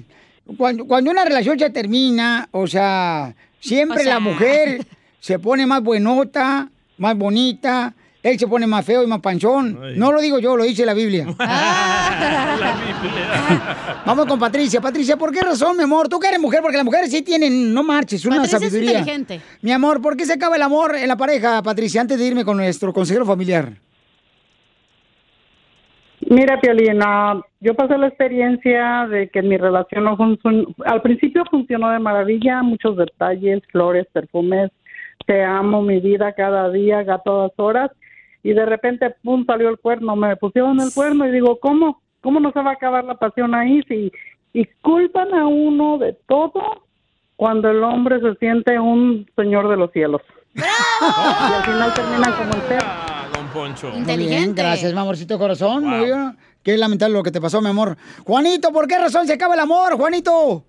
Cuando, 0.57 0.85
cuando 0.85 1.11
una 1.11 1.25
relación 1.25 1.59
se 1.59 1.69
termina, 1.69 2.47
o 2.51 2.67
sea, 2.67 3.35
siempre 3.59 3.99
O 3.99 4.03
sea. 4.03 4.13
la 4.15 4.19
mujer 4.19 4.85
se 5.19 5.39
pone 5.39 5.65
más 5.65 5.83
buenota, 5.83 6.69
más 6.97 7.17
bonita, 7.17 7.93
él 8.25 8.39
se 8.39 8.47
pone 8.47 8.65
más 8.65 8.83
feo 8.83 9.03
y 9.03 9.07
más 9.07 9.19
panchón. 9.19 9.77
No 9.97 10.11
lo 10.11 10.19
digo 10.19 10.39
yo, 10.39 10.57
lo 10.57 10.63
dice 10.63 10.83
la 10.83 10.95
Biblia. 10.95 11.27
Vamos 14.05 14.25
con 14.25 14.39
Patricia. 14.39 14.81
Patricia, 14.81 15.15
¿por 15.15 15.31
qué 15.31 15.41
razón, 15.41 15.77
mi 15.77 15.83
amor? 15.83 16.09
Tú 16.09 16.19
que 16.19 16.29
eres 16.29 16.39
mujer, 16.39 16.61
porque 16.63 16.77
las 16.77 16.85
mujeres 16.85 17.11
sí 17.11 17.21
tienen, 17.21 17.71
no 17.71 17.83
marches, 17.83 18.25
una 18.25 18.37
Patricia 18.37 18.57
es 18.57 18.63
sabiduría. 18.63 18.99
inteligente. 18.99 19.41
Mi 19.61 19.71
amor, 19.71 20.01
¿por 20.01 20.17
qué 20.17 20.25
se 20.25 20.33
acaba 20.33 20.55
el 20.55 20.63
amor 20.63 20.95
en 20.95 21.07
la 21.07 21.15
pareja, 21.15 21.61
Patricia? 21.61 22.01
Antes 22.01 22.17
de 22.17 22.25
irme 22.25 22.43
con 22.43 22.57
nuestro 22.57 22.91
consejero 22.91 23.27
familiar. 23.27 23.73
Mira, 26.27 26.59
Piolín, 26.59 27.01
ah, 27.05 27.39
yo 27.59 27.75
pasé 27.75 27.95
la 27.99 28.07
experiencia 28.07 29.05
de 29.07 29.29
que 29.29 29.43
mi 29.43 29.57
relación 29.57 30.05
no 30.05 30.17
funcionó. 30.17 30.65
Al 30.83 31.03
principio 31.03 31.43
funcionó 31.51 31.91
de 31.91 31.99
maravilla, 31.99 32.63
muchos 32.63 32.97
detalles, 32.97 33.61
flores, 33.71 34.07
perfumes. 34.11 34.71
Te 35.27 35.43
amo, 35.43 35.83
mi 35.83 35.99
vida, 35.99 36.33
cada 36.33 36.71
día, 36.71 37.01
a 37.01 37.19
todas 37.19 37.51
horas. 37.57 37.91
Y 38.45 38.53
de 38.53 38.63
repente, 38.63 39.09
pum, 39.23 39.43
salió 39.43 39.69
el 39.69 39.79
cuerno. 39.79 40.15
Me 40.15 40.35
pusieron 40.35 40.79
el 40.79 40.93
cuerno 40.93 41.25
y 41.27 41.31
digo, 41.31 41.59
¿cómo? 41.59 41.99
¿Cómo 42.21 42.39
no 42.39 42.51
se 42.51 42.61
va 42.61 42.69
a 42.69 42.73
acabar 42.73 43.03
la 43.03 43.15
pasión 43.15 43.55
ahí? 43.55 43.81
Si, 43.87 44.11
y 44.53 44.65
culpan 44.83 45.33
a 45.33 45.47
uno 45.47 45.97
de 45.97 46.13
todo 46.27 46.83
cuando 47.37 47.71
el 47.71 47.83
hombre 47.83 48.19
se 48.19 48.35
siente 48.35 48.77
un 48.79 49.27
señor 49.35 49.67
de 49.67 49.77
los 49.77 49.91
cielos. 49.91 50.21
Y 50.53 50.61
al 50.61 51.63
final 51.63 51.93
terminan 51.95 52.33
como 52.33 52.53
el 52.53 52.61
perro. 52.69 52.85
Ah, 52.85 53.25
don 53.35 53.47
Poncho. 53.47 53.89
Muy 53.89 54.17
bien, 54.17 54.53
gracias, 54.53 54.93
mi 54.93 54.99
amorcito 54.99 55.39
corazón. 55.39 55.83
Muy 55.83 56.05
bien. 56.05 56.37
Qué 56.61 56.77
lamentable 56.77 57.15
lo 57.15 57.23
que 57.23 57.31
te 57.31 57.41
pasó, 57.41 57.61
mi 57.61 57.69
amor. 57.69 57.97
Juanito, 58.25 58.71
¿por 58.71 58.87
qué 58.87 58.99
razón 58.99 59.25
se 59.25 59.33
acaba 59.33 59.55
el 59.55 59.59
amor, 59.61 59.97
Juanito? 59.97 60.63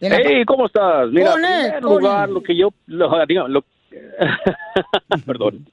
Hey, 0.00 0.44
¿cómo 0.46 0.66
estás? 0.66 1.08
Mira, 1.10 1.32
en 1.32 1.40
primer 1.40 1.82
lugar, 1.82 2.28
lo 2.28 2.42
que 2.42 2.54
yo, 2.54 2.68
lo, 2.86 3.10
diga, 3.26 3.48
lo- 3.48 3.64
perdón, 5.26 5.66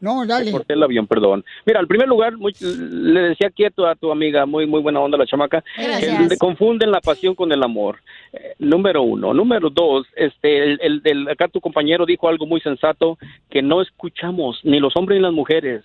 No, 0.00 0.26
dale. 0.26 0.50
corté 0.52 0.74
el 0.74 0.82
avión, 0.82 1.06
perdón. 1.06 1.44
Mira, 1.64 1.80
en 1.80 1.86
primer 1.86 2.06
lugar, 2.08 2.36
muy- 2.36 2.54
le 2.60 3.20
decía 3.20 3.50
quieto 3.50 3.86
a 3.86 3.94
tu 3.94 4.10
amiga, 4.12 4.44
muy 4.46 4.66
muy 4.66 4.80
buena 4.82 5.00
onda 5.00 5.16
la 5.16 5.26
chamaca, 5.26 5.64
Gracias. 5.76 6.28
de- 6.28 6.38
confunden 6.38 6.90
la 6.90 7.00
pasión 7.00 7.34
con 7.34 7.50
el 7.52 7.62
amor. 7.62 7.98
Eh, 8.32 8.54
número 8.58 9.02
uno. 9.02 9.32
Número 9.32 9.70
dos, 9.70 10.06
este, 10.16 10.62
el, 10.64 10.78
el- 10.82 11.00
el- 11.04 11.28
acá 11.28 11.48
tu 11.48 11.60
compañero 11.60 12.04
dijo 12.04 12.28
algo 12.28 12.46
muy 12.46 12.60
sensato, 12.60 13.18
que 13.50 13.62
no 13.62 13.80
escuchamos 13.80 14.60
ni 14.64 14.80
los 14.80 14.94
hombres 14.96 15.18
ni 15.18 15.22
las 15.22 15.32
mujeres. 15.32 15.82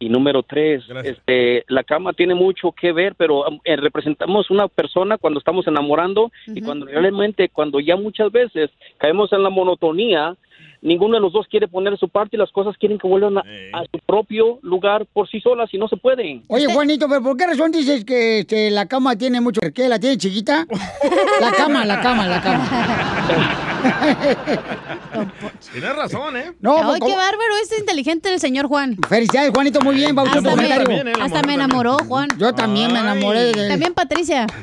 Y 0.00 0.08
número 0.10 0.44
tres, 0.44 0.84
este, 1.02 1.64
la 1.66 1.82
cama 1.82 2.12
tiene 2.12 2.32
mucho 2.32 2.70
que 2.70 2.92
ver, 2.92 3.16
pero 3.16 3.44
eh, 3.64 3.74
representamos 3.74 4.48
una 4.48 4.68
persona 4.68 5.18
cuando 5.18 5.40
estamos 5.40 5.66
enamorando 5.66 6.30
y 6.46 6.60
cuando 6.60 6.86
realmente, 6.86 7.48
cuando 7.48 7.80
ya 7.80 7.96
muchas 7.96 8.30
veces 8.30 8.70
caemos 8.98 9.32
en 9.32 9.42
la 9.42 9.50
monotonía, 9.50 10.36
ninguno 10.82 11.14
de 11.14 11.20
los 11.20 11.32
dos 11.32 11.46
quiere 11.48 11.68
poner 11.68 11.98
su 11.98 12.08
parte 12.08 12.36
y 12.36 12.38
las 12.38 12.50
cosas 12.52 12.76
quieren 12.78 12.98
que 12.98 13.08
vuelvan 13.08 13.38
a, 13.38 13.40
a 13.40 13.82
su 13.90 13.98
propio 14.06 14.58
lugar 14.62 15.06
por 15.12 15.28
sí 15.28 15.40
solas 15.40 15.72
y 15.72 15.78
no 15.78 15.88
se 15.88 15.96
pueden. 15.96 16.42
Oye, 16.48 16.66
Juanito, 16.72 17.08
¿pero 17.08 17.22
por 17.22 17.36
qué 17.36 17.46
razón 17.46 17.72
dices 17.72 18.04
que 18.04 18.40
este, 18.40 18.70
la 18.70 18.86
cama 18.86 19.16
tiene 19.16 19.40
mucho... 19.40 19.60
¿Qué? 19.74 19.88
¿La 19.88 19.98
tiene 19.98 20.16
chiquita? 20.16 20.66
La 21.40 21.52
cama, 21.52 21.84
la 21.84 22.00
cama, 22.00 22.26
la 22.26 22.40
cama. 22.40 23.64
Tienes 25.72 25.96
razón, 25.96 26.36
¿eh? 26.36 26.52
No, 26.60 26.76
Ay, 26.78 26.98
pues, 27.00 27.12
qué 27.12 27.16
bárbaro 27.16 27.56
es 27.62 27.78
inteligente 27.78 28.32
el 28.32 28.40
señor 28.40 28.66
Juan. 28.66 28.96
Felicidades, 29.08 29.50
Juanito, 29.54 29.80
muy 29.80 29.96
bien, 29.96 30.18
Hasta, 30.18 30.32
por 30.32 30.42
me, 30.42 30.50
comentario. 30.50 30.84
También, 30.84 31.08
¿eh? 31.08 31.12
Hasta 31.12 31.24
me 31.24 31.30
también. 31.30 31.60
enamoró, 31.60 31.98
Juan. 32.06 32.28
Yo 32.38 32.54
también 32.54 32.92
me 32.92 33.00
enamoré 33.00 33.52
de 33.52 33.68
También 33.68 33.94
Patricia. 33.94 34.46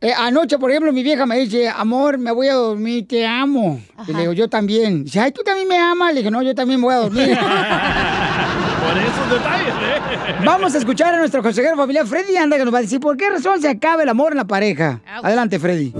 Eh, 0.00 0.12
anoche, 0.16 0.58
por 0.58 0.70
ejemplo, 0.70 0.92
mi 0.92 1.02
vieja 1.02 1.26
me 1.26 1.36
dice, 1.38 1.68
amor, 1.68 2.18
me 2.18 2.30
voy 2.30 2.46
a 2.46 2.54
dormir, 2.54 3.08
te 3.08 3.26
amo. 3.26 3.80
Y 4.06 4.12
le 4.12 4.20
digo, 4.20 4.32
yo 4.32 4.48
también. 4.48 5.02
Dice, 5.02 5.18
ay, 5.18 5.32
¿tú 5.32 5.42
también 5.42 5.66
me 5.66 5.76
amas? 5.76 6.14
Le 6.14 6.20
dije, 6.20 6.30
no, 6.30 6.40
yo 6.40 6.54
también 6.54 6.78
me 6.78 6.86
voy 6.86 6.94
a 6.94 6.98
dormir. 6.98 7.36
Por 7.36 8.96
esos 8.96 9.30
detalles, 9.30 9.74
¿eh? 9.74 10.34
Vamos 10.44 10.72
a 10.74 10.78
escuchar 10.78 11.12
a 11.14 11.18
nuestro 11.18 11.42
consejero 11.42 11.76
familiar, 11.76 12.06
Freddy 12.06 12.36
Anda, 12.36 12.56
que 12.56 12.64
nos 12.64 12.72
va 12.72 12.78
a 12.78 12.82
decir 12.82 13.00
por 13.00 13.16
qué 13.16 13.28
razón 13.28 13.60
se 13.60 13.68
acaba 13.68 14.04
el 14.04 14.08
amor 14.08 14.32
en 14.32 14.38
la 14.38 14.46
pareja. 14.46 15.00
Adelante, 15.20 15.58
Freddy. 15.58 15.92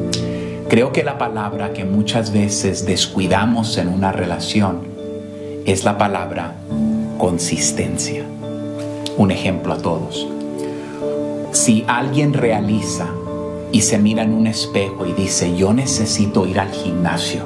Creo 0.69 0.93
que 0.93 1.03
la 1.03 1.17
palabra 1.17 1.73
que 1.73 1.87
muchas 1.87 2.31
veces 2.31 2.85
descuidamos 2.85 3.79
en 3.79 3.89
una 3.89 4.13
relación 4.13 4.81
es 5.65 5.85
la 5.85 5.97
palabra 5.97 6.57
consistencia. 7.17 8.23
Un 9.17 9.31
ejemplo 9.31 9.73
a 9.73 9.79
todos. 9.79 10.29
Si 11.53 11.87
alguien 11.89 12.35
realiza 12.35 13.07
y 13.73 13.81
se 13.81 13.99
mira 13.99 14.23
en 14.25 14.35
un 14.35 14.47
espejo 14.47 15.07
y 15.07 15.15
dice, 15.15 15.57
yo 15.57 15.73
necesito 15.73 16.47
ir 16.47 16.61
al 16.61 16.71
gimnasio, 16.71 17.45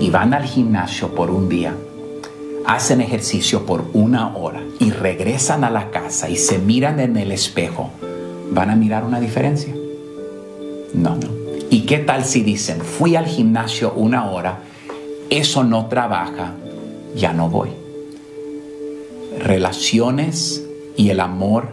y 0.00 0.08
van 0.08 0.32
al 0.32 0.44
gimnasio 0.44 1.14
por 1.14 1.30
un 1.30 1.50
día, 1.50 1.74
hacen 2.64 3.02
ejercicio 3.02 3.66
por 3.66 3.84
una 3.92 4.34
hora 4.34 4.62
y 4.80 4.90
regresan 4.90 5.64
a 5.64 5.70
la 5.70 5.90
casa 5.90 6.30
y 6.30 6.36
se 6.36 6.58
miran 6.58 6.98
en 6.98 7.18
el 7.18 7.30
espejo, 7.30 7.90
¿van 8.50 8.70
a 8.70 8.76
mirar 8.76 9.04
una 9.04 9.20
diferencia? 9.20 9.74
No, 10.94 11.14
no. 11.16 11.37
¿Y 11.70 11.82
qué 11.82 11.98
tal 11.98 12.24
si 12.24 12.42
dicen, 12.42 12.80
fui 12.80 13.14
al 13.14 13.26
gimnasio 13.26 13.92
una 13.92 14.30
hora, 14.30 14.60
eso 15.28 15.64
no 15.64 15.86
trabaja, 15.86 16.54
ya 17.14 17.32
no 17.32 17.50
voy? 17.50 17.68
Relaciones 19.38 20.64
y 20.96 21.10
el 21.10 21.20
amor 21.20 21.68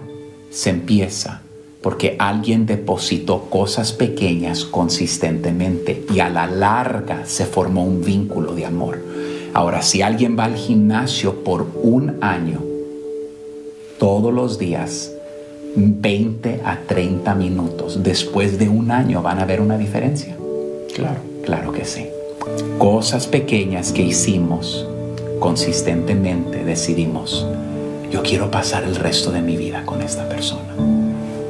se 0.49 0.69
empieza 0.69 1.41
porque 1.81 2.15
alguien 2.17 2.65
depositó 2.65 3.43
cosas 3.43 3.93
pequeñas 3.93 4.65
consistentemente 4.65 6.03
y 6.11 6.19
a 6.19 6.29
la 6.29 6.47
larga 6.47 7.27
se 7.27 7.45
formó 7.45 7.85
un 7.85 8.03
vínculo 8.03 8.55
de 8.55 8.65
amor. 8.65 8.99
Ahora, 9.53 9.83
si 9.83 10.01
alguien 10.01 10.35
va 10.37 10.45
al 10.45 10.55
gimnasio 10.55 11.43
por 11.43 11.67
un 11.83 12.17
año, 12.21 12.59
todos 13.99 14.33
los 14.33 14.57
días, 14.57 15.11
20 15.75 16.61
a 16.63 16.79
30 16.87 17.35
minutos, 17.35 18.01
después 18.01 18.57
de 18.57 18.69
un 18.69 18.91
año 18.91 19.21
van 19.21 19.39
a 19.39 19.45
ver 19.45 19.61
una 19.61 19.77
diferencia. 19.77 20.35
Claro, 20.93 21.19
claro 21.43 21.71
que 21.71 21.85
sí. 21.85 22.07
Cosas 22.77 23.27
pequeñas 23.27 23.91
que 23.91 24.01
hicimos 24.01 24.87
consistentemente 25.39 26.63
decidimos, 26.63 27.45
yo 28.11 28.23
quiero 28.23 28.49
pasar 28.49 28.83
el 28.83 28.95
resto 28.95 29.31
de 29.31 29.41
mi 29.41 29.57
vida 29.57 29.83
con 29.85 30.01
esta 30.01 30.27
persona. 30.29 30.73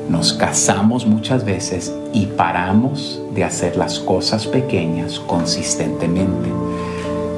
Nos 0.09 0.33
casamos 0.33 1.05
muchas 1.05 1.45
veces 1.45 1.93
y 2.13 2.25
paramos 2.25 3.21
de 3.33 3.43
hacer 3.43 3.77
las 3.77 3.99
cosas 3.99 4.47
pequeñas 4.47 5.19
consistentemente. 5.19 6.49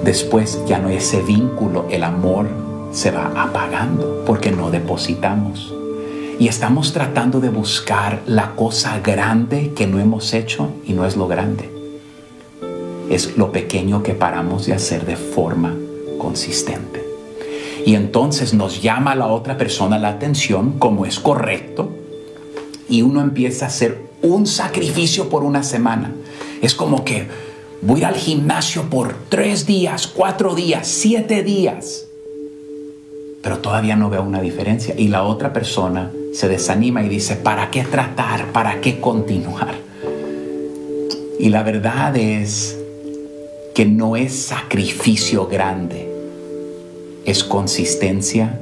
Después 0.03 0.61
ya 0.67 0.79
no 0.79 0.87
hay 0.87 0.97
ese 0.97 1.21
vínculo, 1.21 1.85
el 1.89 2.03
amor 2.03 2.47
se 2.91 3.11
va 3.11 3.31
apagando 3.35 4.23
porque 4.25 4.51
no 4.51 4.71
depositamos. 4.71 5.76
Y 6.39 6.49
estamos 6.49 6.93
tratando 6.93 7.39
de 7.39 7.49
buscar 7.49 8.21
la 8.27 8.55
cosa 8.55 8.99
grande 8.99 9.73
que 9.75 9.87
no 9.87 9.99
hemos 9.99 10.35
hecho 10.35 10.69
y 10.85 10.93
no 10.93 11.05
es 11.05 11.15
lo 11.15 11.27
grande. 11.27 11.71
Es 13.09 13.37
lo 13.37 13.51
pequeño 13.51 14.03
que 14.03 14.13
paramos 14.13 14.67
de 14.67 14.73
hacer 14.73 15.05
de 15.07 15.15
forma 15.15 15.75
consistente. 16.19 17.03
Y 17.87 17.95
entonces 17.95 18.53
nos 18.53 18.83
llama 18.83 19.13
a 19.13 19.15
la 19.15 19.27
otra 19.27 19.57
persona 19.57 19.97
la 19.97 20.09
atención 20.09 20.73
como 20.77 21.07
es 21.07 21.19
correcto 21.19 21.89
y 22.87 23.01
uno 23.01 23.21
empieza 23.21 23.65
a 23.65 23.69
hacer 23.69 23.99
un 24.21 24.45
sacrificio 24.45 25.29
por 25.29 25.43
una 25.43 25.63
semana. 25.63 26.13
Es 26.61 26.75
como 26.75 27.03
que 27.03 27.27
voy 27.81 28.03
al 28.03 28.15
gimnasio 28.15 28.83
por 28.91 29.15
tres 29.29 29.65
días, 29.65 30.05
cuatro 30.05 30.53
días, 30.53 30.87
siete 30.87 31.41
días, 31.41 32.05
pero 33.41 33.57
todavía 33.57 33.95
no 33.95 34.09
veo 34.11 34.21
una 34.21 34.41
diferencia. 34.41 34.93
Y 34.97 35.07
la 35.07 35.23
otra 35.23 35.53
persona 35.53 36.11
se 36.33 36.47
desanima 36.47 37.03
y 37.03 37.09
dice, 37.09 37.35
¿para 37.35 37.71
qué 37.71 37.83
tratar? 37.83 38.51
¿Para 38.51 38.81
qué 38.81 38.99
continuar? 38.99 39.75
Y 41.39 41.49
la 41.49 41.63
verdad 41.63 42.15
es 42.17 42.77
que 43.73 43.85
no 43.85 44.15
es 44.15 44.33
sacrificio 44.33 45.47
grande 45.47 46.07
es 47.27 47.43
consistencia 47.43 48.57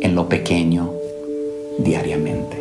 en 0.00 0.16
lo 0.16 0.28
pequeño 0.28 0.92
diariamente. 1.78 2.60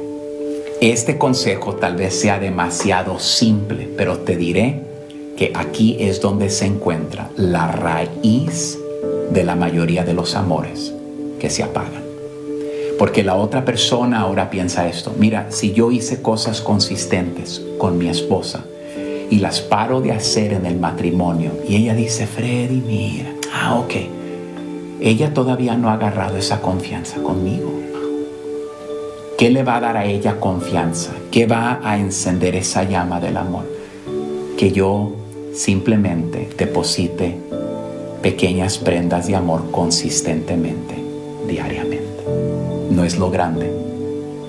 Este 0.79 1.17
consejo 1.17 1.73
tal 1.73 1.95
vez 1.95 2.13
sea 2.13 2.39
demasiado 2.39 3.17
simple, 3.19 3.89
pero 3.97 4.19
te 4.19 4.37
diré 4.37 4.83
que 5.35 5.51
aquí 5.55 5.97
es 5.99 6.21
donde 6.21 6.51
se 6.51 6.67
encuentra 6.67 7.31
la 7.35 7.71
raíz 7.71 8.77
de 9.31 9.43
la 9.43 9.55
mayoría 9.55 10.05
de 10.05 10.13
los 10.13 10.35
amores 10.35 10.93
que 11.39 11.49
se 11.49 11.63
apagan. 11.63 12.08
Porque 12.99 13.23
la 13.23 13.35
otra 13.35 13.63
persona 13.63 14.19
ahora 14.19 14.49
piensa 14.49 14.89
esto, 14.89 15.13
mira, 15.17 15.47
si 15.51 15.71
yo 15.71 15.89
hice 15.89 16.21
cosas 16.21 16.59
consistentes 16.59 17.61
con 17.77 17.97
mi 17.97 18.09
esposa 18.09 18.65
y 19.29 19.39
las 19.39 19.61
paro 19.61 20.01
de 20.01 20.11
hacer 20.11 20.51
en 20.51 20.65
el 20.65 20.77
matrimonio 20.77 21.53
y 21.65 21.77
ella 21.77 21.95
dice, 21.95 22.27
Freddy, 22.27 22.83
mira, 22.85 23.33
ah, 23.53 23.79
ok, 23.79 23.93
ella 24.99 25.33
todavía 25.33 25.77
no 25.77 25.89
ha 25.89 25.93
agarrado 25.93 26.35
esa 26.35 26.59
confianza 26.59 27.23
conmigo. 27.23 27.71
¿Qué 29.37 29.49
le 29.49 29.63
va 29.63 29.77
a 29.77 29.79
dar 29.79 29.95
a 29.95 30.03
ella 30.03 30.37
confianza? 30.41 31.11
¿Qué 31.31 31.45
va 31.45 31.79
a 31.81 31.97
encender 31.97 32.57
esa 32.57 32.83
llama 32.83 33.21
del 33.21 33.37
amor? 33.37 33.63
Que 34.57 34.73
yo 34.73 35.13
simplemente 35.53 36.49
deposite 36.57 37.37
pequeñas 38.21 38.77
prendas 38.77 39.27
de 39.27 39.37
amor 39.37 39.71
consistentemente, 39.71 40.95
diariamente. 41.47 41.88
No 42.99 43.05
es 43.05 43.17
lo 43.17 43.31
grande. 43.31 43.71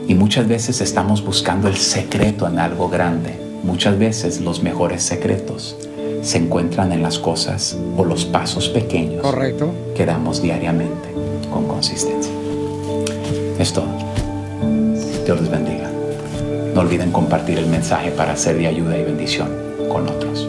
Y 0.08 0.16
muchas 0.16 0.48
veces 0.48 0.80
estamos 0.80 1.24
buscando 1.24 1.68
el 1.68 1.76
secreto 1.76 2.48
en 2.48 2.58
algo 2.58 2.88
grande. 2.88 3.38
Muchas 3.62 3.96
veces 3.96 4.40
los 4.40 4.60
mejores 4.60 5.04
secretos 5.04 5.76
se 6.20 6.38
encuentran 6.38 6.90
en 6.90 7.00
las 7.00 7.20
cosas 7.20 7.78
o 7.96 8.04
los 8.04 8.24
pasos 8.24 8.68
pequeños 8.68 9.22
Correcto. 9.22 9.70
que 9.94 10.04
damos 10.04 10.42
diariamente 10.42 11.10
con 11.48 11.68
consistencia. 11.68 12.32
Es 13.60 13.72
todo. 13.72 13.86
Dios 15.24 15.40
les 15.40 15.48
bendiga. 15.48 15.88
No 16.74 16.80
olviden 16.80 17.12
compartir 17.12 17.56
el 17.56 17.68
mensaje 17.68 18.10
para 18.10 18.34
ser 18.36 18.56
de 18.56 18.66
ayuda 18.66 18.98
y 18.98 19.04
bendición 19.04 19.48
con 19.88 20.08
otros. 20.08 20.48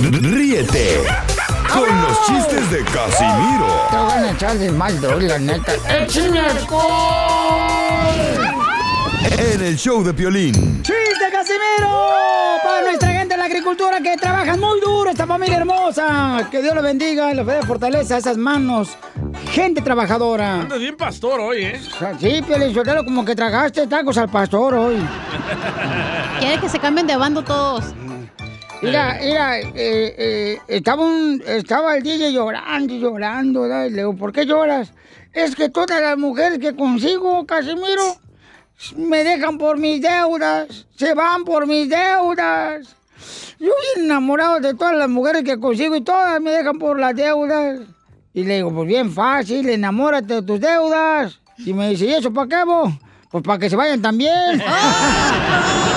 Ríete 0.00 1.04
con 1.72 2.02
los 2.02 2.26
chistes 2.26 2.70
de 2.70 2.84
Casimiro 2.84 3.88
Te 3.90 3.96
van 3.96 4.24
a 4.24 4.30
echar 4.30 4.56
de 4.56 4.70
mal, 4.70 5.00
la 5.20 5.38
neta. 5.38 5.72
¡Échame 5.88 6.40
en 9.38 9.62
el 9.62 9.76
show 9.76 10.02
de 10.02 10.12
Piolín. 10.12 10.82
¡Chiste, 10.82 11.30
Casimiro! 11.30 12.08
Para 12.62 12.82
nuestra 12.82 13.10
gente 13.10 13.34
de 13.34 13.38
la 13.38 13.44
agricultura 13.44 14.00
que 14.00 14.16
trabajan 14.16 14.58
muy 14.58 14.80
duro, 14.80 15.10
esta 15.10 15.26
familia 15.26 15.58
hermosa. 15.58 16.48
Que 16.50 16.62
Dios 16.62 16.74
los 16.74 16.82
bendiga 16.82 17.30
y 17.32 17.36
les 17.36 17.46
dé 17.46 17.62
fortaleza 17.62 18.16
a 18.16 18.18
esas 18.18 18.36
manos. 18.36 18.96
Gente 19.52 19.80
trabajadora. 19.80 20.62
Andas 20.62 20.78
bien 20.78 20.96
pastor 20.96 21.40
hoy, 21.40 21.64
¿eh? 21.64 21.80
Sí, 22.18 22.42
Piolín, 22.46 22.74
Sotelo, 22.74 23.04
como 23.04 23.24
que 23.24 23.34
tragaste 23.34 23.86
tacos 23.86 24.18
al 24.18 24.28
pastor 24.28 24.74
hoy. 24.74 24.96
Quiere 26.40 26.60
que 26.60 26.68
se 26.68 26.78
cambien 26.78 27.06
de 27.06 27.16
bando 27.16 27.42
todos. 27.42 27.84
Mira, 28.80 29.18
mira, 29.20 29.58
eh, 29.58 29.66
eh, 29.74 30.58
estaba, 30.68 31.04
un, 31.04 31.42
estaba 31.46 31.96
el 31.96 32.02
DJ 32.02 32.32
llorando 32.32 32.94
y 32.94 33.00
llorando, 33.00 33.62
¿verdad? 33.62 33.86
Y 33.86 33.90
le 33.90 33.96
digo, 33.98 34.16
¿por 34.16 34.32
qué 34.32 34.46
lloras? 34.46 34.92
Es 35.32 35.56
que 35.56 35.68
todas 35.68 36.00
las 36.00 36.16
mujeres 36.16 36.58
que 36.58 36.76
consigo, 36.76 37.44
Casimiro, 37.44 38.16
me 38.96 39.24
dejan 39.24 39.58
por 39.58 39.78
mis 39.78 40.00
deudas, 40.00 40.86
se 40.96 41.12
van 41.14 41.44
por 41.44 41.66
mis 41.66 41.88
deudas. 41.88 42.94
Yo 43.58 43.72
bien 43.94 44.06
enamorado 44.06 44.60
de 44.60 44.74
todas 44.74 44.96
las 44.96 45.08
mujeres 45.08 45.42
que 45.42 45.58
consigo 45.58 45.96
y 45.96 46.02
todas 46.02 46.40
me 46.40 46.52
dejan 46.52 46.78
por 46.78 47.00
las 47.00 47.16
deudas. 47.16 47.80
Y 48.32 48.44
le 48.44 48.56
digo, 48.56 48.72
pues 48.72 48.86
bien 48.86 49.10
fácil, 49.10 49.68
enamórate 49.68 50.34
de 50.34 50.42
tus 50.42 50.60
deudas. 50.60 51.40
Y 51.58 51.72
me 51.74 51.90
dice, 51.90 52.06
¿y 52.06 52.14
eso 52.14 52.32
para 52.32 52.48
qué, 52.48 52.64
vos? 52.64 52.92
Pues 53.30 53.42
para 53.42 53.58
que 53.58 53.68
se 53.68 53.74
vayan 53.74 54.00
también. 54.00 54.62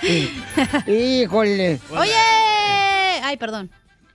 Sí, 0.00 0.30
Híjole. 1.22 1.80
Oye. 1.90 2.12
Ay, 3.22 3.36
perdón. 3.36 3.70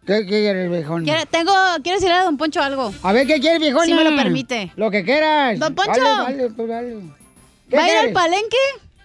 ¿Qué 0.05 0.25
quieres, 0.25 0.71
viejón? 0.71 1.03
Quiero, 1.03 1.25
tengo, 1.27 1.53
quiero 1.83 1.97
decirle 1.97 2.15
a 2.15 2.23
Don 2.23 2.37
Poncho 2.37 2.61
algo. 2.61 2.93
A 3.03 3.11
ver, 3.11 3.27
¿qué 3.27 3.39
quieres, 3.39 3.59
viejón? 3.59 3.85
Si 3.85 3.93
me 3.93 4.03
lo 4.03 4.15
permite. 4.15 4.71
Lo 4.75 4.89
que 4.89 5.03
quieras. 5.03 5.59
Don 5.59 5.75
Poncho. 5.75 6.01
Dale, 6.01 6.37
dale, 6.37 6.49
tú 6.49 6.67
dale. 6.67 6.95
¿Qué 7.69 7.75
¿Va 7.75 7.83
a 7.83 7.87
ir 7.87 7.91
al 7.93 7.99
quieres? 7.99 8.13
palenque? 8.13 8.57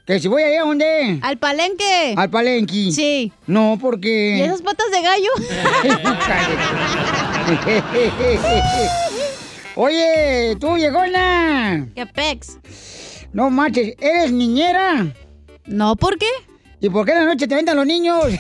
¿Que 0.07 0.21
si 0.21 0.29
voy 0.29 0.43
allá 0.43 0.63
a 0.63 0.65
dónde? 0.65 1.19
Al 1.23 1.39
palenque. 1.39 2.15
¿Al 2.17 2.31
palenqui? 2.31 2.93
Sí. 2.93 3.33
No, 3.47 3.79
porque... 3.81 4.37
¿Y 4.39 4.43
esas 4.43 4.63
patas 4.63 4.91
de 4.91 5.03
gallo? 5.03 5.31
Oye, 9.77 10.57
tú, 10.61 10.77
llegona. 10.77 11.89
¿Qué 11.95 12.07
pex? 12.07 12.59
No 13.33 13.51
manches, 13.51 13.95
¿eres 14.01 14.31
niñera? 14.31 15.07
No, 15.67 15.97
¿por 15.97 16.17
qué? 16.19 16.29
¿Y 16.81 16.89
por 16.89 17.05
qué 17.05 17.13
en 17.13 17.19
la 17.19 17.25
noche 17.25 17.49
te 17.49 17.55
vendan 17.57 17.77
los 17.77 17.87
niños? 17.87 18.25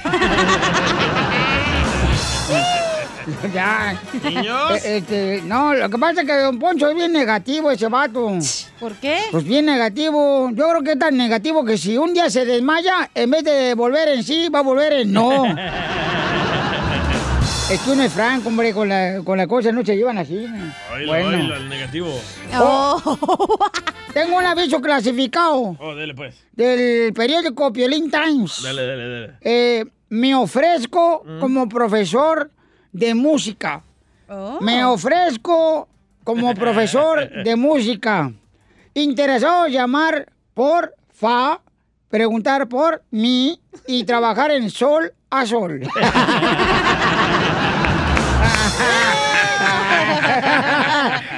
ya. 3.54 4.00
¿Niños? 4.22 4.84
Eh, 4.84 4.98
este, 4.98 5.42
no, 5.44 5.74
lo 5.74 5.88
que 5.88 5.98
pasa 5.98 6.20
es 6.22 6.26
que 6.26 6.34
Don 6.34 6.58
Poncho 6.58 6.88
es 6.88 6.94
bien 6.94 7.12
negativo 7.12 7.70
ese 7.70 7.88
vato. 7.88 8.38
¿Por 8.78 8.92
qué? 8.94 9.18
Pues 9.30 9.44
bien 9.44 9.66
negativo. 9.66 10.50
Yo 10.52 10.68
creo 10.68 10.82
que 10.82 10.92
es 10.92 10.98
tan 10.98 11.16
negativo 11.16 11.64
que 11.64 11.78
si 11.78 11.96
un 11.96 12.14
día 12.14 12.30
se 12.30 12.44
desmaya, 12.44 13.10
en 13.14 13.30
vez 13.30 13.44
de 13.44 13.74
volver 13.74 14.08
en 14.08 14.22
sí, 14.22 14.48
va 14.48 14.60
a 14.60 14.62
volver 14.62 14.92
en 14.92 15.12
no. 15.12 15.44
es 17.70 17.80
que 17.80 17.90
uno 17.90 18.02
es 18.02 18.12
franco, 18.12 18.48
hombre, 18.48 18.72
con 18.72 18.88
la, 18.88 19.20
con 19.24 19.38
la 19.38 19.46
cosa 19.46 19.72
no 19.72 19.84
se 19.84 19.96
llevan 19.96 20.18
así. 20.18 20.46
Oílo, 20.92 21.06
bueno. 21.06 21.28
oílo, 21.28 21.56
el 21.56 21.68
negativo. 21.68 22.20
Oh. 22.60 23.18
Tengo 24.12 24.36
un 24.38 24.44
aviso 24.44 24.80
clasificado 24.80 25.76
Oh, 25.80 25.94
dele 25.96 26.14
pues. 26.14 26.36
del 26.52 27.12
periódico 27.12 27.72
Piolín 27.72 28.10
Times. 28.10 28.62
Dale, 28.62 28.86
dale, 28.86 29.08
dale. 29.08 29.32
Eh, 29.40 29.84
me 30.10 30.34
ofrezco 30.36 31.24
como 31.40 31.68
profesor 31.68 32.50
de 32.92 33.14
música. 33.14 33.82
Me 34.60 34.84
ofrezco 34.84 35.88
como 36.22 36.54
profesor 36.54 37.28
de 37.42 37.56
música. 37.56 38.30
Interesado 38.92 39.66
llamar 39.66 40.26
por 40.52 40.94
fa, 41.12 41.60
preguntar 42.08 42.68
por 42.68 43.02
mí 43.10 43.58
y 43.88 44.04
trabajar 44.04 44.52
en 44.52 44.70
sol 44.70 45.12
a 45.30 45.44
sol. 45.46 45.80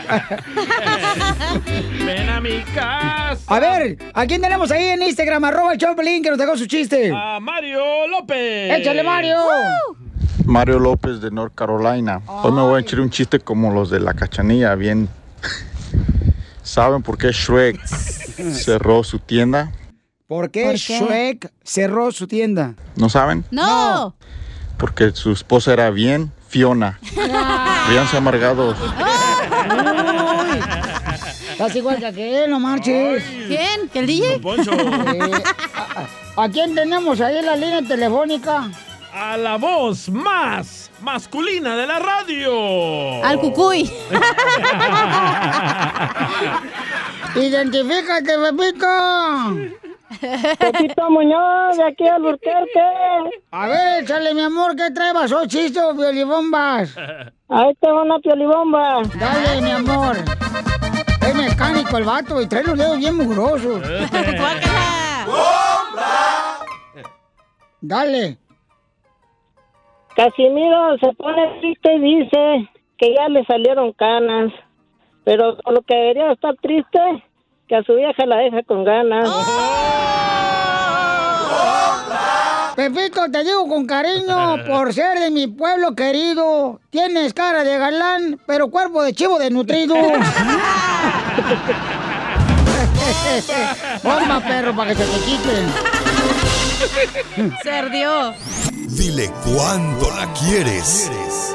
Ven 2.05 2.29
a 2.29 2.41
mi 2.41 2.61
casa. 2.75 3.39
A 3.47 3.61
ver, 3.61 3.99
¿a 4.15 4.27
quién 4.27 4.41
tenemos 4.41 4.71
ahí 4.71 4.87
en 4.87 5.03
Instagram? 5.03 5.45
Arroba 5.45 5.73
el 5.73 5.79
Choplin 5.79 6.23
que 6.23 6.31
nos 6.31 6.39
dejó 6.39 6.57
su 6.57 6.67
chiste. 6.67 7.13
A 7.15 7.39
Mario 7.41 8.07
López. 8.09 8.73
¡Échale, 8.81 9.03
Mario! 9.03 9.37
Mario 10.45 10.79
López 10.79 11.21
de 11.21 11.31
North 11.31 11.55
Carolina. 11.55 12.21
Hoy 12.27 12.53
me 12.53 12.63
voy 12.63 12.77
a 12.77 12.81
echar 12.81 13.01
un 13.01 13.11
chiste 13.11 13.41
como 13.41 13.73
los 13.73 13.91
de 13.91 14.01
la 14.01 14.15
cachanilla, 14.15 14.75
bien. 14.75 15.09
¿Saben 16.63 17.03
por 17.03 17.19
qué 17.19 17.33
Shrek 17.33 17.85
cerró 17.87 19.03
su 19.05 19.19
tienda? 19.19 19.73
¿Por 20.27 20.51
qué, 20.51 20.65
¿Por 20.65 20.73
qué? 20.75 20.99
Shrek 21.01 21.53
cerró 21.63 22.11
su 22.13 22.27
tienda? 22.27 22.75
¿No 22.97 23.09
saben? 23.09 23.45
¡No! 23.51 24.17
Porque 24.77 25.13
su 25.13 25.33
esposa 25.33 25.73
era 25.73 25.91
bien 25.91 26.33
Fiona. 26.49 26.99
Ríanse 27.89 28.17
amargados. 28.17 28.77
Uy, 29.71 30.61
Estás 31.53 31.75
igual 31.77 31.99
que 31.99 32.07
aquel, 32.07 32.51
no 32.51 32.61
marches. 32.61 33.23
¿Quién? 33.49 33.89
¿Que 33.93 33.99
el 34.01 34.07
DJ? 34.07 34.39
Poncho. 34.41 34.73
Eh, 34.73 35.31
¿a, 36.37 36.45
a 36.45 36.49
quién 36.51 36.75
tenemos 36.75 37.21
ahí 37.21 37.39
en 37.39 37.47
la 37.47 37.57
línea 37.57 37.83
telefónica? 37.83 38.69
A 39.12 39.37
la 39.39 39.57
voz 39.57 40.09
más 40.11 40.91
masculina 41.01 41.75
de 41.77 41.87
la 41.87 41.99
radio. 41.99 43.25
Al 43.25 43.39
cucuy. 43.41 43.91
Identifícate, 47.37 48.33
Pepito. 48.39 48.87
Pepito 50.59 51.11
Muñoz, 51.11 51.77
de 51.77 51.85
aquí 51.85 52.07
al 52.07 52.23
Burquerque. 52.23 52.81
A 53.51 53.67
ver, 53.69 54.05
échale, 54.05 54.35
mi 54.35 54.41
amor, 54.41 54.77
¿qué 54.77 54.91
trae 54.91 55.13
vasochis 55.13 55.77
o 55.79 55.95
violibombas? 55.95 56.97
Ahí 57.49 57.75
te 57.81 57.91
va 57.91 58.03
una 58.03 58.19
piolibomba. 58.19 59.03
Dale, 59.19 59.63
mi 59.63 59.71
amor. 59.71 60.17
Es 61.21 61.35
mecánico 61.35 61.99
el 61.99 62.05
vato 62.05 62.41
y 62.41 62.47
trae 62.47 62.63
los 62.65 62.79
dedos 62.79 62.99
bien 62.99 63.17
mugrosos. 63.17 63.83
Dale. 67.81 68.39
Casimiro 70.17 70.97
se 70.99 71.13
pone 71.13 71.59
triste 71.61 71.95
y 71.95 71.99
dice 72.01 72.71
que 72.97 73.15
ya 73.15 73.29
le 73.29 73.45
salieron 73.45 73.93
canas. 73.93 74.53
Pero 75.25 75.57
con 75.59 75.75
lo 75.75 75.83
que 75.83 75.95
debería 75.95 76.33
estar 76.33 76.55
triste, 76.63 77.01
que 77.69 77.77
a 77.77 77.83
su 77.83 77.95
vieja 77.95 78.25
la 78.27 78.37
deja 78.37 78.62
con 78.62 78.85
ganas. 78.85 79.29
Pepito, 82.77 83.31
te 83.31 83.43
digo 83.43 83.67
con 83.69 83.87
cariño 83.87 84.64
por 84.67 84.93
ser 84.93 85.19
de 85.19 85.31
mi 85.31 85.47
pueblo 85.47 85.95
querido. 85.95 86.79
Tienes 86.91 87.33
cara 87.33 87.64
de 87.64 87.79
galán, 87.79 88.39
pero 88.47 88.69
cuerpo 88.71 89.03
de 89.03 89.14
chivo 89.14 89.39
desnutrido. 89.39 89.95
Bomba, 94.03 94.41
perro, 94.41 94.75
para 94.77 94.95
que 94.95 95.05
se 95.05 95.19
te 95.19 95.25
quiten. 95.25 95.67
Se 97.62 97.71
ardió. 97.71 98.35
Dile 98.89 99.31
cuándo 99.45 100.11
la 100.11 100.31
quieres. 100.35 101.11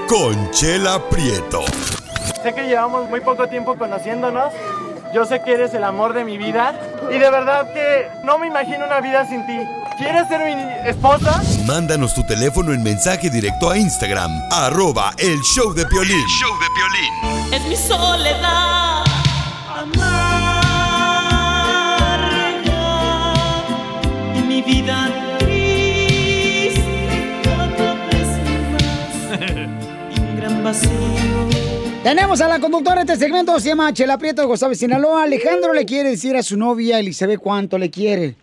Conchela 0.07 0.99
Prieto. 1.09 1.61
Sé 2.41 2.53
que 2.53 2.63
llevamos 2.63 3.07
muy 3.09 3.21
poco 3.21 3.47
tiempo 3.47 3.75
conociéndonos. 3.77 4.51
Yo 5.13 5.25
sé 5.25 5.41
que 5.41 5.53
eres 5.53 5.73
el 5.73 5.83
amor 5.83 6.13
de 6.13 6.23
mi 6.23 6.37
vida. 6.37 6.73
Y 7.09 7.17
de 7.17 7.29
verdad 7.29 7.67
que 7.73 8.07
no 8.23 8.37
me 8.37 8.47
imagino 8.47 8.85
una 8.85 9.01
vida 9.01 9.25
sin 9.27 9.45
ti. 9.45 9.57
¿Quieres 9.97 10.27
ser 10.29 10.41
mi 10.45 10.53
esposa? 10.89 11.41
Mándanos 11.65 12.13
tu 12.13 12.23
teléfono 12.23 12.71
en 12.73 12.81
mensaje 12.81 13.29
directo 13.29 13.69
a 13.69 13.77
Instagram, 13.77 14.31
arroba 14.51 15.11
el 15.17 15.39
show 15.41 15.73
de 15.73 15.85
Piolín. 15.85 16.25
show 16.27 16.51
de 16.59 16.67
Piolín. 16.75 17.53
Es 17.53 17.65
mi 17.67 17.75
soledad. 17.75 19.03
Amarga 22.21 23.33
y 24.35 24.41
mi 24.41 24.61
vida 24.61 25.09
triste 25.39 27.41
cada 27.43 27.93
vez 28.05 28.27
más. 28.71 29.39
Y 30.15 30.19
un 30.19 30.35
gran 30.37 30.63
vacío. 30.63 31.30
Tenemos 32.03 32.41
a 32.41 32.47
la 32.47 32.59
conductora 32.59 33.03
de 33.03 33.13
este 33.13 33.17
segmento, 33.25 33.59
se 33.59 33.69
llama 33.69 33.93
Chela 33.93 34.17
Prieto 34.17 34.41
de 34.41 34.47
Guasave, 34.47 34.73
Sinaloa. 34.75 35.23
Alejandro 35.23 35.71
le 35.73 35.85
quiere 35.85 36.09
decir 36.09 36.35
a 36.35 36.41
su 36.41 36.57
novia 36.57 36.97
Elizabeth 36.99 37.39
cuánto 37.39 37.77
le 37.77 37.91
quiere. 37.91 38.35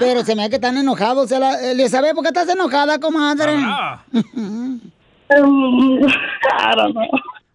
Pero 0.00 0.24
se 0.24 0.34
me 0.34 0.42
ve 0.44 0.48
que 0.50 0.56
están 0.56 0.76
enojados. 0.78 1.28
Se 1.28 1.38
la- 1.38 1.60
Elizabeth, 1.70 2.14
¿por 2.14 2.22
qué 2.24 2.28
estás 2.28 2.48
enojada, 2.48 2.98
comadre? 2.98 3.54
I 5.30 5.36
don't 6.76 6.92
know. 6.92 7.04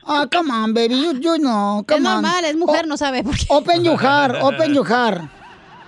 Ah, 0.06 0.26
come 0.32 0.50
on, 0.52 0.74
baby, 0.74 0.96
you, 1.02 1.14
you 1.20 1.36
know, 1.38 1.84
come 1.86 2.00
Es 2.00 2.06
on. 2.08 2.22
normal, 2.24 2.46
es 2.46 2.56
mujer, 2.56 2.88
no 2.88 2.98
sabe 2.98 3.24
por 3.24 3.36
qué. 3.38 3.46
Open 3.50 3.84
your 3.84 4.00
heart, 4.00 4.38
open 4.42 4.74
your 4.74 4.88
heart. 4.88 5.22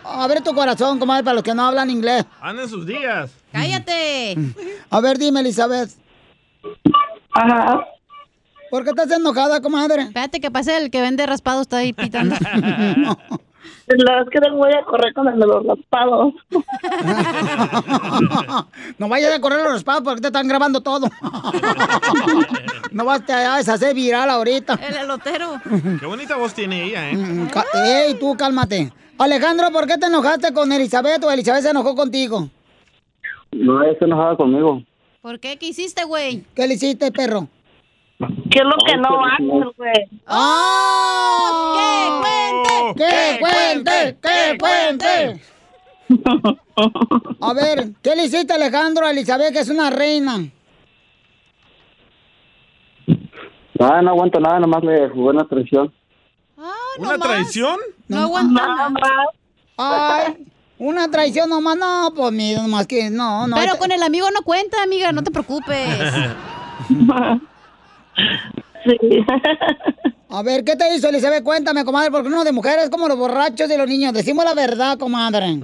Abre 0.04 0.42
tu 0.42 0.54
corazón, 0.54 1.00
comadre, 1.00 1.24
para 1.24 1.36
los 1.36 1.44
que 1.44 1.56
no 1.56 1.64
hablan 1.66 1.90
inglés. 1.90 2.26
Anda 2.42 2.64
en 2.64 2.70
sus 2.70 2.86
días. 2.86 3.32
Cállate. 3.52 4.36
A 4.90 5.00
ver, 5.00 5.18
dime, 5.18 5.40
Elizabeth. 5.40 5.92
Ajá. 7.34 7.82
¿Por 8.72 8.86
qué 8.86 8.92
estás 8.92 9.12
enojada, 9.12 9.62
comadre? 9.62 10.04
Espérate 10.04 10.40
que 10.40 10.50
pase 10.50 10.78
el 10.78 10.90
que 10.90 11.02
vende 11.02 11.26
raspado, 11.26 11.62
está 11.62 11.78
ahí 11.78 11.92
pitando. 12.04 12.36
La 13.88 14.14
verdad 14.14 14.24
es 14.24 14.30
que 14.32 14.40
te 14.40 14.50
voy 14.50 14.72
a 14.72 14.84
correr 14.86 15.14
con 15.14 15.28
el 15.28 15.38
de 15.38 15.46
los 15.46 15.66
raspados. 15.66 16.34
no 18.98 19.10
vayas 19.10 19.36
a 19.36 19.42
correr 19.42 19.62
los 19.62 19.74
raspados 19.74 20.04
porque 20.04 20.22
te 20.22 20.28
están 20.28 20.48
grabando 20.48 20.80
todo. 20.80 21.10
no 22.92 23.04
vas 23.04 23.30
a 23.30 23.58
hacer 23.58 23.94
viral 23.94 24.30
ahorita. 24.30 24.76
El 24.76 24.96
elotero. 24.96 25.60
Qué 26.00 26.06
bonita 26.06 26.38
voz 26.38 26.54
tiene 26.54 26.86
ella, 26.86 27.10
¿eh? 27.10 27.18
Mm, 27.18 27.48
Ey, 27.86 28.14
tú 28.14 28.38
cálmate. 28.38 28.94
Alejandro, 29.18 29.70
¿por 29.72 29.86
qué 29.86 29.98
te 29.98 30.06
enojaste 30.06 30.54
con 30.54 30.72
Elizabeth 30.72 31.22
o 31.26 31.32
Elizabeth 31.32 31.64
se 31.64 31.72
enojó 31.72 31.94
contigo? 31.94 32.48
No 33.52 33.84
está 33.84 34.06
enojada 34.06 34.38
conmigo. 34.38 34.82
¿Por 35.22 35.42
qué? 35.42 35.58
¿Qué 35.58 35.68
hiciste, 35.68 36.06
güey? 36.06 36.46
¿Qué 36.56 36.68
le 36.68 36.76
hiciste, 36.76 37.12
perro? 37.12 37.50
¿Qué 38.50 38.60
es 38.60 38.66
lo 38.66 38.76
que 38.86 38.98
no 38.98 39.26
haces, 39.26 39.78
güey? 39.78 40.10
¡Oh! 40.28 41.74
¡Que 42.96 43.40
cuente! 43.40 44.18
¡Que 44.22 44.58
cuente! 44.58 45.42
A 47.40 47.54
ver, 47.54 47.92
¿qué 48.02 48.16
le 48.16 48.26
hiciste, 48.26 48.54
Alejandro, 48.54 49.06
a 49.06 49.12
Elizabeth, 49.12 49.54
que 49.54 49.60
es 49.60 49.70
una 49.70 49.90
reina? 49.90 50.50
Nada, 53.80 54.02
no 54.02 54.10
aguanto 54.12 54.40
nada, 54.40 54.60
nomás 54.60 54.84
le 54.84 55.10
jugué 55.10 55.30
una 55.30 55.48
traición. 55.48 55.94
¿Una 57.00 57.18
traición? 57.18 57.80
No 58.08 58.20
aguanta 58.20 58.66
nada. 58.66 59.26
Ay, 59.78 60.46
una 60.78 61.10
traición 61.10 61.50
nomás, 61.50 61.78
no, 61.78 62.12
pues 62.16 62.32
mira, 62.34 62.62
nomás 62.62 62.86
que 62.86 63.10
no, 63.10 63.48
no. 63.48 63.56
Pero 63.56 63.78
con 63.78 63.92
el 63.92 64.04
amigo 64.04 64.30
no 64.32 64.42
cuenta, 64.44 64.84
amiga, 64.84 65.12
no 65.12 65.24
te 65.24 65.32
preocupes. 65.32 65.88
Sí. 68.86 68.98
A 70.34 70.44
ver, 70.44 70.64
¿qué 70.64 70.78
te 70.78 70.96
hizo, 70.96 71.10
Elizabeth? 71.10 71.44
Cuéntame, 71.44 71.84
comadre, 71.84 72.10
porque 72.10 72.30
uno 72.30 72.46
de 72.46 72.54
mujeres 72.54 72.86
es 72.86 72.90
como 72.90 73.10
los 73.10 73.18
borrachos 73.18 73.70
y 73.70 73.78
los 73.78 73.86
niños. 73.88 74.14
Decimos 74.14 74.46
la 74.46 74.54
verdad, 74.54 74.98
comadre. 74.98 75.60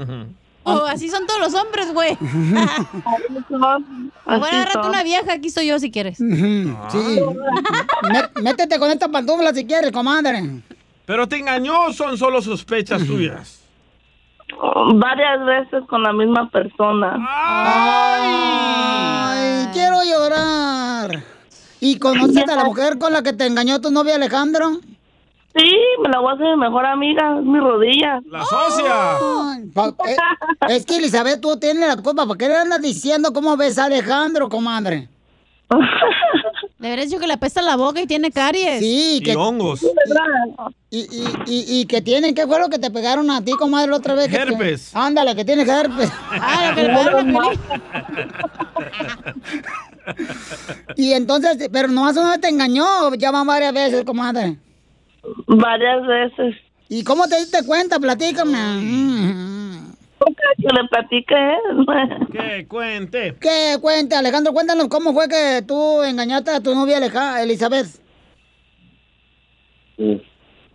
Oh, 0.64 0.84
así 0.86 1.08
son 1.10 1.26
todos 1.26 1.40
los 1.40 1.54
hombres, 1.54 1.94
güey. 1.94 2.18
Mejor 3.30 3.82
agárrate 4.26 4.86
una 4.88 5.04
vieja, 5.04 5.32
aquí 5.34 5.48
estoy 5.48 5.68
yo 5.68 5.80
si 5.80 5.90
quieres. 5.90 6.18
Sí. 6.18 6.26
Mé- 6.28 8.30
Métete 8.42 8.78
con 8.78 8.92
esta 8.92 9.08
pantufla 9.08 9.54
si 9.54 9.66
quieres, 9.66 9.92
comadre. 9.94 10.44
Pero 11.06 11.28
te 11.30 11.38
engañó 11.38 11.86
o 11.86 11.94
son 11.94 12.18
solo 12.18 12.42
sospechas 12.42 13.06
tuyas. 13.06 13.62
Varias 14.96 15.46
veces 15.46 15.84
con 15.90 16.04
la 16.04 16.12
misma 16.12 16.50
persona. 16.50 17.16
Ay, 18.50 19.68
quiero 19.72 20.00
llorar. 20.04 21.24
¿Y 21.88 22.00
conoces 22.00 22.44
a 22.50 22.56
la 22.58 22.66
mujer 22.66 22.98
con 22.98 23.14
la 23.14 23.24
que 23.24 23.32
te 23.32 23.46
engañó 23.46 23.80
tu 23.80 23.92
novia 23.92 24.16
Alejandro? 24.16 24.82
Sí, 25.56 25.72
me 26.04 26.10
la 26.10 26.20
voy 26.20 26.32
a 26.32 26.34
hacer 26.34 26.48
mi 26.48 26.58
mejor 26.58 26.86
amiga, 26.86 27.38
es 27.40 27.46
mi 27.46 27.60
rodilla. 27.60 28.20
¡La 28.30 28.44
socia! 28.44 29.18
Eh, 30.06 30.18
es 30.68 30.86
que 30.86 30.98
Elizabeth, 30.98 31.40
tú 31.40 31.58
tienes 31.58 31.88
la 31.88 31.96
culpa. 31.96 32.26
¿Por 32.26 32.38
qué 32.38 32.50
le 32.50 32.58
andas 32.58 32.82
diciendo 32.82 33.32
cómo 33.32 33.56
ves 33.56 33.80
a 33.80 33.86
Alejandro, 33.86 34.50
comadre? 34.50 35.08
Le 36.80 36.90
habrías 36.90 37.10
dicho 37.10 37.20
que 37.20 37.26
le 37.26 37.34
apesta 37.34 37.60
la 37.64 37.76
boca 37.76 38.00
y 38.00 38.06
tiene 38.06 38.30
caries. 38.30 38.80
Sí, 38.80 39.20
que... 39.26 39.36
hongos. 39.36 39.82
Y, 40.92 41.00
y, 41.00 41.26
y, 41.48 41.80
y 41.80 41.86
que 41.88 42.04
tienen, 42.04 42.36
¿qué 42.36 42.46
fue 42.46 42.60
lo 42.60 42.70
que 42.70 42.78
te 42.78 42.92
pegaron 42.92 43.32
a 43.32 43.44
ti, 43.44 43.54
comadre, 43.54 43.90
la 43.90 43.98
otra 43.98 44.14
vez? 44.14 44.28
Que 44.28 44.36
Herpes. 44.38 44.96
Ándale, 44.96 45.36
que 45.36 45.44
tienes 45.44 45.68
herpes. 45.68 46.12
Ah, 46.30 46.68
lo 46.70 46.76
que 46.76 46.84
le 46.84 46.90
pegaron 46.90 47.36
a. 47.36 47.40
Y 50.96 51.14
entonces, 51.14 51.70
pero 51.72 51.88
nomás 51.88 52.18
una 52.18 52.32
vez 52.32 52.42
te 52.42 52.50
engañó, 52.50 53.14
ya 53.16 53.32
van 53.32 53.48
varias 53.48 53.74
veces, 53.74 54.04
comadre. 54.04 54.58
Varias 55.48 56.06
veces. 56.06 56.56
¿Y 56.90 57.04
cómo 57.04 57.28
te 57.28 57.38
diste 57.38 57.66
cuenta? 57.66 58.00
Platícame. 58.00 58.58
Que 60.58 60.68
le 60.74 60.88
platique 60.90 61.36
él. 61.36 61.86
Que 62.32 62.68
cuente. 62.68 63.36
¿Qué 63.40 63.78
cuenta, 63.80 64.20
Alejandro? 64.20 64.54
Cuéntanos 64.54 64.88
cómo 64.88 65.14
fue 65.14 65.28
que 65.28 65.64
tú 65.68 66.02
engañaste 66.04 66.52
a 66.52 66.62
tu 66.62 66.74
novia 66.74 66.98
Elizabeth. 67.42 67.88
Sí. 69.98 70.22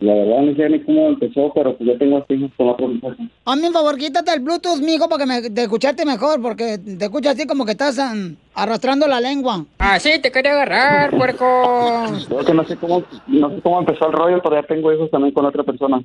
La 0.03 0.13
verdad 0.15 0.41
no 0.41 0.53
sé 0.53 0.69
ni 0.69 0.81
cómo 0.81 1.07
empezó, 1.07 1.49
pero 1.55 1.77
pues 1.77 1.89
yo 1.89 1.97
tengo 1.97 2.17
así 2.17 2.33
hijos 2.33 2.51
con 2.57 2.67
otra 2.67 2.87
mujer. 2.87 3.15
Hazme 3.45 3.67
un 3.67 3.73
favor, 3.73 3.97
quítate 3.97 4.33
el 4.33 4.41
Bluetooth, 4.41 4.81
mijo, 4.81 5.07
para 5.07 5.23
que 5.23 5.25
me, 5.25 5.49
te 5.49 5.61
escucharte 5.61 6.05
mejor, 6.05 6.41
porque 6.41 6.77
te 6.77 7.05
escucho 7.05 7.29
así 7.29 7.47
como 7.47 7.63
que 7.63 7.71
estás 7.71 7.97
am, 7.99 8.35
arrastrando 8.53 9.07
la 9.07 9.21
lengua. 9.21 9.63
Ah, 9.79 9.97
sí, 10.01 10.09
te 10.21 10.29
quería 10.29 10.51
agarrar, 10.51 11.11
puerco. 11.11 11.45
Creo 12.27 12.43
que 12.43 12.53
no 12.53 12.65
sé 12.65 12.75
cómo, 12.75 13.01
no 13.27 13.49
sé 13.51 13.61
cómo 13.61 13.79
empezó 13.79 14.07
el 14.07 14.11
rollo, 14.11 14.41
pero 14.43 14.61
ya 14.61 14.67
tengo 14.67 14.91
hijos 14.91 15.09
también 15.09 15.33
con 15.33 15.45
otra 15.45 15.63
persona. 15.63 16.03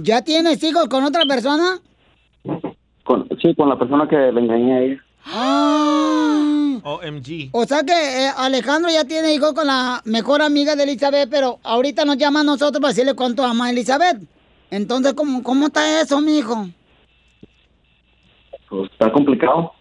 ¿Ya 0.00 0.22
tienes 0.22 0.62
hijos 0.62 0.86
con 0.86 1.02
otra 1.02 1.24
persona? 1.24 1.80
Con, 3.02 3.28
sí, 3.42 3.52
con 3.56 3.68
la 3.68 3.76
persona 3.76 4.06
que 4.08 4.16
le 4.16 4.40
engañé 4.40 4.72
a 4.72 4.80
ella. 4.80 5.04
Ah. 5.26 5.81
OMG. 6.82 7.50
O 7.52 7.64
sea 7.64 7.82
que 7.84 7.92
eh, 7.92 8.30
Alejandro 8.36 8.90
ya 8.90 9.04
tiene 9.04 9.32
hijos 9.34 9.52
con 9.52 9.66
la 9.66 10.00
mejor 10.04 10.42
amiga 10.42 10.76
de 10.76 10.84
Elizabeth, 10.84 11.28
pero 11.30 11.58
ahorita 11.62 12.04
nos 12.04 12.16
llama 12.18 12.40
a 12.40 12.44
nosotros 12.44 12.80
para 12.80 12.92
decirle 12.92 13.14
cuánto 13.14 13.44
ama 13.44 13.66
a 13.66 13.70
Elizabeth. 13.70 14.18
Entonces, 14.70 15.12
¿cómo, 15.14 15.42
cómo 15.42 15.66
está 15.66 16.00
eso, 16.00 16.20
mijo? 16.20 16.68
Pues 18.68 18.90
está 18.92 19.12
complicado. 19.12 19.72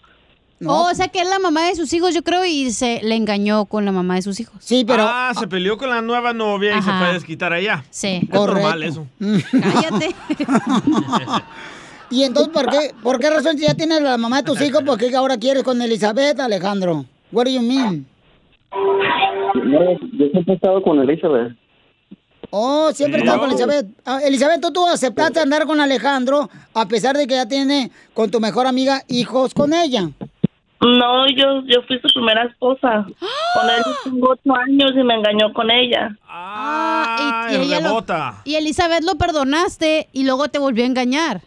Oh, 0.65 0.89
o 0.91 0.93
sea 0.93 1.07
que 1.07 1.19
es 1.21 1.27
la 1.27 1.39
mamá 1.39 1.65
de 1.67 1.75
sus 1.75 1.91
hijos, 1.93 2.13
yo 2.13 2.21
creo, 2.23 2.45
y 2.45 2.69
se 2.71 3.01
le 3.01 3.15
engañó 3.15 3.65
con 3.65 3.83
la 3.83 3.91
mamá 3.91 4.15
de 4.15 4.21
sus 4.21 4.39
hijos. 4.39 4.55
Sí, 4.59 4.85
Ah, 4.89 5.33
se 5.37 5.47
peleó 5.47 5.75
con 5.77 5.89
la 5.89 6.01
nueva 6.03 6.33
novia 6.33 6.77
y 6.77 6.81
se 6.83 6.89
Ajá. 6.89 6.99
fue 6.99 7.07
a 7.07 7.13
desquitar 7.13 7.51
allá. 7.51 7.83
Sí. 7.89 8.19
Es 8.21 8.29
normal 8.29 8.83
eso. 8.83 9.07
Cállate. 9.19 10.15
Y 12.11 12.23
entonces, 12.23 12.53
¿por 12.53 12.69
qué, 12.69 12.91
¿por 13.01 13.19
qué 13.19 13.29
razón 13.29 13.57
si 13.57 13.65
ya 13.65 13.73
tienes 13.73 14.01
la 14.01 14.17
mamá 14.17 14.37
de 14.37 14.43
tus 14.43 14.61
hijos, 14.61 14.83
por 14.83 14.97
qué 14.97 15.15
ahora 15.15 15.37
quieres 15.37 15.63
con 15.63 15.81
Elizabeth, 15.81 16.39
Alejandro? 16.39 17.05
What 17.31 17.45
do 17.45 17.51
you 17.51 17.61
mean? 17.61 18.05
No, 18.71 19.91
yo 20.13 20.27
siempre 20.31 20.53
he 20.53 20.55
estado 20.55 20.81
con 20.83 20.99
Elizabeth. 20.99 21.53
Oh, 22.49 22.91
siempre 22.91 23.21
Sí. 23.21 23.25
estás 23.25 23.39
con. 23.39 23.49
Elizabeth. 23.49 23.85
Ah, 24.05 24.19
Elizabeth, 24.23 24.59
¿tú, 24.61 24.71
tú 24.73 24.85
aceptaste 24.87 25.39
andar 25.39 25.65
con 25.65 25.79
Alejandro 25.79 26.49
a 26.73 26.85
pesar 26.87 27.15
de 27.15 27.25
que 27.27 27.35
ya 27.35 27.47
tiene 27.47 27.91
con 28.13 28.29
tu 28.29 28.39
mejor 28.41 28.67
amiga 28.67 29.03
hijos 29.07 29.53
con 29.53 29.73
ella. 29.73 30.09
No, 30.81 31.27
yo, 31.29 31.61
yo 31.67 31.81
fui 31.87 31.99
su 31.99 32.07
primera 32.13 32.43
esposa. 32.45 33.05
Con 33.53 33.69
él 33.69 33.83
tengo 34.03 34.29
ocho 34.31 34.55
años 34.55 34.91
y 34.99 35.03
me 35.03 35.13
engañó 35.13 35.53
con 35.53 35.69
ella. 35.69 36.17
Ah, 36.27 37.47
y, 37.51 37.55
y 37.55 37.61
ella 37.61 37.79
lo- 37.81 38.03
y 38.43 38.55
Elizabeth 38.55 39.03
lo 39.03 39.15
perdonaste 39.15 40.09
y 40.11 40.23
luego 40.23 40.47
te 40.49 40.57
volvió 40.59 40.83
a 40.83 40.87
engañar. 40.87 41.41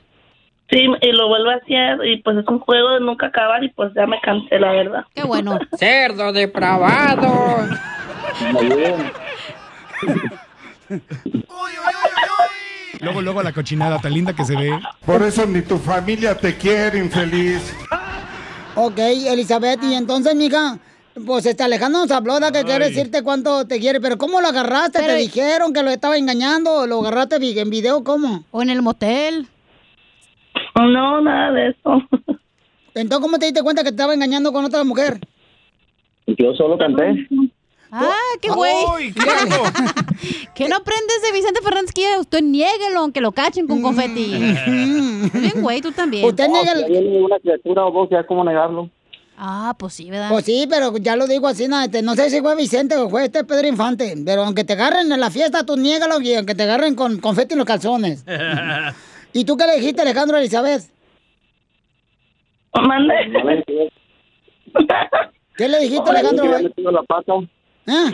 Sí, 0.74 0.88
y 1.02 1.12
lo 1.12 1.28
vuelvo 1.28 1.50
a 1.50 1.54
hacer 1.54 2.04
y 2.04 2.20
pues 2.22 2.36
es 2.36 2.48
un 2.48 2.58
juego 2.58 2.94
de 2.94 3.00
nunca 3.00 3.26
acabar 3.26 3.62
y 3.62 3.68
pues 3.68 3.92
ya 3.94 4.08
me 4.08 4.20
cansé, 4.20 4.58
la 4.58 4.72
verdad. 4.72 5.04
Qué 5.14 5.22
bueno. 5.22 5.56
Cerdo 5.78 6.32
depravado. 6.32 7.68
Luego, 13.00 13.22
luego 13.22 13.42
la 13.44 13.52
cochinada 13.52 14.00
tan 14.00 14.14
linda 14.14 14.32
que 14.32 14.44
se 14.44 14.56
ve. 14.56 14.76
Por 15.06 15.22
eso 15.22 15.46
ni 15.46 15.62
tu 15.62 15.78
familia 15.78 16.36
te 16.36 16.56
quiere, 16.56 16.98
infeliz. 16.98 17.72
Ok, 18.74 18.98
Elizabeth, 18.98 19.80
y 19.84 19.94
entonces, 19.94 20.34
mija, 20.34 20.76
pues 21.24 21.46
este 21.46 21.62
Alejandro 21.62 22.00
nos 22.00 22.10
habló 22.10 22.40
de 22.40 22.50
que 22.50 22.64
quiere 22.64 22.88
decirte 22.88 23.22
cuánto 23.22 23.64
te 23.64 23.78
quiere, 23.78 24.00
pero 24.00 24.18
¿cómo 24.18 24.40
lo 24.40 24.48
agarraste? 24.48 25.02
¿Te 25.02 25.14
dijeron 25.14 25.72
que 25.72 25.84
lo 25.84 25.90
estaba 25.90 26.16
engañando? 26.16 26.84
¿Lo 26.88 26.98
agarraste 26.98 27.36
en 27.60 27.70
video? 27.70 28.02
¿Cómo? 28.02 28.44
¿O 28.50 28.60
en 28.60 28.70
el 28.70 28.82
motel? 28.82 29.48
No, 30.92 31.20
nada 31.20 31.52
de 31.52 31.68
eso. 31.68 32.02
Entonces, 32.94 33.20
¿cómo 33.20 33.38
te 33.38 33.46
diste 33.46 33.62
cuenta 33.62 33.82
que 33.82 33.90
te 33.90 33.94
estaba 33.94 34.14
engañando 34.14 34.52
con 34.52 34.64
otra 34.64 34.84
mujer? 34.84 35.20
Yo 36.26 36.54
solo 36.54 36.78
canté. 36.78 37.28
Ah, 37.90 38.12
qué 38.40 38.48
güey. 38.48 39.12
que 40.54 40.68
no 40.68 40.76
aprendes 40.76 41.22
de 41.22 41.32
Vicente 41.32 41.60
Fernández 41.62 41.92
que 41.92 42.18
usted 42.18 42.42
niéguelo 42.42 43.00
aunque 43.00 43.20
lo 43.20 43.32
cachen 43.32 43.68
con 43.68 43.82
confeti. 43.82 44.32
Bien, 45.32 45.60
güey, 45.60 45.80
tú 45.80 45.92
también. 45.92 46.24
Usted 46.24 46.44
hay 46.44 47.18
una 47.18 47.38
criatura 47.38 47.84
o 47.86 47.92
dos, 47.92 48.08
ya 48.10 48.26
cómo 48.26 48.42
negarlo. 48.44 48.90
Ah, 49.36 49.74
pues 49.78 49.94
sí, 49.94 50.10
¿verdad? 50.10 50.28
Pues 50.30 50.44
sí, 50.44 50.66
pero 50.70 50.96
ya 50.96 51.16
lo 51.16 51.26
digo 51.26 51.48
así, 51.48 51.66
no, 51.66 51.80
este, 51.80 52.02
no 52.02 52.14
sé 52.14 52.30
si 52.30 52.40
fue 52.40 52.54
Vicente 52.56 52.96
o 52.96 53.08
fue 53.08 53.24
este 53.24 53.44
Pedro 53.44 53.66
Infante, 53.66 54.14
pero 54.24 54.44
aunque 54.44 54.62
te 54.62 54.74
agarren 54.74 55.10
en 55.10 55.20
la 55.20 55.30
fiesta, 55.30 55.66
tú 55.66 55.76
niégalo 55.76 56.20
y 56.20 56.34
aunque 56.34 56.54
te 56.54 56.62
agarren 56.62 56.94
con 56.94 57.18
confeti 57.18 57.54
en 57.54 57.58
los 57.58 57.66
calzones. 57.66 58.24
¿Y 59.34 59.44
tú 59.44 59.56
qué 59.56 59.66
le 59.66 59.74
dijiste, 59.74 60.00
Alejandro 60.00 60.38
Elizabeth? 60.38 60.82
Mande. 62.86 63.14
¿Qué 65.56 65.68
le 65.68 65.80
dijiste, 65.80 65.80
Le 65.80 65.80
dije 65.80 66.02
que 66.04 66.10
Alejandro? 66.10 66.44
había 66.44 66.68
metido 66.68 66.90
la 66.92 67.02
pata. 67.02 67.32
¿Ah? 67.88 68.10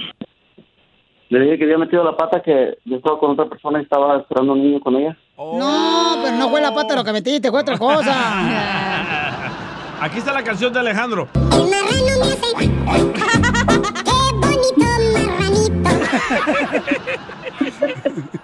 Le 1.29 1.41
dije 1.41 1.59
que 1.59 1.65
había 1.65 1.77
metido 1.77 2.03
la 2.05 2.17
pata, 2.17 2.41
que 2.43 2.79
yo 2.87 2.97
estaba 2.97 3.19
con 3.19 3.33
otra 3.33 3.51
persona 3.51 3.81
y 3.81 3.83
estaba 3.83 4.17
esperando 4.17 4.55
un 4.55 4.63
niño 4.63 4.81
con 4.81 4.97
ella. 4.97 5.15
No, 5.37 6.21
pero 6.25 6.37
no 6.37 6.49
fue 6.49 6.63
la 6.63 6.73
pata 6.75 6.97
lo 6.97 7.05
que 7.05 7.13
metiste, 7.13 7.51
fue 7.51 7.61
otra 7.61 7.77
cosa. 7.77 8.15
Aquí 10.01 10.19
está 10.19 10.33
la 10.33 10.43
canción 10.43 10.73
de 10.73 10.81
Alejandro. 10.81 11.29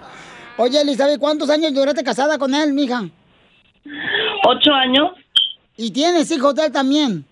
Oye, 0.57 0.81
Elizabeth, 0.81 1.19
¿cuántos 1.19 1.49
años 1.49 1.73
duraste 1.73 2.03
casada 2.03 2.37
con 2.37 2.53
él, 2.53 2.73
mija? 2.73 3.03
Ocho 4.47 4.73
años. 4.73 5.11
¿Y 5.77 5.91
tienes 5.91 6.31
hijos 6.31 6.55
de 6.55 6.65
él 6.65 6.71
también? 6.71 7.25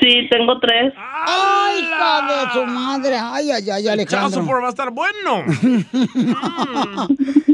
Sí, 0.00 0.28
tengo 0.30 0.58
tres. 0.60 0.92
¡Ay, 0.96 1.80
hija 1.80 2.26
de 2.26 2.52
su 2.52 2.66
madre! 2.66 3.16
¡Ay, 3.16 3.50
ay, 3.50 3.70
ay, 3.70 3.82
Chao, 3.84 3.92
Alejandro! 3.92 4.40
sopor 4.40 4.62
va 4.62 4.66
a 4.66 4.70
estar 4.70 4.90
bueno. 4.90 5.44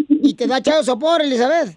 ¿Y 0.08 0.34
te 0.34 0.46
da 0.46 0.62
chao 0.62 0.82
sopor, 0.82 1.22
Elizabeth? 1.22 1.76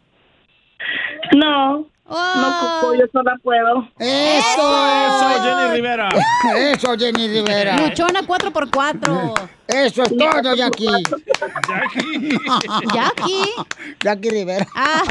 No. 1.35 1.87
No 2.05 2.49
ocupo, 2.49 2.93
yo 2.95 3.05
sola 3.11 3.39
puedo. 3.41 3.87
¡Eso! 3.97 4.61
Eso, 5.07 5.43
Jenny 5.43 5.75
Rivera. 5.75 6.09
¡Eso, 6.57 6.97
Jenny 6.97 7.27
Rivera! 7.29 7.77
Luchona 7.77 8.21
4x4. 8.21 9.49
¡Eso 9.67 10.03
es 10.03 10.17
todo, 10.17 10.55
Jackie! 10.55 10.87
Jackie. 12.93 13.53
Jackie 14.03 14.29
Rivera. 14.29 14.67
Ah. 14.75 15.03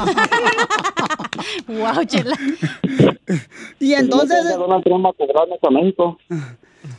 wow, 1.67 2.05
chela. 2.05 2.37
Y 3.81 3.95
entonces... 3.95 4.57
Donald 4.57 4.85
Trump 4.85 5.07
a 5.07 5.13
cobrarme 5.15 5.59
a 5.61 5.71
México. 5.71 6.19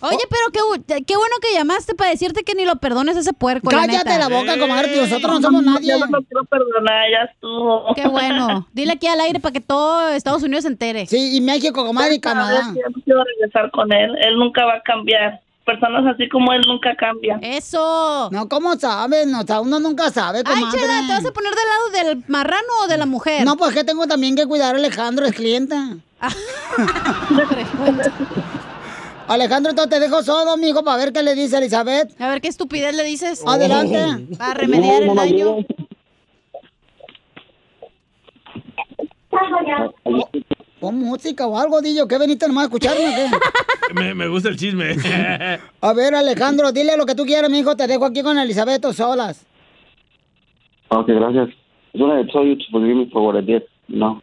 Oye, 0.02 0.20
pero 0.30 0.82
qué, 0.86 1.04
qué 1.04 1.18
bueno 1.18 1.36
que 1.42 1.54
llamaste 1.54 1.94
para 1.96 2.10
decirte 2.10 2.44
que 2.44 2.56
ni 2.56 2.66
lo 2.66 2.78
perdones 2.78 3.18
a 3.18 3.20
ese 3.20 3.34
puerco. 3.34 3.70
Cállate 3.70 4.18
la 4.18 4.30
boca, 4.30 4.58
comadre, 4.58 4.96
nosotros 4.96 5.34
no 5.34 5.42
somos 5.42 5.64
nadie. 5.64 5.92
Yo 5.92 6.00
no 6.00 6.06
lo 6.18 6.24
quiero 6.24 6.46
perdonar, 6.46 7.10
ya 7.12 7.20
estuvo. 7.32 7.94
Qué 7.96 8.08
bueno. 8.08 8.66
Dile 8.74 8.94
aquí 8.94 9.06
al 9.08 9.20
aire 9.22 9.40
para 9.40 9.54
que 9.54 9.62
todo 9.62 10.10
Estados 10.10 10.42
Unidos 10.44 10.64
se 10.64 10.70
entere. 10.70 11.06
Sí, 11.06 11.36
y 11.36 11.42
México, 11.42 11.86
comadre, 11.86 12.16
y 12.16 12.20
Canadá. 12.20 12.74
Yo 12.76 12.82
no 12.90 13.02
quiero 13.04 13.24
regresar 13.24 13.70
con 13.72 13.94
él. 13.94 14.16
Él 14.22 14.38
nunca 14.38 14.66
va 14.66 14.76
a 14.76 14.82
cambiar. 14.82 15.42
Personas 15.66 16.06
así 16.14 16.28
como 16.28 16.52
él 16.52 16.62
nunca 16.68 16.94
cambian. 16.98 17.42
Eso. 17.42 18.30
No, 18.32 18.50
¿cómo 18.50 18.76
sabes? 18.76 19.26
No, 19.28 19.40
o 19.42 19.44
sea, 19.44 19.62
uno 19.62 19.80
nunca 19.80 20.10
sabe, 20.10 20.40
Ay, 20.40 20.44
comadre. 20.44 20.78
Chela, 20.78 21.04
¿te 21.08 21.14
vas 21.14 21.26
a 21.26 21.32
poner 21.32 21.54
del 21.54 21.70
lado 21.70 21.90
del 21.90 22.22
marrano 22.28 22.68
o 22.84 22.88
de 22.88 22.98
la 22.98 23.06
mujer? 23.06 23.46
No, 23.46 23.56
pues 23.56 23.74
que 23.74 23.86
tengo 23.86 24.06
también 24.06 24.36
que 24.36 24.46
cuidar 24.46 24.76
a 24.76 24.78
Alejandro, 24.78 25.26
es 25.26 25.34
clienta. 25.34 25.96
Alejandro, 29.28 29.72
entonces 29.72 29.90
te 29.90 30.00
dejo 30.00 30.22
solo, 30.22 30.52
amigo, 30.52 30.84
para 30.84 30.98
ver 30.98 31.14
qué 31.14 31.24
le 31.24 31.34
dice 31.36 31.58
Elizabeth. 31.58 32.20
A 32.22 32.30
ver 32.30 32.42
qué 32.42 32.50
estupidez 32.50 32.96
le 32.96 33.04
dices. 33.04 33.44
Adelante. 33.46 34.36
Para 34.38 34.54
remediar 34.56 35.04
el 35.04 35.16
daño. 35.16 35.58
Pon 40.80 40.96
música 41.00 41.48
o 41.48 41.58
algo, 41.58 41.82
Dillo. 41.82 42.08
¿Qué 42.08 42.18
veniste 42.18 42.48
nomás 42.48 42.64
a 42.64 42.66
escucharme 42.66 43.06
qué? 43.16 43.28
Me, 43.94 44.14
me 44.16 44.28
gusta 44.28 44.50
el 44.50 44.58
chisme. 44.58 44.96
A 45.82 45.94
ver, 45.94 46.16
Alejandro, 46.16 46.72
dile 46.72 46.98
lo 46.98 47.06
que 47.06 47.14
tú 47.16 47.26
quieras, 47.26 47.50
mijo. 47.50 47.76
Te 47.76 47.86
dejo 47.86 48.06
aquí 48.06 48.24
con 48.24 48.40
Elizabeth 48.40 48.84
o 48.86 48.94
solas. 48.94 49.46
Ok, 50.90 51.08
gracias. 51.08 51.50
I 51.94 52.00
just 52.00 52.02
want 52.10 52.26
to 52.26 52.34
tell 52.34 52.44
you 52.48 52.56
to 52.56 52.64
forgive 52.72 52.96
me 52.96 53.10
for 53.12 53.22
what 53.22 53.38
I 53.38 53.42
did, 53.46 53.64
you 53.88 53.98
know. 53.98 54.22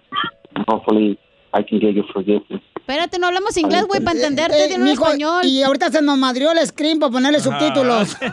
And 0.57 0.65
hopefully 0.69 1.19
I 1.53 1.63
can 1.63 1.79
get 1.79 1.95
your 1.95 2.07
forgiveness. 2.13 2.61
Espérate, 2.91 3.21
no 3.21 3.29
hablamos 3.29 3.57
inglés, 3.57 3.85
güey, 3.87 4.01
para 4.03 4.17
entenderte. 4.17 4.65
Eh, 4.65 4.67
Tiene 4.67 4.83
un 4.83 4.91
mijo, 4.91 5.05
español. 5.05 5.45
Y 5.45 5.63
ahorita 5.63 5.93
se 5.93 6.03
nos 6.03 6.19
madrió 6.19 6.51
el 6.51 6.59
screen 6.67 6.99
para 6.99 7.13
ponerle 7.13 7.39
subtítulos. 7.41 8.17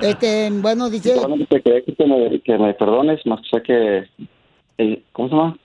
Este, 0.00 0.48
bueno, 0.50 0.88
dice... 0.88 1.14
Solamente 1.14 1.46
te 1.46 1.62
quería 1.62 1.82
que 1.84 2.06
me, 2.06 2.40
que 2.40 2.58
me 2.58 2.72
perdones, 2.74 3.24
más 3.26 3.40
que 3.42 3.48
sea 3.50 3.62
que... 3.62 4.08
eh, 4.78 5.02
¿Cómo 5.12 5.28
se 5.28 5.34
llama? 5.34 5.58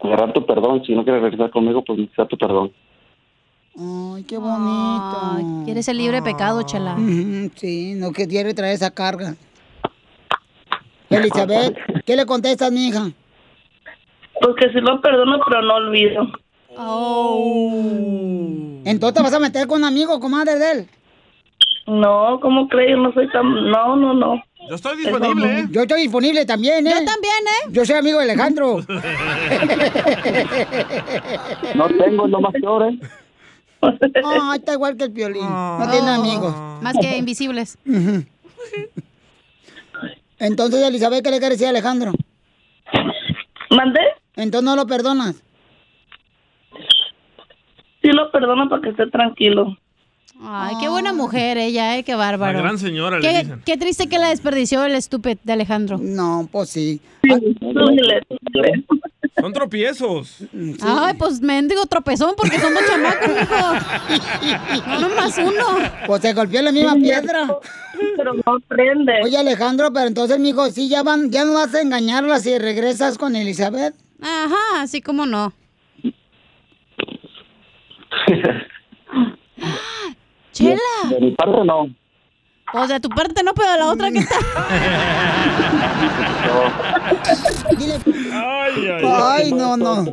Agarrar 0.00 0.32
tu 0.34 0.44
perdón. 0.44 0.82
Si 0.84 0.94
no 0.94 1.02
quieres 1.04 1.22
regresar 1.22 1.50
conmigo, 1.50 1.82
pues 1.82 1.98
necesita 1.98 2.26
tu 2.26 2.36
perdón. 2.36 2.70
Ay, 3.76 4.24
qué 4.24 4.36
bonito. 4.36 5.62
Quieres 5.64 5.86
ser 5.86 5.96
libre 5.96 6.16
de 6.16 6.22
pecado, 6.22 6.62
chela. 6.62 6.96
Sí, 7.56 7.94
no 7.96 8.12
que 8.12 8.28
quiere 8.28 8.54
traer 8.54 8.74
esa 8.74 8.90
carga. 8.90 9.36
Elizabeth, 11.08 11.76
¿qué 12.04 12.16
le 12.16 12.26
contestas, 12.26 12.70
mi 12.72 12.88
hija? 12.88 13.10
Porque 14.40 14.70
sí 14.72 14.80
lo 14.80 15.00
perdono, 15.00 15.38
pero 15.46 15.62
no 15.62 15.74
olvido. 15.74 16.26
Entonces 18.84 19.14
te 19.14 19.22
vas 19.22 19.34
a 19.34 19.40
meter 19.40 19.66
con 19.66 19.78
un 19.78 19.84
amigo, 19.84 20.20
comadre 20.20 20.58
de 20.58 20.70
él. 20.72 20.88
No, 21.86 22.38
¿cómo 22.40 22.68
crees? 22.68 22.90
Yo 22.90 22.96
no 22.98 23.12
soy 23.12 23.30
tan... 23.30 23.70
No, 23.70 23.96
no, 23.96 24.12
no. 24.14 24.42
Yo 24.68 24.74
estoy 24.74 24.96
disponible, 24.98 25.60
¿eh? 25.60 25.66
Yo 25.70 25.82
estoy 25.82 26.02
disponible 26.02 26.44
también, 26.44 26.86
¿eh? 26.86 26.90
Yo 26.90 27.04
también, 27.04 27.46
¿eh? 27.46 27.68
Yo 27.70 27.84
soy 27.84 27.96
amigo 27.96 28.18
de 28.18 28.24
Alejandro. 28.24 28.78
No 31.74 31.88
tengo, 31.88 32.26
nomás 32.28 32.52
peor, 32.52 32.90
¿eh? 32.90 32.98
Ah, 34.24 34.54
está 34.56 34.72
igual 34.72 34.96
que 34.96 35.04
el 35.04 35.10
violín. 35.10 35.44
No 35.44 35.86
tiene 35.90 36.10
amigos. 36.10 36.54
Más 36.82 36.96
que 37.00 37.16
invisibles. 37.16 37.78
Entonces, 40.38 40.82
Elizabeth, 40.82 41.22
¿qué 41.24 41.30
le 41.30 41.38
quiere 41.38 41.54
decir 41.54 41.66
a 41.66 41.70
Alejandro? 41.70 42.12
¿Mandé? 43.70 44.00
Entonces 44.36 44.64
no 44.64 44.76
lo 44.76 44.86
perdonas. 44.86 45.36
Sí 48.02 48.08
lo 48.12 48.30
perdono 48.30 48.68
para 48.68 48.82
que 48.82 48.90
esté 48.90 49.06
tranquilo. 49.10 49.76
Ay, 50.42 50.74
qué 50.80 50.88
buena 50.90 51.14
mujer 51.14 51.56
ella, 51.56 51.96
¿eh? 51.96 52.04
Qué 52.04 52.14
bárbaro. 52.14 52.52
La 52.58 52.62
gran 52.62 52.78
señora, 52.78 53.18
le 53.18 53.22
Qué, 53.26 53.38
dicen. 53.38 53.62
qué 53.64 53.76
triste 53.78 54.06
que 54.06 54.18
la 54.18 54.28
desperdició 54.28 54.84
el 54.84 54.94
estúpido 54.94 55.40
de 55.42 55.52
Alejandro. 55.54 55.96
No, 55.98 56.46
pues 56.52 56.68
sí. 56.68 57.00
Son 59.40 59.52
tropiezos. 59.52 60.38
Ay, 60.82 61.14
pues 61.18 61.40
mendigo 61.40 61.86
tropezón 61.86 62.34
porque 62.36 62.58
son 62.58 62.74
dos 62.74 62.82
chamacos, 62.86 63.28
mijo. 63.28 64.86
No 65.00 65.08
nomás 65.08 65.38
uno. 65.38 65.64
Pues 66.06 66.22
se 66.22 66.32
golpeó 66.34 66.60
la 66.62 66.72
misma 66.72 66.94
piedra. 66.94 67.48
Pero 68.16 68.34
no 68.34 68.58
prende. 68.68 69.12
Oye, 69.24 69.38
Alejandro, 69.38 69.90
pero 69.92 70.06
entonces, 70.06 70.38
mijo, 70.38 70.70
sí, 70.70 70.88
ya 70.88 71.02
van, 71.02 71.30
ya 71.30 71.44
no 71.46 71.54
vas 71.54 71.74
a 71.74 71.80
engañarla 71.80 72.40
si 72.40 72.58
regresas 72.58 73.16
con 73.18 73.36
Elizabeth. 73.36 73.94
Ajá, 74.20 74.82
así 74.82 75.00
como 75.02 75.26
no. 75.26 75.52
Chela. 80.52 80.78
De 81.10 81.20
mi 81.20 81.30
parte, 81.32 81.64
no. 81.64 81.88
Pues 82.72 82.88
de 82.88 82.98
tu 83.00 83.08
parte 83.08 83.42
no, 83.44 83.54
pero 83.54 83.72
de 83.72 83.78
la 83.78 83.90
otra 83.90 84.10
que 84.10 84.18
está. 84.18 84.36
Ay, 89.32 89.52
no, 89.52 89.76
no. 89.76 90.04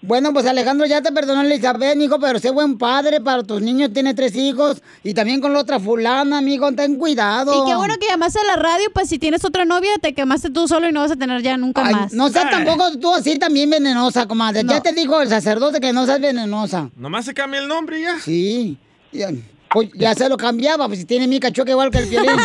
Bueno, 0.00 0.32
pues 0.32 0.46
Alejandro, 0.46 0.86
ya 0.86 1.02
te 1.02 1.10
perdonó 1.10 1.40
Elizabeth, 1.42 2.00
hijo, 2.00 2.20
pero 2.20 2.38
sé 2.38 2.50
buen 2.50 2.78
padre 2.78 3.20
para 3.20 3.42
tus 3.42 3.60
niños, 3.60 3.92
tiene 3.92 4.14
tres 4.14 4.36
hijos, 4.36 4.80
y 5.02 5.12
también 5.12 5.40
con 5.40 5.52
la 5.52 5.58
otra 5.58 5.80
fulana, 5.80 6.38
amigo, 6.38 6.70
ten 6.72 6.94
cuidado. 6.96 7.52
Y 7.52 7.68
qué 7.68 7.74
bueno 7.74 7.94
que 8.00 8.06
llamaste 8.06 8.38
a 8.38 8.44
la 8.44 8.54
radio, 8.62 8.86
pues 8.94 9.08
si 9.08 9.18
tienes 9.18 9.44
otra 9.44 9.64
novia, 9.64 9.90
te 10.00 10.14
quemaste 10.14 10.50
tú 10.50 10.68
solo 10.68 10.88
y 10.88 10.92
no 10.92 11.00
vas 11.00 11.10
a 11.10 11.16
tener 11.16 11.42
ya 11.42 11.56
nunca 11.56 11.82
Ay, 11.84 11.94
más. 11.94 12.12
no 12.12 12.28
seas 12.28 12.48
tampoco 12.48 12.96
tú 12.98 13.12
así 13.12 13.40
también 13.40 13.70
venenosa, 13.70 14.26
comadre. 14.26 14.62
Ya 14.64 14.80
te 14.80 14.92
dijo 14.92 15.20
el 15.20 15.28
sacerdote 15.28 15.80
que 15.80 15.92
no 15.92 16.06
seas 16.06 16.20
venenosa. 16.20 16.90
Nomás 16.96 17.24
se 17.24 17.34
cambia 17.34 17.58
el 17.60 17.66
nombre 17.66 18.00
ya. 18.00 18.20
Sí. 18.20 18.78
Ya, 19.10 19.30
pues 19.70 19.88
ya 19.94 20.14
se 20.14 20.28
lo 20.28 20.36
cambiaba, 20.36 20.86
pues 20.86 21.00
si 21.00 21.06
tiene 21.06 21.26
mi 21.26 21.40
cachuca 21.40 21.72
igual 21.72 21.90
que 21.90 21.98
el 21.98 22.06
violín. 22.08 22.30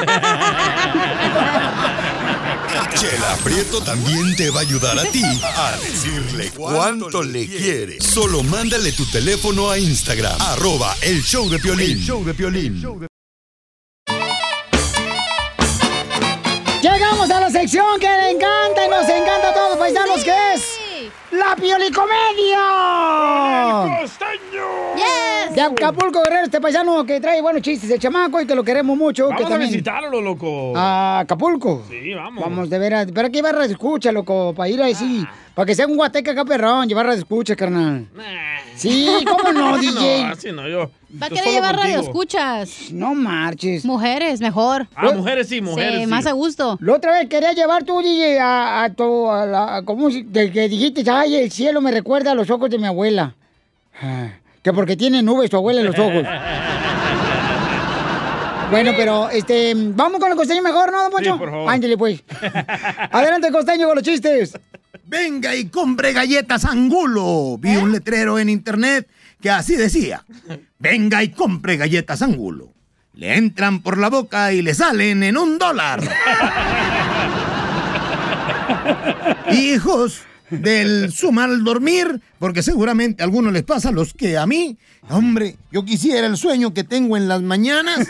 Chela 2.95 3.38
Prieto 3.43 3.82
también 3.82 4.36
te 4.36 4.49
va 4.49 4.59
a 4.59 4.61
ayudar 4.61 4.97
a 4.97 5.03
ti 5.03 5.24
a 5.24 5.78
decirle 5.78 6.51
cuánto 6.55 7.21
le 7.21 7.47
quiere. 7.47 8.01
Solo 8.01 8.43
mándale 8.43 8.91
tu 8.91 9.05
teléfono 9.05 9.69
a 9.69 9.78
Instagram, 9.78 10.39
arroba 10.41 10.95
el 11.01 11.21
show 11.24 11.49
de 11.49 11.59
Piolín. 11.59 11.97
El 11.97 12.03
show 12.03 12.24
de 12.24 12.34
Piolín. 12.34 12.82
Llegamos 16.82 17.30
a 17.30 17.39
la 17.39 17.49
sección 17.49 17.99
que 17.99 18.07
le 18.07 18.32
encanta 18.32 18.86
y 18.86 18.89
nos 18.89 19.07
encanta 19.07 19.49
a 19.49 19.53
todos, 19.53 19.78
paisanos, 19.78 20.24
que 20.24 20.53
es 20.55 20.72
la 21.34 21.55
piolicomedia. 21.55 22.59
Yes. 24.95 25.55
De 25.55 25.61
Acapulco, 25.61 26.21
Guerrero, 26.23 26.45
este 26.45 26.61
paisano 26.61 27.05
que 27.05 27.19
trae 27.19 27.41
buenos 27.41 27.61
chistes, 27.61 27.89
el 27.89 27.99
chamaco, 27.99 28.41
y 28.41 28.47
que 28.47 28.55
lo 28.55 28.63
queremos 28.63 28.97
mucho. 28.97 29.25
Vamos 29.25 29.39
que 29.39 29.45
a 29.45 29.49
también... 29.49 29.71
visitarlo, 29.71 30.21
loco. 30.21 30.73
A 30.75 31.19
Acapulco. 31.19 31.84
Sí, 31.89 32.13
vamos. 32.13 32.43
Vamos, 32.43 32.69
de 32.69 32.79
veras. 32.79 33.07
Pero 33.13 33.27
aquí 33.27 33.41
va 33.41 33.49
a 33.49 33.65
escucha, 33.65 34.11
loco, 34.11 34.53
para 34.55 34.69
ir 34.69 34.81
ahí 34.81 34.95
sí. 34.95 35.25
Para 35.53 35.65
que 35.65 35.75
sea 35.75 35.88
un 35.88 35.95
guateca 35.95 36.31
acá, 36.31 36.45
perrón, 36.45 36.88
llevar 36.88 37.07
a 37.07 37.13
escucha, 37.13 37.55
carnal. 37.55 38.07
Sí, 38.75 39.07
¿cómo 39.27 39.51
no, 39.51 39.77
DJ? 39.77 40.23
No, 40.23 40.31
así 40.31 40.51
no, 40.51 40.67
yo. 40.67 40.89
¿Para 41.20 41.36
qué 41.36 41.41
le 41.43 41.51
llevar 41.51 41.76
radio 41.76 41.99
escuchas? 41.99 42.91
No 42.91 43.14
marches. 43.14 43.86
Mujeres, 43.86 44.39
mejor. 44.41 44.88
Ah, 44.95 45.11
mujeres 45.14 45.47
sí, 45.47 45.61
mujeres 45.61 46.01
sí. 46.01 46.07
más 46.07 46.26
a 46.26 46.32
gusto. 46.32 46.78
La 46.82 46.93
otra 46.93 47.11
vez 47.14 47.30
quería 47.30 47.51
llevar 47.53 47.84
tú, 47.84 48.01
DJ, 48.01 48.39
a, 48.39 48.84
a 48.84 48.89
tu. 48.93 49.30
A 49.30 49.45
la, 49.45 49.82
¿Cómo 49.86 50.09
se- 50.09 50.24
de 50.24 50.51
que 50.51 50.68
dijiste? 50.68 51.03
Ay, 51.09 51.36
el 51.36 51.51
cielo 51.51 51.82
me 51.82 51.91
recuerda 51.91 52.32
a 52.32 52.36
los 52.36 52.49
ojos 52.49 52.70
de 52.70 52.78
mi 52.80 52.88
abuela. 52.88 53.36
Ah, 54.01 54.30
Que 54.61 54.74
porque 54.74 54.95
tiene 54.97 55.22
nubes 55.22 55.49
tu 55.49 55.57
abuela 55.57 55.82
en 55.82 55.88
los 55.88 55.99
ojos. 55.99 56.24
Bueno, 58.72 58.91
pero 58.97 59.30
este, 59.30 59.74
vamos 59.76 60.20
con 60.20 60.32
el 60.32 60.36
costeño 60.38 60.64
mejor, 60.64 60.91
¿no, 60.91 61.03
don 61.03 61.11
Poncho? 61.11 61.34
Sí, 61.34 61.38
por 61.38 61.51
favor. 61.51 61.70
Ándale, 61.72 61.95
pues. 61.95 62.24
Adelante, 63.11 63.51
costeño, 63.51 63.86
con 63.86 63.95
los 63.97 64.03
chistes. 64.03 64.57
Venga 65.05 65.55
y 65.55 65.66
compre 65.68 66.11
galletas 66.11 66.66
Angulo. 66.66 67.57
Vi 67.59 67.76
un 67.76 67.91
letrero 67.91 68.39
en 68.39 68.49
internet 68.49 69.07
que 69.44 69.50
así 69.50 69.76
decía. 69.76 70.24
Venga 70.80 71.22
y 71.22 71.30
compre 71.30 71.76
galletas 71.76 72.22
Angulo. 72.22 72.72
Le 73.14 73.36
entran 73.36 73.82
por 73.82 73.98
la 73.98 74.10
boca 74.10 74.54
y 74.54 74.62
le 74.62 74.74
salen 74.74 75.22
en 75.22 75.38
un 75.38 75.60
dólar. 75.60 76.02
Hijos 79.52 80.22
del 80.50 81.12
su 81.12 81.34
mal 81.34 81.64
dormir, 81.66 82.22
porque 82.39 82.64
seguramente 82.64 83.22
a 83.22 83.26
algunos 83.26 83.52
les 83.52 83.64
pasa 83.64 83.91
los 83.91 84.14
que 84.14 84.38
a 84.38 84.46
mí, 84.46 84.78
hombre, 85.10 85.58
yo 85.72 85.84
quisiera 85.84 86.26
el 86.26 86.38
sueño 86.38 86.74
que 86.74 86.86
tengo 86.86 87.18
en 87.18 87.28
las 87.28 87.41
mañanas, 87.41 88.08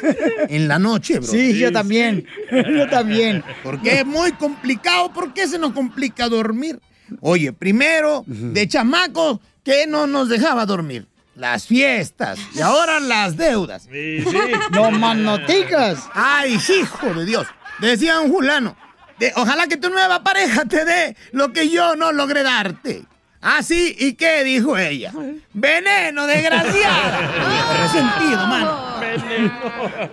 en 0.49 0.67
la 0.67 0.77
noche, 0.77 1.17
bro. 1.19 1.31
Sí, 1.31 1.57
yo 1.57 1.71
también. 1.71 2.27
Yo 2.51 2.87
también. 2.89 3.43
Porque 3.63 4.01
es 4.01 4.05
muy 4.05 4.33
complicado. 4.33 5.11
¿Por 5.11 5.33
qué 5.33 5.47
se 5.47 5.57
nos 5.57 5.73
complica 5.73 6.29
dormir? 6.29 6.79
Oye, 7.21 7.51
primero, 7.53 8.23
de 8.27 8.67
chamaco, 8.67 9.41
¿qué 9.63 9.87
no 9.87 10.05
nos 10.05 10.29
dejaba 10.29 10.67
dormir? 10.67 11.07
Las 11.35 11.65
fiestas. 11.67 12.37
Y 12.55 12.61
ahora 12.61 12.99
las 12.99 13.35
deudas. 13.37 13.87
Sí, 13.91 14.21
sí. 14.21 14.37
No 14.71 14.91
más 14.91 15.17
noticas. 15.17 16.07
Ay, 16.13 16.53
hijo 16.79 17.13
de 17.13 17.25
Dios. 17.25 17.47
Decía 17.79 18.19
un 18.19 18.31
fulano. 18.31 18.75
de- 19.19 19.31
ojalá 19.35 19.67
que 19.67 19.77
tu 19.77 19.89
nueva 19.89 20.23
pareja 20.23 20.65
te 20.65 20.85
dé 20.85 21.15
lo 21.31 21.51
que 21.53 21.69
yo 21.69 21.95
no 21.95 22.11
logré 22.11 22.43
darte. 22.43 23.03
Ah, 23.45 23.61
sí, 23.61 23.93
¿y 23.99 24.13
qué 24.13 24.43
dijo 24.43 24.77
ella? 24.77 25.11
Veneno, 25.53 26.25
desgraciada. 26.27 27.77
Resentido, 27.83 28.47
mano. 28.47 28.93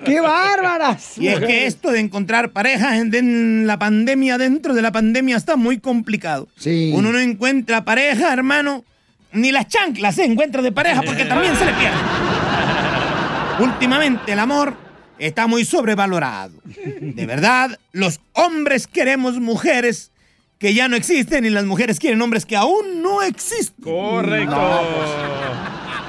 ¡Qué 0.04 0.20
bárbaras! 0.20 1.16
Y 1.18 1.28
es 1.28 1.38
que 1.40 1.66
esto 1.66 1.90
de 1.92 2.00
encontrar 2.00 2.50
pareja 2.50 2.96
en, 2.98 3.14
en 3.14 3.66
la 3.66 3.78
pandemia, 3.78 4.36
dentro 4.36 4.74
de 4.74 4.82
la 4.82 4.90
pandemia, 4.90 5.36
está 5.36 5.56
muy 5.56 5.78
complicado. 5.78 6.48
Sí. 6.56 6.90
Uno 6.94 7.12
no 7.12 7.18
encuentra 7.20 7.84
pareja, 7.84 8.32
hermano, 8.32 8.84
ni 9.32 9.52
las 9.52 9.68
chanclas 9.68 10.14
se 10.14 10.24
encuentra 10.24 10.62
de 10.62 10.72
pareja 10.72 11.02
porque 11.02 11.24
también 11.24 11.56
se 11.56 11.64
le 11.64 11.72
pierde. 11.72 11.98
Últimamente 13.60 14.32
el 14.32 14.38
amor 14.38 14.74
está 15.18 15.46
muy 15.46 15.64
sobrevalorado. 15.64 16.54
De 17.00 17.26
verdad, 17.26 17.78
los 17.92 18.20
hombres 18.32 18.86
queremos 18.86 19.38
mujeres 19.38 20.12
que 20.58 20.74
ya 20.74 20.88
no 20.88 20.96
existen 20.96 21.44
y 21.44 21.50
las 21.50 21.64
mujeres 21.64 21.98
quieren 21.98 22.20
hombres 22.22 22.46
que 22.46 22.56
aún 22.56 23.02
no 23.02 23.22
existen. 23.22 23.84
Correcto. 23.84 24.56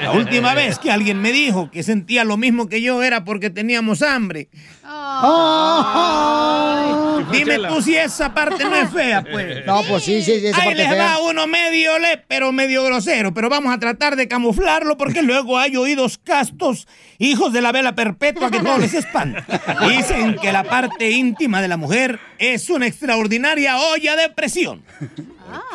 La 0.01 0.11
última 0.11 0.53
vez 0.55 0.79
que 0.79 0.91
alguien 0.91 1.21
me 1.21 1.31
dijo 1.31 1.69
que 1.71 1.83
sentía 1.83 2.23
lo 2.23 2.37
mismo 2.37 2.67
que 2.67 2.81
yo 2.81 3.03
era 3.03 3.23
porque 3.23 3.49
teníamos 3.49 4.01
hambre. 4.01 4.49
Dime 7.31 7.59
tú 7.67 7.81
si 7.81 7.95
esa 7.95 8.33
parte 8.33 8.63
no 8.65 8.75
es 8.75 8.89
fea, 8.89 9.23
pues. 9.23 9.65
No, 9.71 9.81
pues 9.87 10.03
sí, 10.03 10.21
sí, 10.21 10.33
esa 10.33 10.57
Ahí 10.57 10.69
parte 10.69 10.75
les 10.75 10.89
fea. 10.89 11.17
va 11.17 11.21
uno 11.21 11.47
medio 11.47 11.97
le, 11.99 12.17
pero 12.27 12.51
medio 12.51 12.83
grosero, 12.83 13.33
pero 13.33 13.49
vamos 13.49 13.73
a 13.73 13.79
tratar 13.79 14.15
de 14.15 14.27
camuflarlo 14.27 14.97
porque 14.97 15.21
luego 15.21 15.57
hay 15.57 15.77
oídos 15.77 16.17
castos, 16.17 16.87
hijos 17.19 17.53
de 17.53 17.61
la 17.61 17.71
vela 17.71 17.95
perpetua 17.95 18.51
que 18.51 18.61
no 18.61 18.77
les 18.77 18.93
espanta. 18.93 19.45
Dicen 19.87 20.35
que 20.41 20.51
la 20.51 20.63
parte 20.63 21.11
íntima 21.11 21.61
de 21.61 21.67
la 21.67 21.77
mujer 21.77 22.19
es 22.39 22.69
una 22.69 22.87
extraordinaria 22.87 23.77
olla 23.77 24.15
de 24.15 24.29
presión. 24.29 24.83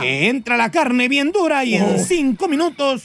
Que 0.00 0.28
entra 0.28 0.56
la 0.56 0.70
carne 0.70 1.08
bien 1.08 1.32
dura 1.32 1.64
y 1.64 1.76
en 1.76 2.04
cinco 2.04 2.48
minutos 2.48 3.04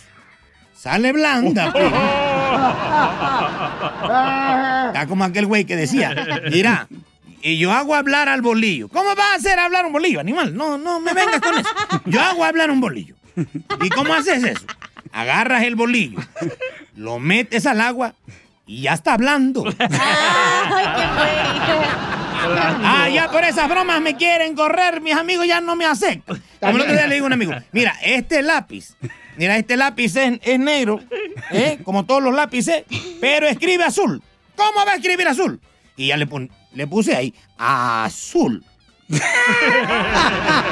sale 0.82 1.14
blanda. 1.14 1.72
pues. 1.72 1.86
Está 4.88 5.06
como 5.08 5.24
aquel 5.24 5.46
güey 5.46 5.66
que 5.66 5.76
decía, 5.76 6.16
mira, 6.52 6.88
y 7.44 7.60
yo 7.60 7.72
hago 7.72 7.94
hablar 7.94 8.30
al 8.30 8.42
bolillo. 8.42 8.90
¿Cómo 8.90 9.16
va 9.16 9.32
a 9.32 9.36
hacer 9.36 9.60
hablar 9.60 9.86
un 9.86 9.94
bolillo, 9.94 10.20
animal? 10.20 10.56
No, 10.56 10.80
no 10.80 11.00
me 11.00 11.14
vengas 11.14 11.40
con 11.40 11.56
eso. 11.58 11.70
Yo 12.06 12.20
hago 12.20 12.44
hablar 12.44 12.72
un 12.72 12.82
bolillo. 12.82 13.16
¿Y 13.82 13.90
cómo 13.90 14.14
haces 14.14 14.44
eso? 14.44 14.66
Agarras 15.12 15.64
el 15.64 15.76
bolillo, 15.76 16.20
lo 16.96 17.20
metes 17.20 17.66
al 17.66 17.82
agua 17.82 18.14
y 18.66 18.84
ya 18.84 18.94
está 18.94 19.14
hablando. 19.14 19.66
Ah, 22.44 23.10
ya 23.10 23.30
por 23.32 23.44
esas 23.44 23.68
bromas 23.70 24.02
me 24.02 24.16
quieren 24.16 24.56
correr, 24.56 25.02
mis 25.02 25.16
amigos 25.16 25.48
ya 25.48 25.62
no 25.62 25.76
me 25.76 25.86
aceptan. 25.86 26.42
Como 26.60 26.76
el 26.76 26.82
otro 26.82 26.94
día 26.94 27.08
le 27.08 27.16
digo 27.16 27.26
a 27.26 27.28
un 27.28 27.34
amigo, 27.34 27.54
mira, 27.72 27.96
este 28.04 28.42
lápiz, 28.42 28.96
mira, 29.38 29.58
este 29.58 29.78
lápiz 29.78 30.16
es, 30.16 30.39
es 30.44 30.60
negro, 30.60 31.00
¿eh? 31.52 31.80
como 31.84 32.06
todos 32.06 32.22
los 32.24 32.34
lápices, 32.34 32.84
pero 33.20 33.48
escribe 33.48 33.84
azul. 33.84 34.22
¿cómo 34.56 34.86
va 34.86 34.92
a 34.92 34.96
escribir 34.96 35.28
azul? 35.28 35.60
Y 35.98 36.08
ya 36.08 36.18
le, 36.18 36.28
pon- 36.28 36.52
le 36.74 36.86
puse 36.88 37.16
ahí, 37.16 37.34
azul. 37.58 38.64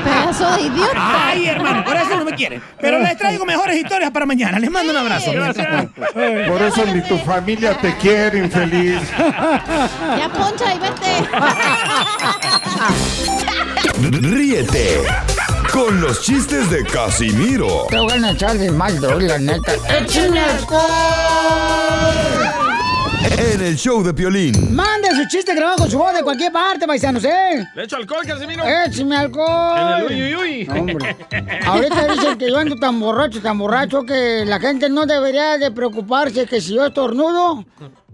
Pedazo 0.04 0.52
de 0.56 0.62
idiota. 0.64 1.28
Ay, 1.28 1.48
hermano, 1.48 1.84
por 1.84 1.96
eso 1.96 2.18
no 2.18 2.26
me 2.26 2.34
quieren. 2.34 2.62
Pero 2.80 3.00
les 3.00 3.18
traigo 3.18 3.46
mejores 3.46 3.78
historias 3.78 4.12
para 4.12 4.26
mañana. 4.26 4.60
Les 4.60 4.72
mando 4.72 4.92
un 4.92 4.98
abrazo. 4.98 5.32
Por 6.48 6.62
eso 6.62 6.86
ni 6.86 7.02
tu 7.02 7.18
familia 7.20 7.78
te 7.78 7.96
quiere, 7.98 8.40
infeliz. 8.40 9.02
Ya 9.18 10.30
poncha 10.30 10.74
y 10.74 10.80
vete. 10.80 11.28
Ríete 14.28 15.02
con 15.74 16.02
los 16.02 16.22
chistes 16.22 16.70
de 16.70 16.84
Casimiro 16.86 17.86
Te 17.90 18.00
voy 18.00 18.12
a 18.12 18.32
echar 18.32 18.58
de 18.58 18.72
mal, 18.72 19.00
la 19.02 19.38
neta. 19.38 19.74
¡Échame 19.90 20.42
en 23.22 23.62
el 23.62 23.78
show 23.78 24.04
de 24.04 24.14
Piolín. 24.14 24.76
Mande 24.76 25.10
su 25.12 25.28
chiste 25.28 25.54
grabado 25.54 25.80
con 25.80 25.92
su 25.92 25.98
voz 25.98 26.14
de 26.14 26.24
cualquier 26.24 26.52
parte, 26.52 26.88
paisanos, 26.88 27.24
¿eh? 27.24 27.66
¿Le 27.76 27.84
echo 27.84 27.98
alcohol, 27.98 28.26
Casimiro? 28.26 28.64
¡Échame 28.66 29.16
alcohol! 29.16 29.78
En 29.78 29.88
el 29.88 30.06
uy, 30.06 30.24
uy, 30.24 30.36
uy. 30.36 30.68
Hombre. 30.70 31.16
Ahorita 31.66 32.08
dicen 32.08 32.38
que 32.38 32.50
yo 32.50 32.58
ando 32.58 32.76
tan 32.76 33.00
borracho, 33.00 33.42
tan 33.42 33.58
borracho, 33.58 34.06
que 34.06 34.44
la 34.46 34.60
gente 34.60 34.90
no 34.90 35.06
debería 35.06 35.58
de 35.58 35.72
preocuparse 35.72 36.46
que 36.46 36.62
si 36.62 36.76
yo 36.76 36.86
estornudo, 36.86 37.66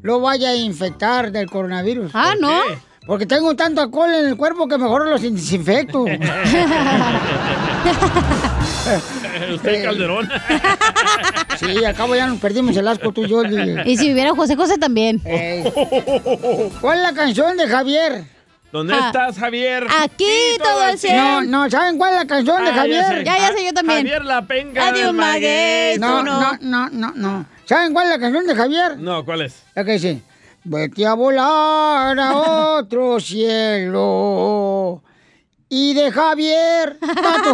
lo 0.02 0.20
vaya 0.20 0.50
a 0.50 0.56
infectar 0.56 1.32
del 1.32 1.50
coronavirus. 1.50 2.12
Ah, 2.14 2.34
¿no? 2.40 2.60
Porque 3.06 3.28
tengo 3.28 3.56
tanto 3.56 3.82
alcohol 3.82 4.14
en 4.14 4.26
el 4.26 4.36
cuerpo 4.36 4.68
que 4.68 4.78
mejor 4.78 5.08
los 5.08 5.22
desinfecto. 5.22 6.06
Usted, 9.56 9.84
Calderón. 9.84 10.30
Sí, 11.58 11.86
al 11.86 11.96
cabo 11.96 12.16
ya 12.16 12.28
nos 12.28 12.40
perdimos 12.40 12.76
el 12.76 12.86
asco 12.88 13.12
tú 13.14 13.24
y 13.24 13.30
yo. 13.30 13.42
Y 13.86 13.96
si 13.98 14.10
viviera 14.10 14.32
José 14.36 14.56
José 14.58 14.78
también. 14.78 15.20
¿Cuál 16.82 16.98
es 16.98 17.04
la 17.04 17.14
canción 17.14 17.56
de 17.56 17.66
Javier? 17.68 18.26
¿Dónde 18.74 18.94
Ah. 18.94 19.04
estás, 19.08 19.38
Javier? 19.40 19.86
Aquí 20.02 20.26
todo 20.62 20.90
el 20.90 21.00
cielo. 21.00 21.16
No, 21.16 21.42
no, 21.44 21.70
¿saben 21.70 21.98
cuál 21.98 22.14
es 22.14 22.20
la 22.20 22.28
canción 22.28 22.62
de 22.66 22.72
Ah, 22.72 22.74
Javier? 22.74 23.06
sé. 23.06 23.24
Ya, 23.24 23.38
ya 23.38 23.54
sé, 23.54 23.66
yo 23.66 23.72
también. 23.74 24.00
Javier 24.00 24.26
la 24.26 24.42
penga 24.46 24.88
Adiós, 24.90 25.06
del 25.08 25.14
maguey. 25.16 25.98
No, 25.98 26.22
no. 26.24 26.42
no, 26.42 26.58
no, 26.60 26.90
no, 26.90 27.12
no. 27.16 27.46
¿Saben 27.64 27.94
cuál 27.94 28.08
es 28.08 28.12
la 28.12 28.20
canción 28.20 28.46
de 28.46 28.54
Javier? 28.56 28.98
No, 28.98 29.24
¿cuál 29.24 29.42
es? 29.44 29.64
La 29.76 29.86
que 29.86 29.94
dice, 29.94 30.22
vete 30.66 31.06
a 31.06 31.14
volar 31.14 32.20
a 32.20 32.36
otro 32.36 33.18
cielo. 33.22 35.02
Y 35.78 35.94
de 35.94 36.10
Javier, 36.10 36.98
Pato 37.00 37.54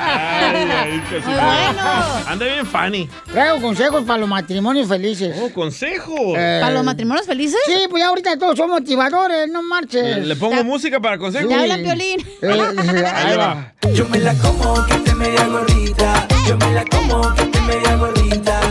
Ay. 0.00 1.02
Muy 1.12 1.34
bueno. 1.34 1.82
Anda 2.26 2.46
bien, 2.46 2.64
Fanny. 2.64 3.10
Traigo 3.30 3.60
consejos 3.60 4.04
para 4.04 4.20
los 4.20 4.30
matrimonios 4.30 4.88
felices. 4.88 5.36
Oh, 5.42 5.52
consejos. 5.52 6.38
Eh, 6.38 6.60
¿Para 6.62 6.72
los 6.72 6.84
matrimonios 6.84 7.26
felices? 7.26 7.60
Sí, 7.66 7.86
pues 7.90 8.02
ya 8.02 8.08
ahorita 8.08 8.38
todos 8.38 8.56
son 8.56 8.70
motivadores, 8.70 9.46
no 9.50 9.62
marches. 9.62 10.26
Le 10.26 10.36
pongo 10.36 10.64
música 10.64 10.98
para 10.98 11.18
consejos. 11.18 11.50
Ya 11.50 11.60
hablan 11.60 11.82
violín. 11.82 12.26
Eh, 12.40 13.04
ahí 13.14 13.36
va. 13.36 13.74
Yo 13.92 14.08
me 14.08 14.20
la 14.20 14.32
como 14.36 14.86
que 14.86 14.94
esté 14.94 15.14
media 15.16 15.46
gordita. 15.48 16.28
Yo 16.48 16.56
me 16.56 16.72
la 16.72 16.84
como 16.86 17.34
que 17.34 17.42
esté 17.42 17.60
media 17.60 17.94
gordita. 17.96 18.61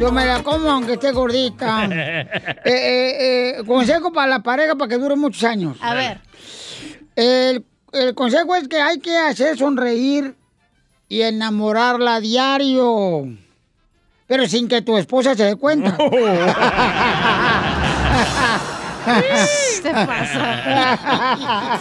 Yo 0.00 0.10
me 0.12 0.24
la 0.26 0.42
como 0.42 0.70
aunque 0.70 0.94
esté 0.94 1.12
gordita. 1.12 1.88
Eh, 2.64 2.64
eh, 2.64 3.54
eh, 3.58 3.64
consejo 3.66 4.12
para 4.12 4.28
la 4.28 4.42
pareja 4.42 4.74
para 4.76 4.88
que 4.88 4.98
dure 4.98 5.16
muchos 5.16 5.42
años. 5.44 5.76
A 5.80 5.94
ver. 5.94 6.20
El, 7.16 7.64
el 7.92 8.14
consejo 8.14 8.54
es 8.54 8.68
que 8.68 8.80
hay 8.80 8.98
que 9.00 9.16
hacer 9.18 9.58
sonreír 9.58 10.34
y 11.08 11.22
enamorarla 11.22 12.16
a 12.16 12.20
diario. 12.20 13.26
Pero 14.26 14.46
sin 14.46 14.68
que 14.68 14.82
tu 14.82 14.96
esposa 14.96 15.34
se 15.34 15.44
dé 15.44 15.56
cuenta. 15.56 15.96
Te 19.82 19.90
pasa. 19.92 21.80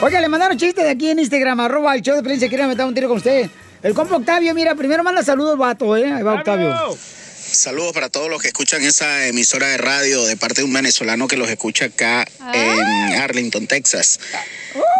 Oiga, 0.00 0.20
le 0.20 0.28
mandaron 0.28 0.56
chistes 0.56 0.84
de 0.84 0.90
aquí 0.90 1.10
en 1.10 1.18
Instagram, 1.20 1.60
arroba 1.60 1.94
el 1.94 2.02
show 2.02 2.16
de 2.16 2.22
Prince, 2.22 2.48
quieren 2.48 2.68
meter 2.68 2.84
un 2.86 2.94
tiro 2.94 3.08
con 3.08 3.18
usted. 3.18 3.50
El 3.82 3.94
compa 3.94 4.16
Octavio, 4.16 4.54
mira, 4.54 4.74
primero 4.76 5.02
manda 5.02 5.24
saludos, 5.24 5.58
vato, 5.58 5.96
¿eh? 5.96 6.12
Ahí 6.12 6.22
va 6.22 6.34
Octavio. 6.34 6.72
Saludos 6.96 7.92
para 7.92 8.08
todos 8.08 8.30
los 8.30 8.40
que 8.40 8.48
escuchan 8.48 8.82
esa 8.82 9.26
emisora 9.26 9.66
de 9.68 9.76
radio 9.76 10.24
de 10.24 10.36
parte 10.36 10.60
de 10.60 10.64
un 10.64 10.72
venezolano 10.72 11.26
que 11.26 11.36
los 11.36 11.50
escucha 11.50 11.86
acá 11.86 12.24
en 12.54 13.14
Arlington, 13.20 13.66
Texas. 13.66 14.20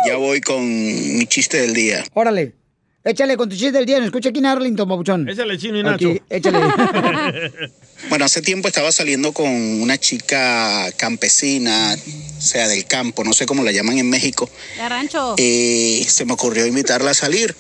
Ya 0.07 0.16
voy 0.16 0.41
con 0.41 0.66
mi 0.66 1.26
chiste 1.26 1.61
del 1.61 1.74
día. 1.74 2.05
Órale, 2.12 2.55
échale 3.05 3.37
con 3.37 3.49
tu 3.49 3.55
chiste 3.57 3.72
del 3.72 3.87
día, 3.87 3.99
nos 3.99 4.07
escucha 4.07 4.30
aquí 4.30 4.41
en 4.41 4.47
Arlington, 4.47 4.89
papuchón. 4.89 5.28
Échale 5.28 5.57
chino 5.57 5.78
y 5.78 5.83
Nacho. 5.85 6.11
Aquí, 6.11 6.22
échale. 6.28 6.59
Bueno, 8.09 8.24
hace 8.24 8.43
tiempo 8.43 8.66
estaba 8.66 8.91
saliendo 8.91 9.33
con 9.33 9.47
una 9.49 9.97
chica 9.97 10.91
campesina, 10.97 11.97
o 12.37 12.41
sea, 12.41 12.66
del 12.66 12.85
campo, 12.85 13.22
no 13.22 13.33
sé 13.33 13.47
cómo 13.47 13.62
la 13.62 13.70
llaman 13.70 13.97
en 13.99 14.11
México. 14.11 14.51
De 14.76 14.89
rancho. 14.89 15.37
y 15.39 16.05
se 16.09 16.24
me 16.24 16.33
ocurrió 16.33 16.66
invitarla 16.66 17.12
a 17.12 17.14
salir. 17.14 17.55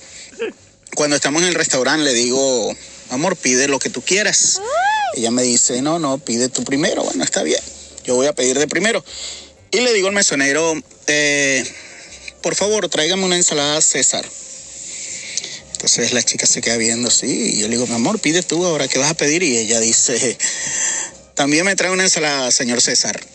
Cuando 0.94 1.16
estamos 1.16 1.42
en 1.42 1.48
el 1.48 1.54
restaurante 1.54 2.04
le 2.04 2.12
digo, 2.12 2.74
amor, 3.10 3.36
pide 3.36 3.68
lo 3.68 3.78
que 3.78 3.90
tú 3.90 4.02
quieras. 4.02 4.60
Ella 5.16 5.30
me 5.30 5.42
dice, 5.42 5.82
no, 5.82 5.98
no, 5.98 6.18
pide 6.18 6.48
tú 6.48 6.64
primero. 6.64 7.02
Bueno, 7.02 7.24
está 7.24 7.42
bien. 7.42 7.60
Yo 8.04 8.14
voy 8.14 8.26
a 8.26 8.34
pedir 8.34 8.58
de 8.58 8.66
primero. 8.66 9.04
Y 9.70 9.80
le 9.80 9.92
digo 9.94 10.08
al 10.08 10.14
mesonero, 10.14 10.74
eh, 11.06 11.64
por 12.42 12.54
favor, 12.54 12.88
tráigame 12.88 13.24
una 13.24 13.36
ensalada 13.36 13.80
César. 13.80 14.24
Entonces 15.72 16.12
la 16.12 16.22
chica 16.22 16.46
se 16.46 16.60
queda 16.60 16.76
viendo 16.76 17.08
así 17.08 17.54
y 17.54 17.58
yo 17.60 17.68
le 17.68 17.76
digo, 17.76 17.86
mi 17.86 17.94
amor, 17.94 18.20
pide 18.20 18.42
tú 18.42 18.64
ahora, 18.64 18.86
¿qué 18.86 18.98
vas 18.98 19.10
a 19.10 19.14
pedir? 19.14 19.42
Y 19.42 19.58
ella 19.58 19.80
dice, 19.80 20.36
también 21.42 21.64
me 21.66 21.74
trae 21.74 21.90
una 21.90 22.04
ensalada, 22.04 22.52
señor 22.52 22.80
César. 22.80 23.18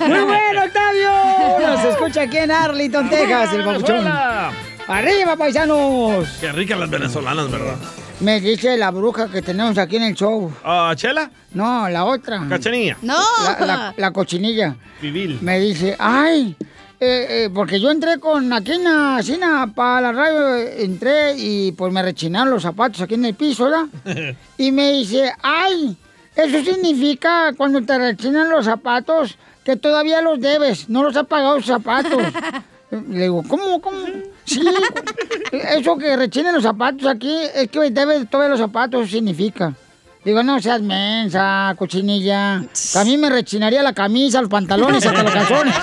Muy 0.00 0.20
bueno, 0.24 0.62
Octavio. 0.64 1.10
Nos 1.60 1.84
escucha 1.84 2.22
aquí 2.22 2.38
en 2.38 2.50
Arlington, 2.50 3.08
Texas, 3.08 3.52
el. 3.52 3.62
Venezuela! 3.62 4.50
Arriba, 4.88 5.36
paisanos. 5.36 6.28
Qué 6.40 6.50
ricas 6.50 6.76
las 6.76 6.90
venezolanas, 6.90 7.48
¿verdad? 7.52 7.76
Me 8.18 8.40
dice 8.40 8.76
la 8.76 8.90
bruja 8.90 9.28
que 9.30 9.42
tenemos 9.42 9.78
aquí 9.78 9.94
en 9.96 10.02
el 10.02 10.14
show. 10.14 10.52
Ah, 10.64 10.92
¿Chela? 10.96 11.30
No, 11.52 11.88
la 11.88 12.04
otra. 12.04 12.42
¿Cachanilla? 12.48 12.96
No. 13.02 13.20
La, 13.60 13.64
la- 13.66 13.94
la 13.96 14.10
cochinilla. 14.10 14.74
Vivil. 15.00 15.38
Me 15.40 15.60
dice, 15.60 15.94
ay, 16.00 16.56
eh, 16.98 17.26
eh, 17.28 17.50
porque 17.52 17.78
yo 17.78 17.90
entré 17.90 18.18
con 18.18 18.50
aquí 18.52 18.72
en 18.72 18.84
la 18.84 19.22
cina 19.22 19.70
para 19.74 20.00
la 20.00 20.12
radio, 20.12 20.56
entré 20.56 21.34
y 21.36 21.72
pues 21.72 21.92
me 21.92 22.02
rechinaron 22.02 22.50
los 22.50 22.62
zapatos 22.62 23.02
aquí 23.02 23.14
en 23.14 23.26
el 23.26 23.34
piso, 23.34 23.64
¿verdad? 23.64 23.86
Y 24.58 24.72
me 24.72 24.92
dice, 24.92 25.32
ay, 25.42 25.94
eso 26.34 26.64
significa 26.64 27.52
cuando 27.56 27.82
te 27.82 27.98
rechinan 27.98 28.48
los 28.48 28.64
zapatos 28.64 29.36
que 29.62 29.76
todavía 29.76 30.22
los 30.22 30.40
debes, 30.40 30.88
no 30.88 31.02
los 31.02 31.16
has 31.16 31.26
pagado 31.26 31.56
los 31.56 31.66
zapatos. 31.66 32.22
Le 32.90 33.22
digo, 33.22 33.42
¿cómo, 33.48 33.80
cómo? 33.80 33.98
Sí, 34.44 34.62
eso 35.50 35.98
que 35.98 36.16
rechinen 36.16 36.54
los 36.54 36.62
zapatos 36.62 37.06
aquí 37.06 37.36
es 37.54 37.68
que 37.68 37.90
debes 37.90 38.30
todavía 38.30 38.52
los 38.52 38.60
zapatos, 38.60 39.10
significa. 39.10 39.74
Digo, 40.24 40.42
no 40.42 40.60
seas 40.60 40.82
mensa, 40.82 41.74
cochinilla. 41.76 42.56
A 42.94 43.04
mí 43.04 43.16
me 43.16 43.28
rechinaría 43.28 43.82
la 43.82 43.92
camisa, 43.92 44.40
los 44.40 44.50
pantalones, 44.50 45.04
hasta 45.04 45.22
los 45.22 45.32
calzones. 45.32 45.74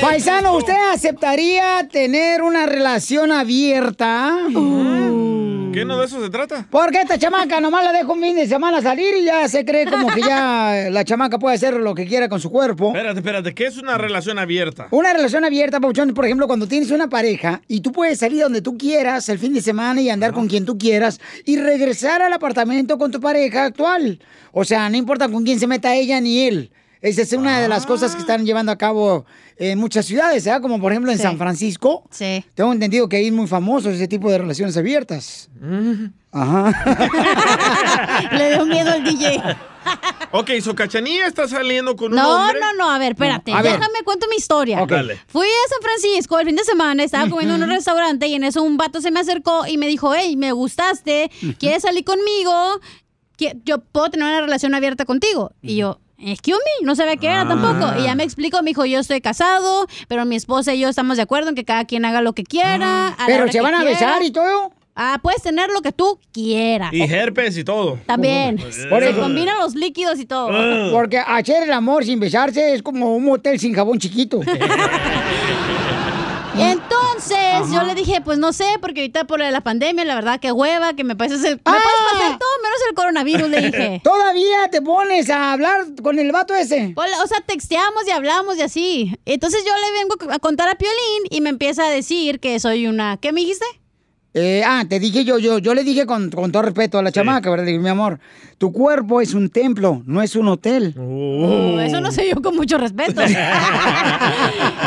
Paisano, 0.00 0.56
¿usted 0.56 0.76
aceptaría 0.92 1.88
tener 1.90 2.42
una 2.42 2.66
relación 2.66 3.32
abierta? 3.32 4.36
¿Qué 5.76 5.84
no 5.84 5.98
de 5.98 6.06
eso 6.06 6.22
se 6.22 6.30
trata? 6.30 6.66
Porque 6.70 7.02
esta 7.02 7.18
chamaca 7.18 7.60
nomás 7.60 7.84
la 7.84 7.92
dejo 7.92 8.14
un 8.14 8.22
fin 8.22 8.34
de 8.34 8.46
semana 8.46 8.80
salir 8.80 9.14
y 9.14 9.24
ya 9.26 9.46
se 9.46 9.62
cree 9.62 9.84
como 9.84 10.08
que 10.08 10.22
ya 10.22 10.86
la 10.90 11.04
chamaca 11.04 11.38
puede 11.38 11.56
hacer 11.56 11.74
lo 11.74 11.94
que 11.94 12.06
quiera 12.06 12.30
con 12.30 12.40
su 12.40 12.50
cuerpo. 12.50 12.86
Espérate, 12.94 13.18
espérate, 13.18 13.54
¿qué 13.54 13.66
es 13.66 13.76
una 13.76 13.98
relación 13.98 14.38
abierta? 14.38 14.88
Una 14.90 15.12
relación 15.12 15.44
abierta, 15.44 15.78
Pauchón, 15.78 16.14
por 16.14 16.24
ejemplo, 16.24 16.46
cuando 16.46 16.66
tienes 16.66 16.90
una 16.92 17.10
pareja 17.10 17.60
y 17.68 17.82
tú 17.82 17.92
puedes 17.92 18.20
salir 18.20 18.40
donde 18.40 18.62
tú 18.62 18.78
quieras 18.78 19.28
el 19.28 19.38
fin 19.38 19.52
de 19.52 19.60
semana 19.60 20.00
y 20.00 20.08
andar 20.08 20.32
con 20.32 20.48
quien 20.48 20.64
tú 20.64 20.78
quieras 20.78 21.20
y 21.44 21.58
regresar 21.58 22.22
al 22.22 22.32
apartamento 22.32 22.96
con 22.96 23.10
tu 23.10 23.20
pareja 23.20 23.66
actual. 23.66 24.18
O 24.52 24.64
sea, 24.64 24.88
no 24.88 24.96
importa 24.96 25.28
con 25.28 25.44
quién 25.44 25.60
se 25.60 25.66
meta 25.66 25.94
ella 25.94 26.18
ni 26.22 26.46
él. 26.46 26.70
Esa 27.02 27.20
es 27.20 27.34
una 27.34 27.60
de 27.60 27.68
las 27.68 27.84
cosas 27.84 28.14
que 28.14 28.22
están 28.22 28.46
llevando 28.46 28.72
a 28.72 28.78
cabo 28.78 29.26
en 29.58 29.78
muchas 29.78 30.06
ciudades, 30.06 30.44
¿verdad? 30.44 30.60
Como 30.62 30.80
por 30.80 30.92
ejemplo 30.92 31.10
en 31.12 31.18
Sí. 31.18 31.22
San 31.22 31.38
Francisco. 31.38 32.04
Sí. 32.10 32.44
Tengo 32.54 32.72
entendido 32.72 33.08
que 33.08 33.16
ahí 33.16 33.26
es 33.28 33.32
muy 33.32 33.46
famoso 33.46 33.90
ese 33.90 34.06
tipo 34.08 34.30
de 34.30 34.38
relaciones 34.38 34.76
abiertas. 34.76 35.48
Ajá. 36.32 38.28
Le 38.32 38.50
dio 38.50 38.66
miedo 38.66 38.90
al 38.90 39.04
DJ. 39.04 39.42
Ok, 40.32 40.50
so 40.60 40.74
Cachanilla 40.74 41.26
está 41.26 41.46
saliendo 41.48 41.94
con 41.96 42.10
un 42.12 42.16
No, 42.16 42.44
hombre. 42.44 42.58
no, 42.60 42.72
no, 42.74 42.90
a 42.90 42.98
ver, 42.98 43.12
espérate. 43.12 43.52
A 43.52 43.62
ver. 43.62 43.72
Déjame 43.78 44.02
cuento 44.04 44.26
mi 44.28 44.36
historia. 44.36 44.82
Ok. 44.82 44.90
Dale. 44.90 45.20
Fui 45.28 45.46
a 45.46 45.68
San 45.70 45.80
Francisco 45.80 46.38
el 46.40 46.46
fin 46.46 46.56
de 46.56 46.64
semana, 46.64 47.04
estaba 47.04 47.28
comiendo 47.30 47.54
en 47.54 47.62
un 47.62 47.70
restaurante 47.70 48.26
y 48.26 48.34
en 48.34 48.44
eso 48.44 48.62
un 48.62 48.76
vato 48.76 49.00
se 49.00 49.10
me 49.10 49.20
acercó 49.20 49.66
y 49.66 49.78
me 49.78 49.86
dijo, 49.86 50.12
hey, 50.14 50.36
me 50.36 50.52
gustaste, 50.52 51.30
¿quieres 51.58 51.82
salir 51.82 52.04
conmigo? 52.04 52.80
"Qui- 53.38 53.60
yo 53.64 53.78
puedo 53.78 54.10
tener 54.10 54.26
una 54.26 54.40
relación 54.40 54.74
abierta 54.74 55.04
contigo. 55.04 55.52
Y 55.62 55.76
yo, 55.76 56.00
excuse 56.18 56.58
me, 56.80 56.86
no 56.86 56.94
sabía 56.96 57.16
qué 57.16 57.26
era 57.28 57.46
tampoco. 57.46 57.98
Y 57.98 58.04
ya 58.04 58.14
me 58.14 58.22
explicó, 58.24 58.62
me 58.62 58.70
dijo, 58.70 58.84
yo 58.86 59.00
estoy 59.00 59.20
casado, 59.20 59.86
pero 60.08 60.24
mi 60.24 60.36
esposa 60.36 60.74
y 60.74 60.80
yo 60.80 60.88
estamos 60.88 61.16
de 61.16 61.22
acuerdo 61.24 61.50
en 61.50 61.54
que 61.54 61.64
cada 61.64 61.84
quien 61.84 62.04
haga 62.04 62.20
lo 62.20 62.32
que 62.32 62.44
quiera. 62.44 63.08
a 63.08 63.20
la 63.20 63.26
Pero 63.26 63.50
se 63.52 63.60
van 63.60 63.74
a 63.74 63.78
quiera". 63.82 63.90
besar 63.92 64.22
y 64.22 64.30
todo. 64.30 64.72
Ah, 64.98 65.18
puedes 65.22 65.42
tener 65.42 65.68
lo 65.68 65.82
que 65.82 65.92
tú 65.92 66.18
quieras. 66.32 66.90
Y 66.90 67.02
herpes 67.02 67.58
y 67.58 67.64
todo. 67.64 67.98
También. 68.06 68.56
Por 68.56 69.02
Se 69.02 69.10
eso. 69.10 69.20
combinan 69.20 69.58
los 69.58 69.74
líquidos 69.74 70.18
y 70.18 70.24
todo. 70.24 70.48
Ah. 70.50 70.88
Porque 70.90 71.18
hacer 71.18 71.64
el 71.64 71.72
amor 71.72 72.02
sin 72.06 72.18
besarse 72.18 72.72
es 72.74 72.82
como 72.82 73.14
un 73.14 73.24
motel 73.26 73.60
sin 73.60 73.74
jabón 73.74 73.98
chiquito. 73.98 74.40
Yo 77.72 77.82
le 77.82 77.94
dije, 77.94 78.20
pues 78.20 78.38
no 78.38 78.52
sé, 78.52 78.66
porque 78.80 79.00
ahorita 79.00 79.26
por 79.26 79.40
la 79.40 79.60
pandemia, 79.60 80.04
la 80.04 80.14
verdad, 80.14 80.40
que 80.40 80.52
hueva, 80.52 80.94
que 80.94 81.04
me 81.04 81.16
parece 81.16 81.36
el, 81.36 81.56
me 81.56 81.58
puedes 81.62 82.12
pasar 82.12 82.38
todo 82.38 82.50
menos 82.62 82.78
el 82.88 82.94
coronavirus, 82.94 83.48
le 83.48 83.60
dije. 83.62 84.00
Todavía 84.04 84.70
te 84.70 84.82
pones 84.82 85.30
a 85.30 85.52
hablar 85.52 85.86
con 86.02 86.18
el 86.18 86.32
vato 86.32 86.54
ese. 86.54 86.94
O 86.96 87.26
sea, 87.26 87.40
texteamos 87.46 88.06
y 88.06 88.10
hablamos 88.10 88.56
y 88.58 88.62
así. 88.62 89.16
Entonces 89.24 89.64
yo 89.64 89.72
le 89.74 90.00
vengo 90.00 90.32
a 90.32 90.38
contar 90.38 90.68
a 90.68 90.76
Piolín 90.76 91.24
y 91.30 91.40
me 91.40 91.50
empieza 91.50 91.84
a 91.86 91.90
decir 91.90 92.40
que 92.40 92.58
soy 92.60 92.86
una... 92.86 93.16
¿Qué 93.18 93.32
me 93.32 93.40
dijiste? 93.40 93.66
Eh, 94.38 94.62
ah, 94.66 94.84
te 94.86 95.00
dije 95.00 95.24
yo, 95.24 95.38
yo, 95.38 95.56
yo 95.56 95.72
le 95.72 95.82
dije 95.82 96.04
con, 96.04 96.28
con 96.28 96.52
todo 96.52 96.60
respeto 96.60 96.98
a 96.98 97.02
la 97.02 97.10
chamaca, 97.10 97.48
¿verdad? 97.48 97.64
Le 97.64 97.70
dije, 97.70 97.82
mi 97.82 97.88
amor, 97.88 98.20
tu 98.58 98.70
cuerpo 98.70 99.22
es 99.22 99.32
un 99.32 99.48
templo, 99.48 100.02
no 100.04 100.20
es 100.20 100.36
un 100.36 100.46
hotel. 100.48 100.92
Uh, 100.94 101.78
eso 101.80 102.02
no 102.02 102.12
sé 102.12 102.28
yo 102.28 102.42
con 102.42 102.54
mucho 102.54 102.76
respeto. 102.76 103.22
y 103.24 103.26
le 103.26 103.32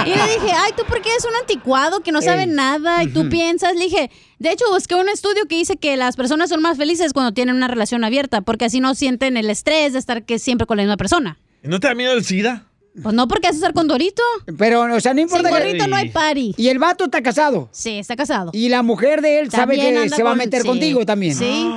dije, 0.05 0.51
ay, 0.55 0.73
¿tú 0.77 0.83
por 0.87 1.01
qué 1.01 1.09
eres 1.09 1.25
un 1.25 1.35
anticuado 1.41 2.01
que 2.01 2.11
no 2.11 2.21
sabe 2.21 2.43
Ey. 2.43 2.49
nada 2.49 3.01
y 3.03 3.07
tú 3.07 3.27
piensas? 3.27 3.73
Le 3.73 3.85
dije, 3.85 4.11
de 4.37 4.51
hecho, 4.51 4.65
busqué 4.71 4.93
un 4.93 5.09
estudio 5.09 5.47
que 5.49 5.55
dice 5.55 5.77
que 5.77 5.97
las 5.97 6.15
personas 6.15 6.49
son 6.49 6.61
más 6.61 6.77
felices 6.77 7.11
cuando 7.11 7.33
tienen 7.33 7.55
una 7.55 7.67
relación 7.67 8.03
abierta, 8.03 8.41
porque 8.41 8.65
así 8.65 8.79
no 8.79 8.93
sienten 8.93 9.35
el 9.35 9.49
estrés 9.49 9.93
de 9.93 9.99
estar 9.99 10.25
que 10.25 10.37
siempre 10.37 10.67
con 10.67 10.77
la 10.77 10.83
misma 10.83 10.97
persona. 10.97 11.39
¿No 11.63 11.79
te 11.79 11.87
da 11.87 11.95
miedo 11.95 12.13
el 12.13 12.23
SIDA? 12.23 12.68
Pues 13.01 13.15
no, 13.15 13.27
porque 13.27 13.47
haces 13.47 13.57
estar 13.57 13.73
con 13.73 13.87
Dorito. 13.87 14.23
Pero, 14.57 14.81
o 14.93 14.99
sea, 14.99 15.13
no 15.13 15.21
importa 15.21 15.49
Sin 15.49 15.57
que- 15.57 15.63
gorrito 15.63 15.87
no 15.87 15.95
hay 15.95 16.09
party. 16.09 16.53
Y 16.57 16.67
el 16.69 16.79
vato 16.79 17.05
está 17.05 17.21
casado. 17.21 17.69
Sí, 17.71 17.99
está 17.99 18.15
casado. 18.15 18.51
Y 18.53 18.69
la 18.69 18.81
mujer 18.83 19.21
de 19.21 19.39
él 19.39 19.51
sabe 19.51 19.75
que 19.75 20.09
se 20.09 20.23
va 20.23 20.29
a 20.29 20.33
con- 20.33 20.37
meter 20.37 20.61
sí. 20.63 20.67
contigo 20.67 21.05
también. 21.05 21.35
Sí. 21.35 21.69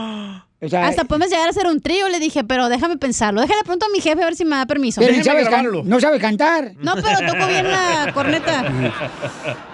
O 0.65 0.69
sea, 0.69 0.87
Hasta 0.87 1.03
podemos 1.03 1.29
llegar 1.29 1.49
a 1.49 1.51
hacer 1.51 1.67
un 1.67 1.81
trío, 1.81 2.09
le 2.09 2.21
dije, 2.21 2.45
pero 2.45 2.69
déjame 2.69 2.97
pensarlo. 2.97 3.41
Déjale 3.41 3.63
pronto 3.65 3.87
a 3.87 3.89
mi 3.89 4.01
jefe 4.01 4.23
a 4.23 4.27
ver 4.27 4.37
si 4.37 4.45
me 4.45 4.55
da 4.55 4.65
permiso. 4.65 5.01
pero 5.01 5.13
ni 5.17 5.25
sabes 5.25 5.49
can- 5.49 5.67
no 5.85 5.99
sabe 6.01 6.21
cantar. 6.21 6.75
No, 6.79 6.95
pero 6.95 7.19
toco 7.33 7.49
bien 7.49 7.69
la 7.69 8.09
corneta. 8.15 8.63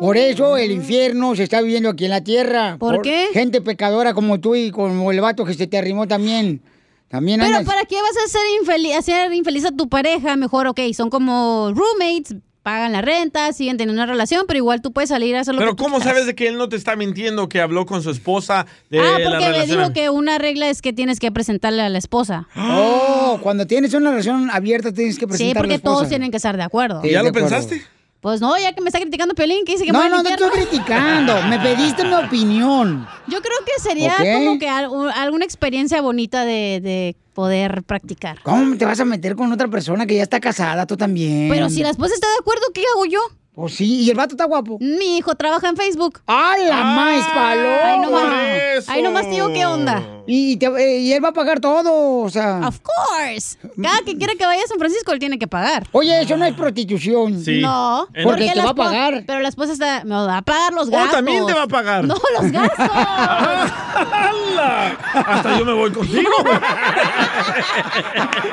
Por 0.00 0.16
eso 0.16 0.56
el 0.56 0.70
infierno 0.72 1.34
se 1.36 1.42
está 1.42 1.60
viviendo 1.60 1.90
aquí 1.90 2.04
en 2.04 2.10
la 2.10 2.22
tierra. 2.22 2.76
¿Por 2.78 3.02
qué? 3.02 3.28
Gente 3.32 3.60
pecadora 3.60 4.14
como 4.14 4.40
tú 4.40 4.54
y 4.54 4.70
como 4.70 5.10
el 5.10 5.20
vato 5.20 5.44
que 5.44 5.54
se 5.54 5.66
te 5.66 5.76
arrimó 5.78 6.06
también. 6.08 6.62
También 7.08 7.40
Pero 7.40 7.56
andas- 7.56 7.66
¿para 7.66 7.84
qué 7.86 7.96
vas 7.96 8.16
a 8.24 8.28
ser 8.28 8.42
infeliz, 8.60 8.94
hacer 8.96 9.32
infeliz 9.32 9.64
a 9.64 9.70
tu 9.72 9.88
pareja? 9.88 10.36
Mejor, 10.36 10.66
ok, 10.66 10.80
son 10.94 11.08
como 11.10 11.72
roommates, 11.74 12.36
pagan 12.68 12.92
la 12.92 13.00
renta, 13.00 13.50
siguen 13.54 13.78
teniendo 13.78 14.02
una 14.02 14.10
relación, 14.12 14.44
pero 14.46 14.58
igual 14.58 14.82
tú 14.82 14.92
puedes 14.92 15.08
salir 15.08 15.34
a 15.36 15.40
hacer 15.40 15.54
lo 15.54 15.60
Pero 15.60 15.70
que 15.72 15.76
tú 15.78 15.84
¿cómo 15.84 15.96
quieras. 15.96 16.12
sabes 16.12 16.26
de 16.26 16.34
que 16.34 16.48
él 16.48 16.58
no 16.58 16.68
te 16.68 16.76
está 16.76 16.96
mintiendo 16.96 17.48
que 17.48 17.62
habló 17.62 17.86
con 17.86 18.02
su 18.02 18.10
esposa 18.10 18.66
de 18.90 19.00
Ah, 19.00 19.18
la 19.18 19.30
porque 19.30 19.46
me 19.46 19.52
relación? 19.52 19.78
dijo 19.78 19.92
que 19.94 20.10
una 20.10 20.36
regla 20.36 20.68
es 20.68 20.82
que 20.82 20.92
tienes 20.92 21.18
que 21.18 21.32
presentarle 21.32 21.80
a 21.80 21.88
la 21.88 21.96
esposa. 21.96 22.46
Oh, 22.56 23.38
cuando 23.42 23.66
tienes 23.66 23.94
una 23.94 24.10
relación 24.10 24.50
abierta 24.50 24.92
tienes 24.92 25.14
que 25.16 25.20
Sí, 25.20 25.26
presentar 25.28 25.50
a 25.50 25.54
la 25.54 25.60
porque 25.60 25.74
esposa. 25.76 25.94
todos 25.96 26.08
tienen 26.10 26.30
que 26.30 26.36
estar 26.36 26.58
de 26.58 26.62
acuerdo. 26.62 27.00
Sí, 27.00 27.08
¿Ya 27.10 27.22
lo 27.22 27.30
acuerdo. 27.30 27.48
pensaste? 27.48 27.82
Pues 28.20 28.40
no, 28.40 28.58
ya 28.58 28.72
que 28.72 28.80
me 28.80 28.88
está 28.88 28.98
criticando 29.00 29.34
Piolín, 29.34 29.64
que 29.64 29.72
dice 29.72 29.84
que 29.84 29.92
No, 29.92 30.08
no, 30.08 30.22
no 30.22 30.28
estoy 30.28 30.50
criticando. 30.50 31.40
Me 31.48 31.58
pediste 31.60 32.04
mi 32.04 32.14
opinión. 32.14 33.06
Yo 33.28 33.40
creo 33.40 33.56
que 33.64 33.80
sería 33.80 34.14
como 34.34 34.58
que 34.58 34.68
al- 34.68 34.88
un- 34.88 35.10
alguna 35.10 35.44
experiencia 35.44 36.00
bonita 36.00 36.44
de, 36.44 36.80
de 36.82 37.16
poder 37.34 37.84
practicar. 37.84 38.40
¿Cómo 38.42 38.76
te 38.76 38.84
vas 38.84 38.98
a 38.98 39.04
meter 39.04 39.36
con 39.36 39.52
otra 39.52 39.68
persona 39.68 40.04
que 40.06 40.16
ya 40.16 40.22
está 40.24 40.40
casada, 40.40 40.84
tú 40.86 40.96
también? 40.96 41.48
Pero 41.48 41.70
si 41.70 41.82
la 41.82 41.90
esposa 41.90 42.14
está 42.14 42.26
de 42.26 42.38
acuerdo, 42.40 42.62
¿qué 42.74 42.82
hago 42.94 43.04
yo? 43.04 43.20
Pues 43.54 43.74
sí, 43.74 44.02
y 44.02 44.10
el 44.10 44.16
vato 44.16 44.34
está 44.34 44.44
guapo. 44.44 44.78
Mi 44.80 45.18
hijo 45.18 45.34
trabaja 45.34 45.68
en 45.68 45.76
Facebook. 45.76 46.20
¡Ay, 46.26 46.64
la 46.66 46.76
más 46.84 47.24
paloma! 47.26 48.40
Ahí 48.40 48.47
nomás, 48.86 48.96
ahí 48.96 49.02
nomás 49.02 49.22
te 49.24 49.30
digo 49.30 49.52
qué 49.52 49.66
onda. 49.66 50.02
Y, 50.26 50.56
te- 50.58 50.66
eh, 50.66 50.98
y 50.98 51.12
él 51.12 51.24
va 51.24 51.30
a 51.30 51.32
pagar 51.32 51.60
todo, 51.60 52.20
o 52.22 52.28
sea. 52.30 52.60
Of 52.66 52.80
course. 52.80 53.56
Cada 53.82 54.00
que 54.02 54.16
quiera 54.18 54.34
que 54.34 54.44
vaya 54.44 54.62
a 54.62 54.66
San 54.66 54.78
Francisco, 54.78 55.12
él 55.12 55.18
tiene 55.18 55.38
que 55.38 55.46
pagar. 55.48 55.86
Oye, 55.92 56.20
eso 56.20 56.36
no 56.36 56.44
es 56.44 56.54
prostitución. 56.54 57.42
No, 57.60 58.08
Porque 58.24 58.48
te 58.50 58.56
la 58.56 58.64
va 58.64 58.70
a 58.70 58.74
pagar. 58.74 59.24
Pero 59.26 59.40
la 59.40 59.48
esposa 59.48 59.72
está, 59.72 60.04
me 60.04 60.14
va 60.14 60.38
a 60.38 60.42
pagar 60.42 60.72
los 60.74 60.88
Oh, 60.88 60.90
gastos. 60.90 61.12
también 61.12 61.46
te 61.46 61.54
va 61.54 61.62
a 61.62 61.68
pagar. 61.68 62.04
No, 62.04 62.16
los 62.40 62.52
gastos. 62.52 62.86
¡Hala! 62.88 64.96
Hasta 65.14 65.58
yo 65.58 65.64
me 65.64 65.72
voy 65.72 65.90
contigo. 65.90 66.30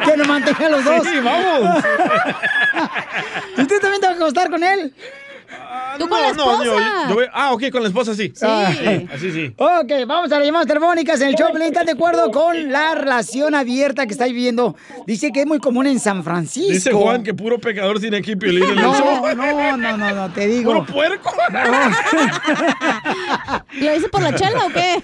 Que 0.06 0.18
nos 0.18 0.28
mantenga 0.28 0.70
los 0.70 0.86
dos. 0.86 1.04
Sí, 1.08 1.20
vamos. 1.24 1.84
¿Y 3.58 3.66
tú 3.66 3.76
también 3.82 4.02
te 4.02 4.08
vas 4.08 4.16
a 4.16 4.20
acostar 4.20 4.50
con 4.50 4.64
él? 4.64 4.94
Tú 5.98 6.08
con 6.10 6.22
la 6.22 6.30
esposa. 6.30 6.64
yo- 6.66 6.80
yo 7.10 7.14
voy- 7.16 7.28
ah, 7.34 7.54
ok, 7.54 7.70
con 7.72 7.82
la 7.82 7.88
esposa 7.88 8.14
sí. 8.16 8.34
Sí. 8.36 8.46
Así 9.14 9.32
sí. 9.32 9.54
Ok, 9.58 9.92
vamos 10.08 10.32
a 10.32 10.38
las 10.40 10.46
llamadas 10.46 10.68
telefónicas 10.68 11.22
en 11.22 11.30
el 11.30 11.36
show. 11.36 11.48
¿Estás 11.56 11.86
de 11.86 11.94
acuerdo 11.94 12.32
con 12.32 12.72
la 12.72 12.96
relación 12.96 13.56
abierta 13.56 14.06
que 14.06 14.12
está 14.14 14.26
viviendo? 14.26 14.76
Dice 15.08 15.32
que 15.32 15.42
es 15.42 15.48
muy 15.48 15.60
común 15.60 15.88
en 15.88 16.00
San 16.00 16.24
Francisco. 16.24 16.72
Dice 16.74 16.92
Juan 16.92 17.24
que 17.24 17.34
puro 17.34 17.60
pecador 17.60 18.00
tiene 18.00 18.18
aquí 18.18 18.36
Piolín 18.36 18.64
en 18.64 18.70
el 18.72 18.78
show. 18.86 19.26
No, 19.36 19.36
no, 19.36 19.78
no, 19.78 19.98
no, 19.98 20.12
no, 20.16 20.30
te 20.34 20.48
digo. 20.48 20.72
¿Puro 20.74 20.86
puerco? 20.86 21.32
¿Lo 23.80 23.92
dice 23.94 24.10
por 24.10 24.22
la 24.22 24.36
chela 24.36 24.66
o 24.66 24.70
qué? 24.70 25.04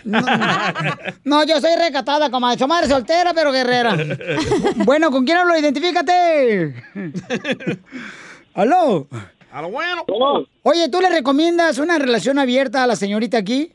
No, 1.24 1.44
yo 1.44 1.60
soy 1.62 1.76
recatada, 1.78 2.30
comadre. 2.30 2.58
Soy 2.60 2.68
madre 2.68 2.88
soltera, 2.88 3.34
pero 3.34 3.52
guerrera. 3.52 3.98
bueno, 4.78 5.12
¿con 5.12 5.26
quién 5.26 5.38
hablo? 5.38 5.58
Identifícate. 5.58 6.74
¿Aló? 8.54 9.08
A 9.52 9.62
lo 9.62 9.70
bueno. 9.70 10.06
Oye, 10.64 10.90
¿tú 10.90 11.02
le 11.02 11.10
recomiendas 11.10 11.78
una 11.78 12.00
relación 12.00 12.40
abierta 12.40 12.84
a 12.84 12.88
la 12.88 12.96
señorita 12.96 13.38
aquí? 13.38 13.74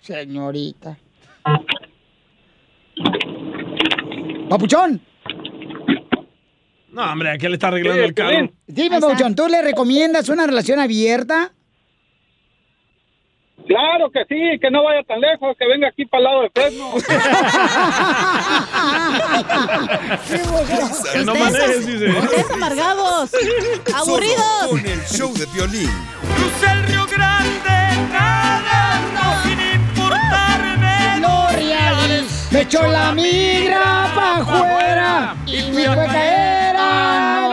Señorita. 0.00 0.96
Papuchón. 4.48 5.00
No, 6.92 7.12
hombre, 7.12 7.30
aquí 7.30 7.48
le 7.48 7.54
está 7.54 7.68
arreglando 7.68 8.02
el 8.04 8.14
carro. 8.14 8.50
Dime, 8.66 9.00
Papuchón, 9.00 9.34
¿tú 9.34 9.48
le 9.48 9.62
recomiendas 9.62 10.28
una 10.28 10.46
relación 10.46 10.78
abierta? 10.78 11.52
Claro 13.66 14.10
que 14.10 14.24
sí, 14.28 14.58
que 14.60 14.70
no 14.70 14.84
vaya 14.84 15.02
tan 15.02 15.20
lejos, 15.20 15.56
que 15.58 15.66
venga 15.66 15.88
aquí 15.88 16.04
para 16.06 16.18
el 16.20 16.24
lado 16.24 16.42
de 16.42 16.50
Fresno. 16.54 16.92
Que 21.12 21.24
no 21.24 21.34
manejes, 21.34 21.86
dice. 21.86 22.08
Ustedes 22.10 22.50
amargados, 22.50 23.30
aburridos. 23.94 24.66
Con 24.68 24.86
el 24.86 25.00
show 25.06 25.32
de 25.34 25.46
violín. 25.46 25.90
Crucé 26.36 26.72
el 26.72 26.82
Río 26.84 27.06
Grande 27.06 28.08
nadando 28.12 29.42
sin 29.42 29.60
importarme 29.80 31.20
los 31.20 31.52
reales. 31.52 32.48
Me 32.50 32.60
echó 32.62 32.86
la 32.86 33.12
migra 33.12 34.10
pa' 34.14 34.36
afuera 34.38 35.36
y 35.46 35.62
me 35.72 35.86
fue 35.86 36.06
caer 36.06 36.76
a 36.76 37.48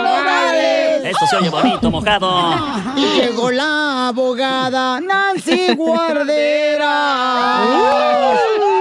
Esto 1.14 1.28
se 1.28 1.36
oye 1.38 1.50
bonito, 1.50 1.92
mojado. 1.92 2.56
Y 2.96 3.06
llegó 3.20 3.52
la 3.52 4.08
abogada 4.10 5.00
Nancy 5.00 5.74
Guardera. 5.76 7.64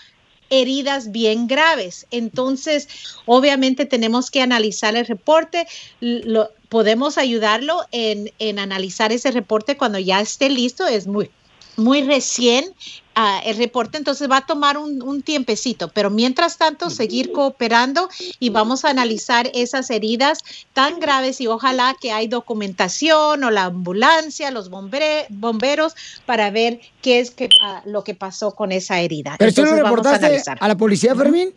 heridas 0.49 1.11
bien 1.11 1.45
graves. 1.45 2.07
Entonces, 2.09 2.87
obviamente 3.27 3.85
tenemos 3.85 4.31
que 4.31 4.41
analizar 4.41 4.95
el 4.95 5.05
reporte. 5.05 5.67
Lo, 5.99 6.49
podemos 6.69 7.19
ayudarlo 7.19 7.83
en, 7.91 8.31
en 8.39 8.57
analizar 8.57 9.11
ese 9.11 9.29
reporte 9.29 9.77
cuando 9.77 9.99
ya 9.99 10.19
esté 10.19 10.49
listo. 10.49 10.87
Es 10.87 11.05
muy, 11.05 11.29
muy 11.77 12.03
recién 12.03 12.65
ah, 13.15 13.41
el 13.45 13.57
reporte, 13.57 13.97
entonces 13.97 14.30
va 14.30 14.38
a 14.38 14.45
tomar 14.45 14.77
un, 14.77 15.02
un 15.02 15.22
tiempecito, 15.22 15.89
pero 15.89 16.10
mientras 16.10 16.57
tanto 16.57 16.89
seguir 16.89 17.31
cooperando 17.31 18.10
y 18.39 18.49
vamos 18.49 18.85
a 18.85 18.89
analizar 18.89 19.49
esas 19.53 19.89
heridas 19.89 20.39
tan 20.73 20.99
graves 20.99 21.41
y 21.41 21.47
ojalá 21.47 21.95
que 21.99 22.11
hay 22.11 22.27
documentación 22.27 23.43
o 23.43 23.52
la 23.52 23.65
ambulancia, 23.65 24.52
los 24.52 24.69
bomberos 24.69 25.95
para 26.26 26.49
ver 26.52 26.80
qué 27.02 27.19
es 27.19 27.31
que, 27.31 27.49
ah, 27.61 27.81
lo 27.85 28.03
que 28.03 28.15
pasó 28.15 28.52
con 28.56 28.72
esa 28.72 28.99
herida. 28.99 29.35
¿Pero 29.38 29.49
Entonces, 29.49 29.72
vamos 29.73 29.85
a 29.85 29.89
reportaste 29.89 30.26
analizar. 30.26 30.57
a 30.60 30.68
la 30.68 30.76
policía, 30.76 31.15
Fermín? 31.15 31.53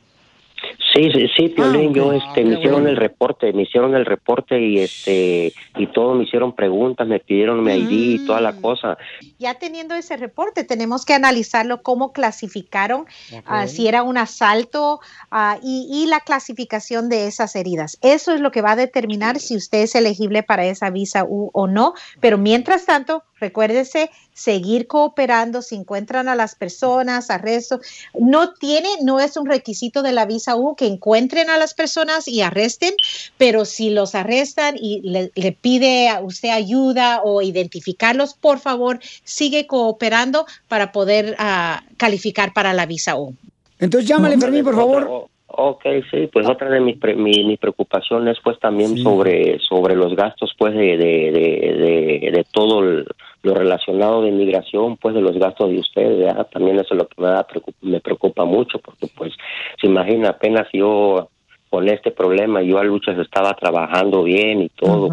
Sí, 0.98 1.12
sí, 1.12 1.28
sí, 1.36 1.48
Piolín, 1.50 1.90
ok. 1.90 1.96
yo, 1.96 2.12
este, 2.12 2.44
me 2.44 2.58
hicieron 2.58 2.88
el 2.88 2.96
reporte, 2.96 3.52
me 3.52 3.62
hicieron 3.62 3.94
el 3.94 4.04
reporte 4.04 4.60
y, 4.60 4.80
este, 4.80 5.52
y 5.76 5.86
todo, 5.92 6.16
me 6.16 6.24
hicieron 6.24 6.56
preguntas, 6.56 7.06
me 7.06 7.20
pidieron 7.20 7.62
mi 7.62 7.72
ID 7.72 7.90
y 7.90 8.26
toda 8.26 8.40
la 8.40 8.54
cosa. 8.54 8.98
ya 9.38 9.54
teniendo 9.54 9.94
ese 9.94 10.16
reporte, 10.16 10.64
tenemos 10.64 11.04
que 11.04 11.14
analizarlo 11.14 11.82
cómo 11.82 12.12
clasificaron, 12.12 13.06
ah, 13.46 13.68
si 13.68 13.86
era 13.86 14.02
un 14.02 14.18
asalto 14.18 14.98
ah, 15.30 15.58
y, 15.62 15.88
y 15.88 16.06
la 16.08 16.18
clasificación 16.18 17.08
de 17.08 17.28
esas 17.28 17.54
heridas. 17.54 17.96
Eso 18.02 18.34
es 18.34 18.40
lo 18.40 18.50
que 18.50 18.60
va 18.60 18.72
a 18.72 18.76
determinar 18.76 19.38
si 19.38 19.56
usted 19.56 19.82
es 19.82 19.94
elegible 19.94 20.42
para 20.42 20.66
esa 20.66 20.90
visa 20.90 21.22
U 21.22 21.50
o 21.52 21.68
no. 21.68 21.94
Pero 22.18 22.38
mientras 22.38 22.86
tanto, 22.86 23.22
recuérdese 23.40 24.10
seguir 24.32 24.86
cooperando 24.86 25.62
si 25.62 25.74
encuentran 25.74 26.28
a 26.28 26.34
las 26.34 26.54
personas, 26.54 27.30
arresto. 27.30 27.80
No 28.18 28.54
tiene, 28.54 28.88
no 29.02 29.20
es 29.20 29.36
un 29.36 29.46
requisito 29.46 30.02
de 30.02 30.12
la 30.12 30.26
visa 30.26 30.56
U 30.56 30.76
que 30.76 30.86
encuentren 30.86 31.50
a 31.50 31.58
las 31.58 31.74
personas 31.74 32.28
y 32.28 32.40
arresten, 32.42 32.94
pero 33.36 33.64
si 33.64 33.90
los 33.90 34.14
arrestan 34.14 34.76
y 34.80 35.00
le, 35.02 35.30
le 35.34 35.52
pide 35.52 36.08
a 36.08 36.20
usted 36.20 36.50
ayuda 36.50 37.20
o 37.24 37.42
identificarlos, 37.42 38.34
por 38.34 38.58
favor, 38.58 39.00
sigue 39.24 39.66
cooperando 39.66 40.46
para 40.68 40.92
poder 40.92 41.34
ah, 41.38 41.82
calificar 41.96 42.52
para 42.52 42.72
la 42.72 42.86
visa 42.86 43.16
U. 43.16 43.34
Entonces 43.80 44.08
llámale, 44.08 44.38
Fermín, 44.38 44.64
por 44.64 44.74
favor. 44.74 45.28
Ok, 45.50 45.82
sí, 46.10 46.28
pues 46.32 46.46
otra 46.46 46.68
de 46.68 46.78
mis, 46.78 46.98
pre- 46.98 47.16
mi, 47.16 47.42
mis 47.44 47.58
preocupaciones 47.58 48.36
pues 48.44 48.58
también 48.60 48.98
sobre 48.98 49.58
sobre 49.60 49.96
los 49.96 50.14
gastos 50.14 50.52
pues 50.58 50.74
de, 50.74 50.96
de, 50.98 51.32
de, 51.32 52.20
de, 52.20 52.30
de 52.32 52.46
todo 52.52 52.80
el- 52.80 53.06
lo 53.48 53.54
relacionado 53.54 54.22
de 54.22 54.28
inmigración 54.28 54.96
pues 54.96 55.14
de 55.14 55.20
los 55.20 55.36
gastos 55.38 55.70
de 55.70 55.78
ustedes, 55.78 56.18
¿verdad? 56.18 56.46
también 56.52 56.78
eso 56.78 56.94
es 56.94 56.98
lo 56.98 57.08
que 57.08 57.20
me, 57.22 57.28
da 57.28 57.46
preocup- 57.46 57.74
me 57.80 58.00
preocupa 58.00 58.44
mucho 58.44 58.78
porque 58.78 59.08
pues 59.16 59.32
se 59.80 59.86
imagina 59.86 60.30
apenas 60.30 60.66
yo 60.72 61.28
con 61.70 61.88
este 61.88 62.10
problema 62.10 62.62
yo 62.62 62.78
a 62.78 62.84
luchas 62.84 63.18
estaba 63.18 63.54
trabajando 63.54 64.22
bien 64.22 64.62
y 64.62 64.68
todo, 64.68 65.08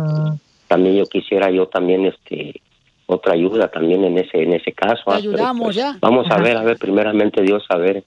también 0.68 0.96
yo 0.96 1.06
quisiera 1.06 1.50
yo 1.52 1.68
también 1.68 2.06
este 2.06 2.62
otra 3.08 3.34
ayuda 3.34 3.68
también 3.68 4.04
en 4.04 4.18
ese 4.18 4.42
en 4.42 4.54
ese 4.54 4.72
caso. 4.72 5.04
Te 5.06 5.12
ah, 5.12 5.18
pero, 5.18 5.30
ayudamos 5.30 5.66
pues, 5.66 5.76
ya. 5.76 5.98
Vamos 6.02 6.26
a 6.32 6.38
ver, 6.38 6.58
a 6.58 6.64
ver, 6.64 6.78
primeramente 6.78 7.42
Dios, 7.44 7.64
a 7.70 7.78
ver. 7.78 8.04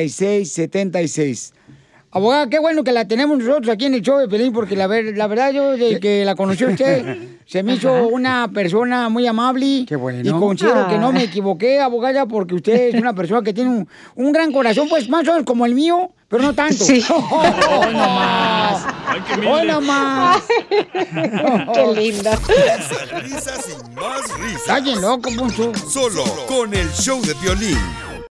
1-800-333-3676. 0.09 1.53
Abogada, 2.11 2.49
qué 2.49 2.57
bueno 2.57 2.83
que 2.83 2.91
la 2.91 3.07
tenemos 3.07 3.37
nosotros 3.37 3.69
aquí 3.69 3.85
en 3.85 3.93
el 3.93 4.01
show 4.01 4.17
de 4.17 4.27
Pelín, 4.27 4.51
porque 4.51 4.75
la, 4.75 4.87
ver- 4.87 5.15
la 5.15 5.27
verdad 5.27 5.51
yo 5.51 5.77
de 5.77 5.99
que 5.99 6.25
la 6.25 6.33
conocí 6.35 6.65
usted, 6.71 7.17
se 7.45 7.61
me 7.61 7.75
hizo 7.75 8.07
una 8.07 8.49
persona 8.51 9.09
muy 9.09 9.27
amable. 9.27 9.85
Qué 9.87 9.95
bueno. 9.95 10.27
Y 10.27 10.31
considero 10.39 10.87
que 10.87 10.97
no 10.97 11.11
me 11.11 11.25
equivoqué, 11.25 11.79
abogada, 11.79 12.25
porque 12.25 12.55
usted 12.55 12.95
es 12.95 12.99
una 13.01 13.13
persona 13.13 13.43
que 13.43 13.53
tiene 13.53 13.69
un, 13.69 13.87
un 14.15 14.31
gran 14.31 14.51
corazón, 14.51 14.87
pues 14.89 15.07
más 15.07 15.27
o 15.27 15.31
menos 15.33 15.45
como 15.45 15.67
el 15.67 15.75
mío, 15.75 16.09
pero 16.29 16.43
no 16.43 16.53
tanto. 16.53 16.85
Sí. 16.85 17.03
¡Hoy 17.09 17.93
no 17.93 18.09
más! 18.09 18.85
¡Hoy 19.47 19.67
no 19.67 19.81
más! 19.81 20.43
Qué 20.69 21.87
linda. 21.95 22.35
Risas, 22.47 23.23
risas 23.23 23.65
y 23.69 23.95
más 23.95 24.39
risas. 24.39 24.61
Está 24.61 24.79
bien 24.79 25.01
loco, 25.01 25.29
Poncho. 25.35 25.71
Solo 25.89 26.23
con 26.47 26.73
el 26.73 26.89
show 26.93 27.19
de 27.23 27.33
violín. 27.35 28.08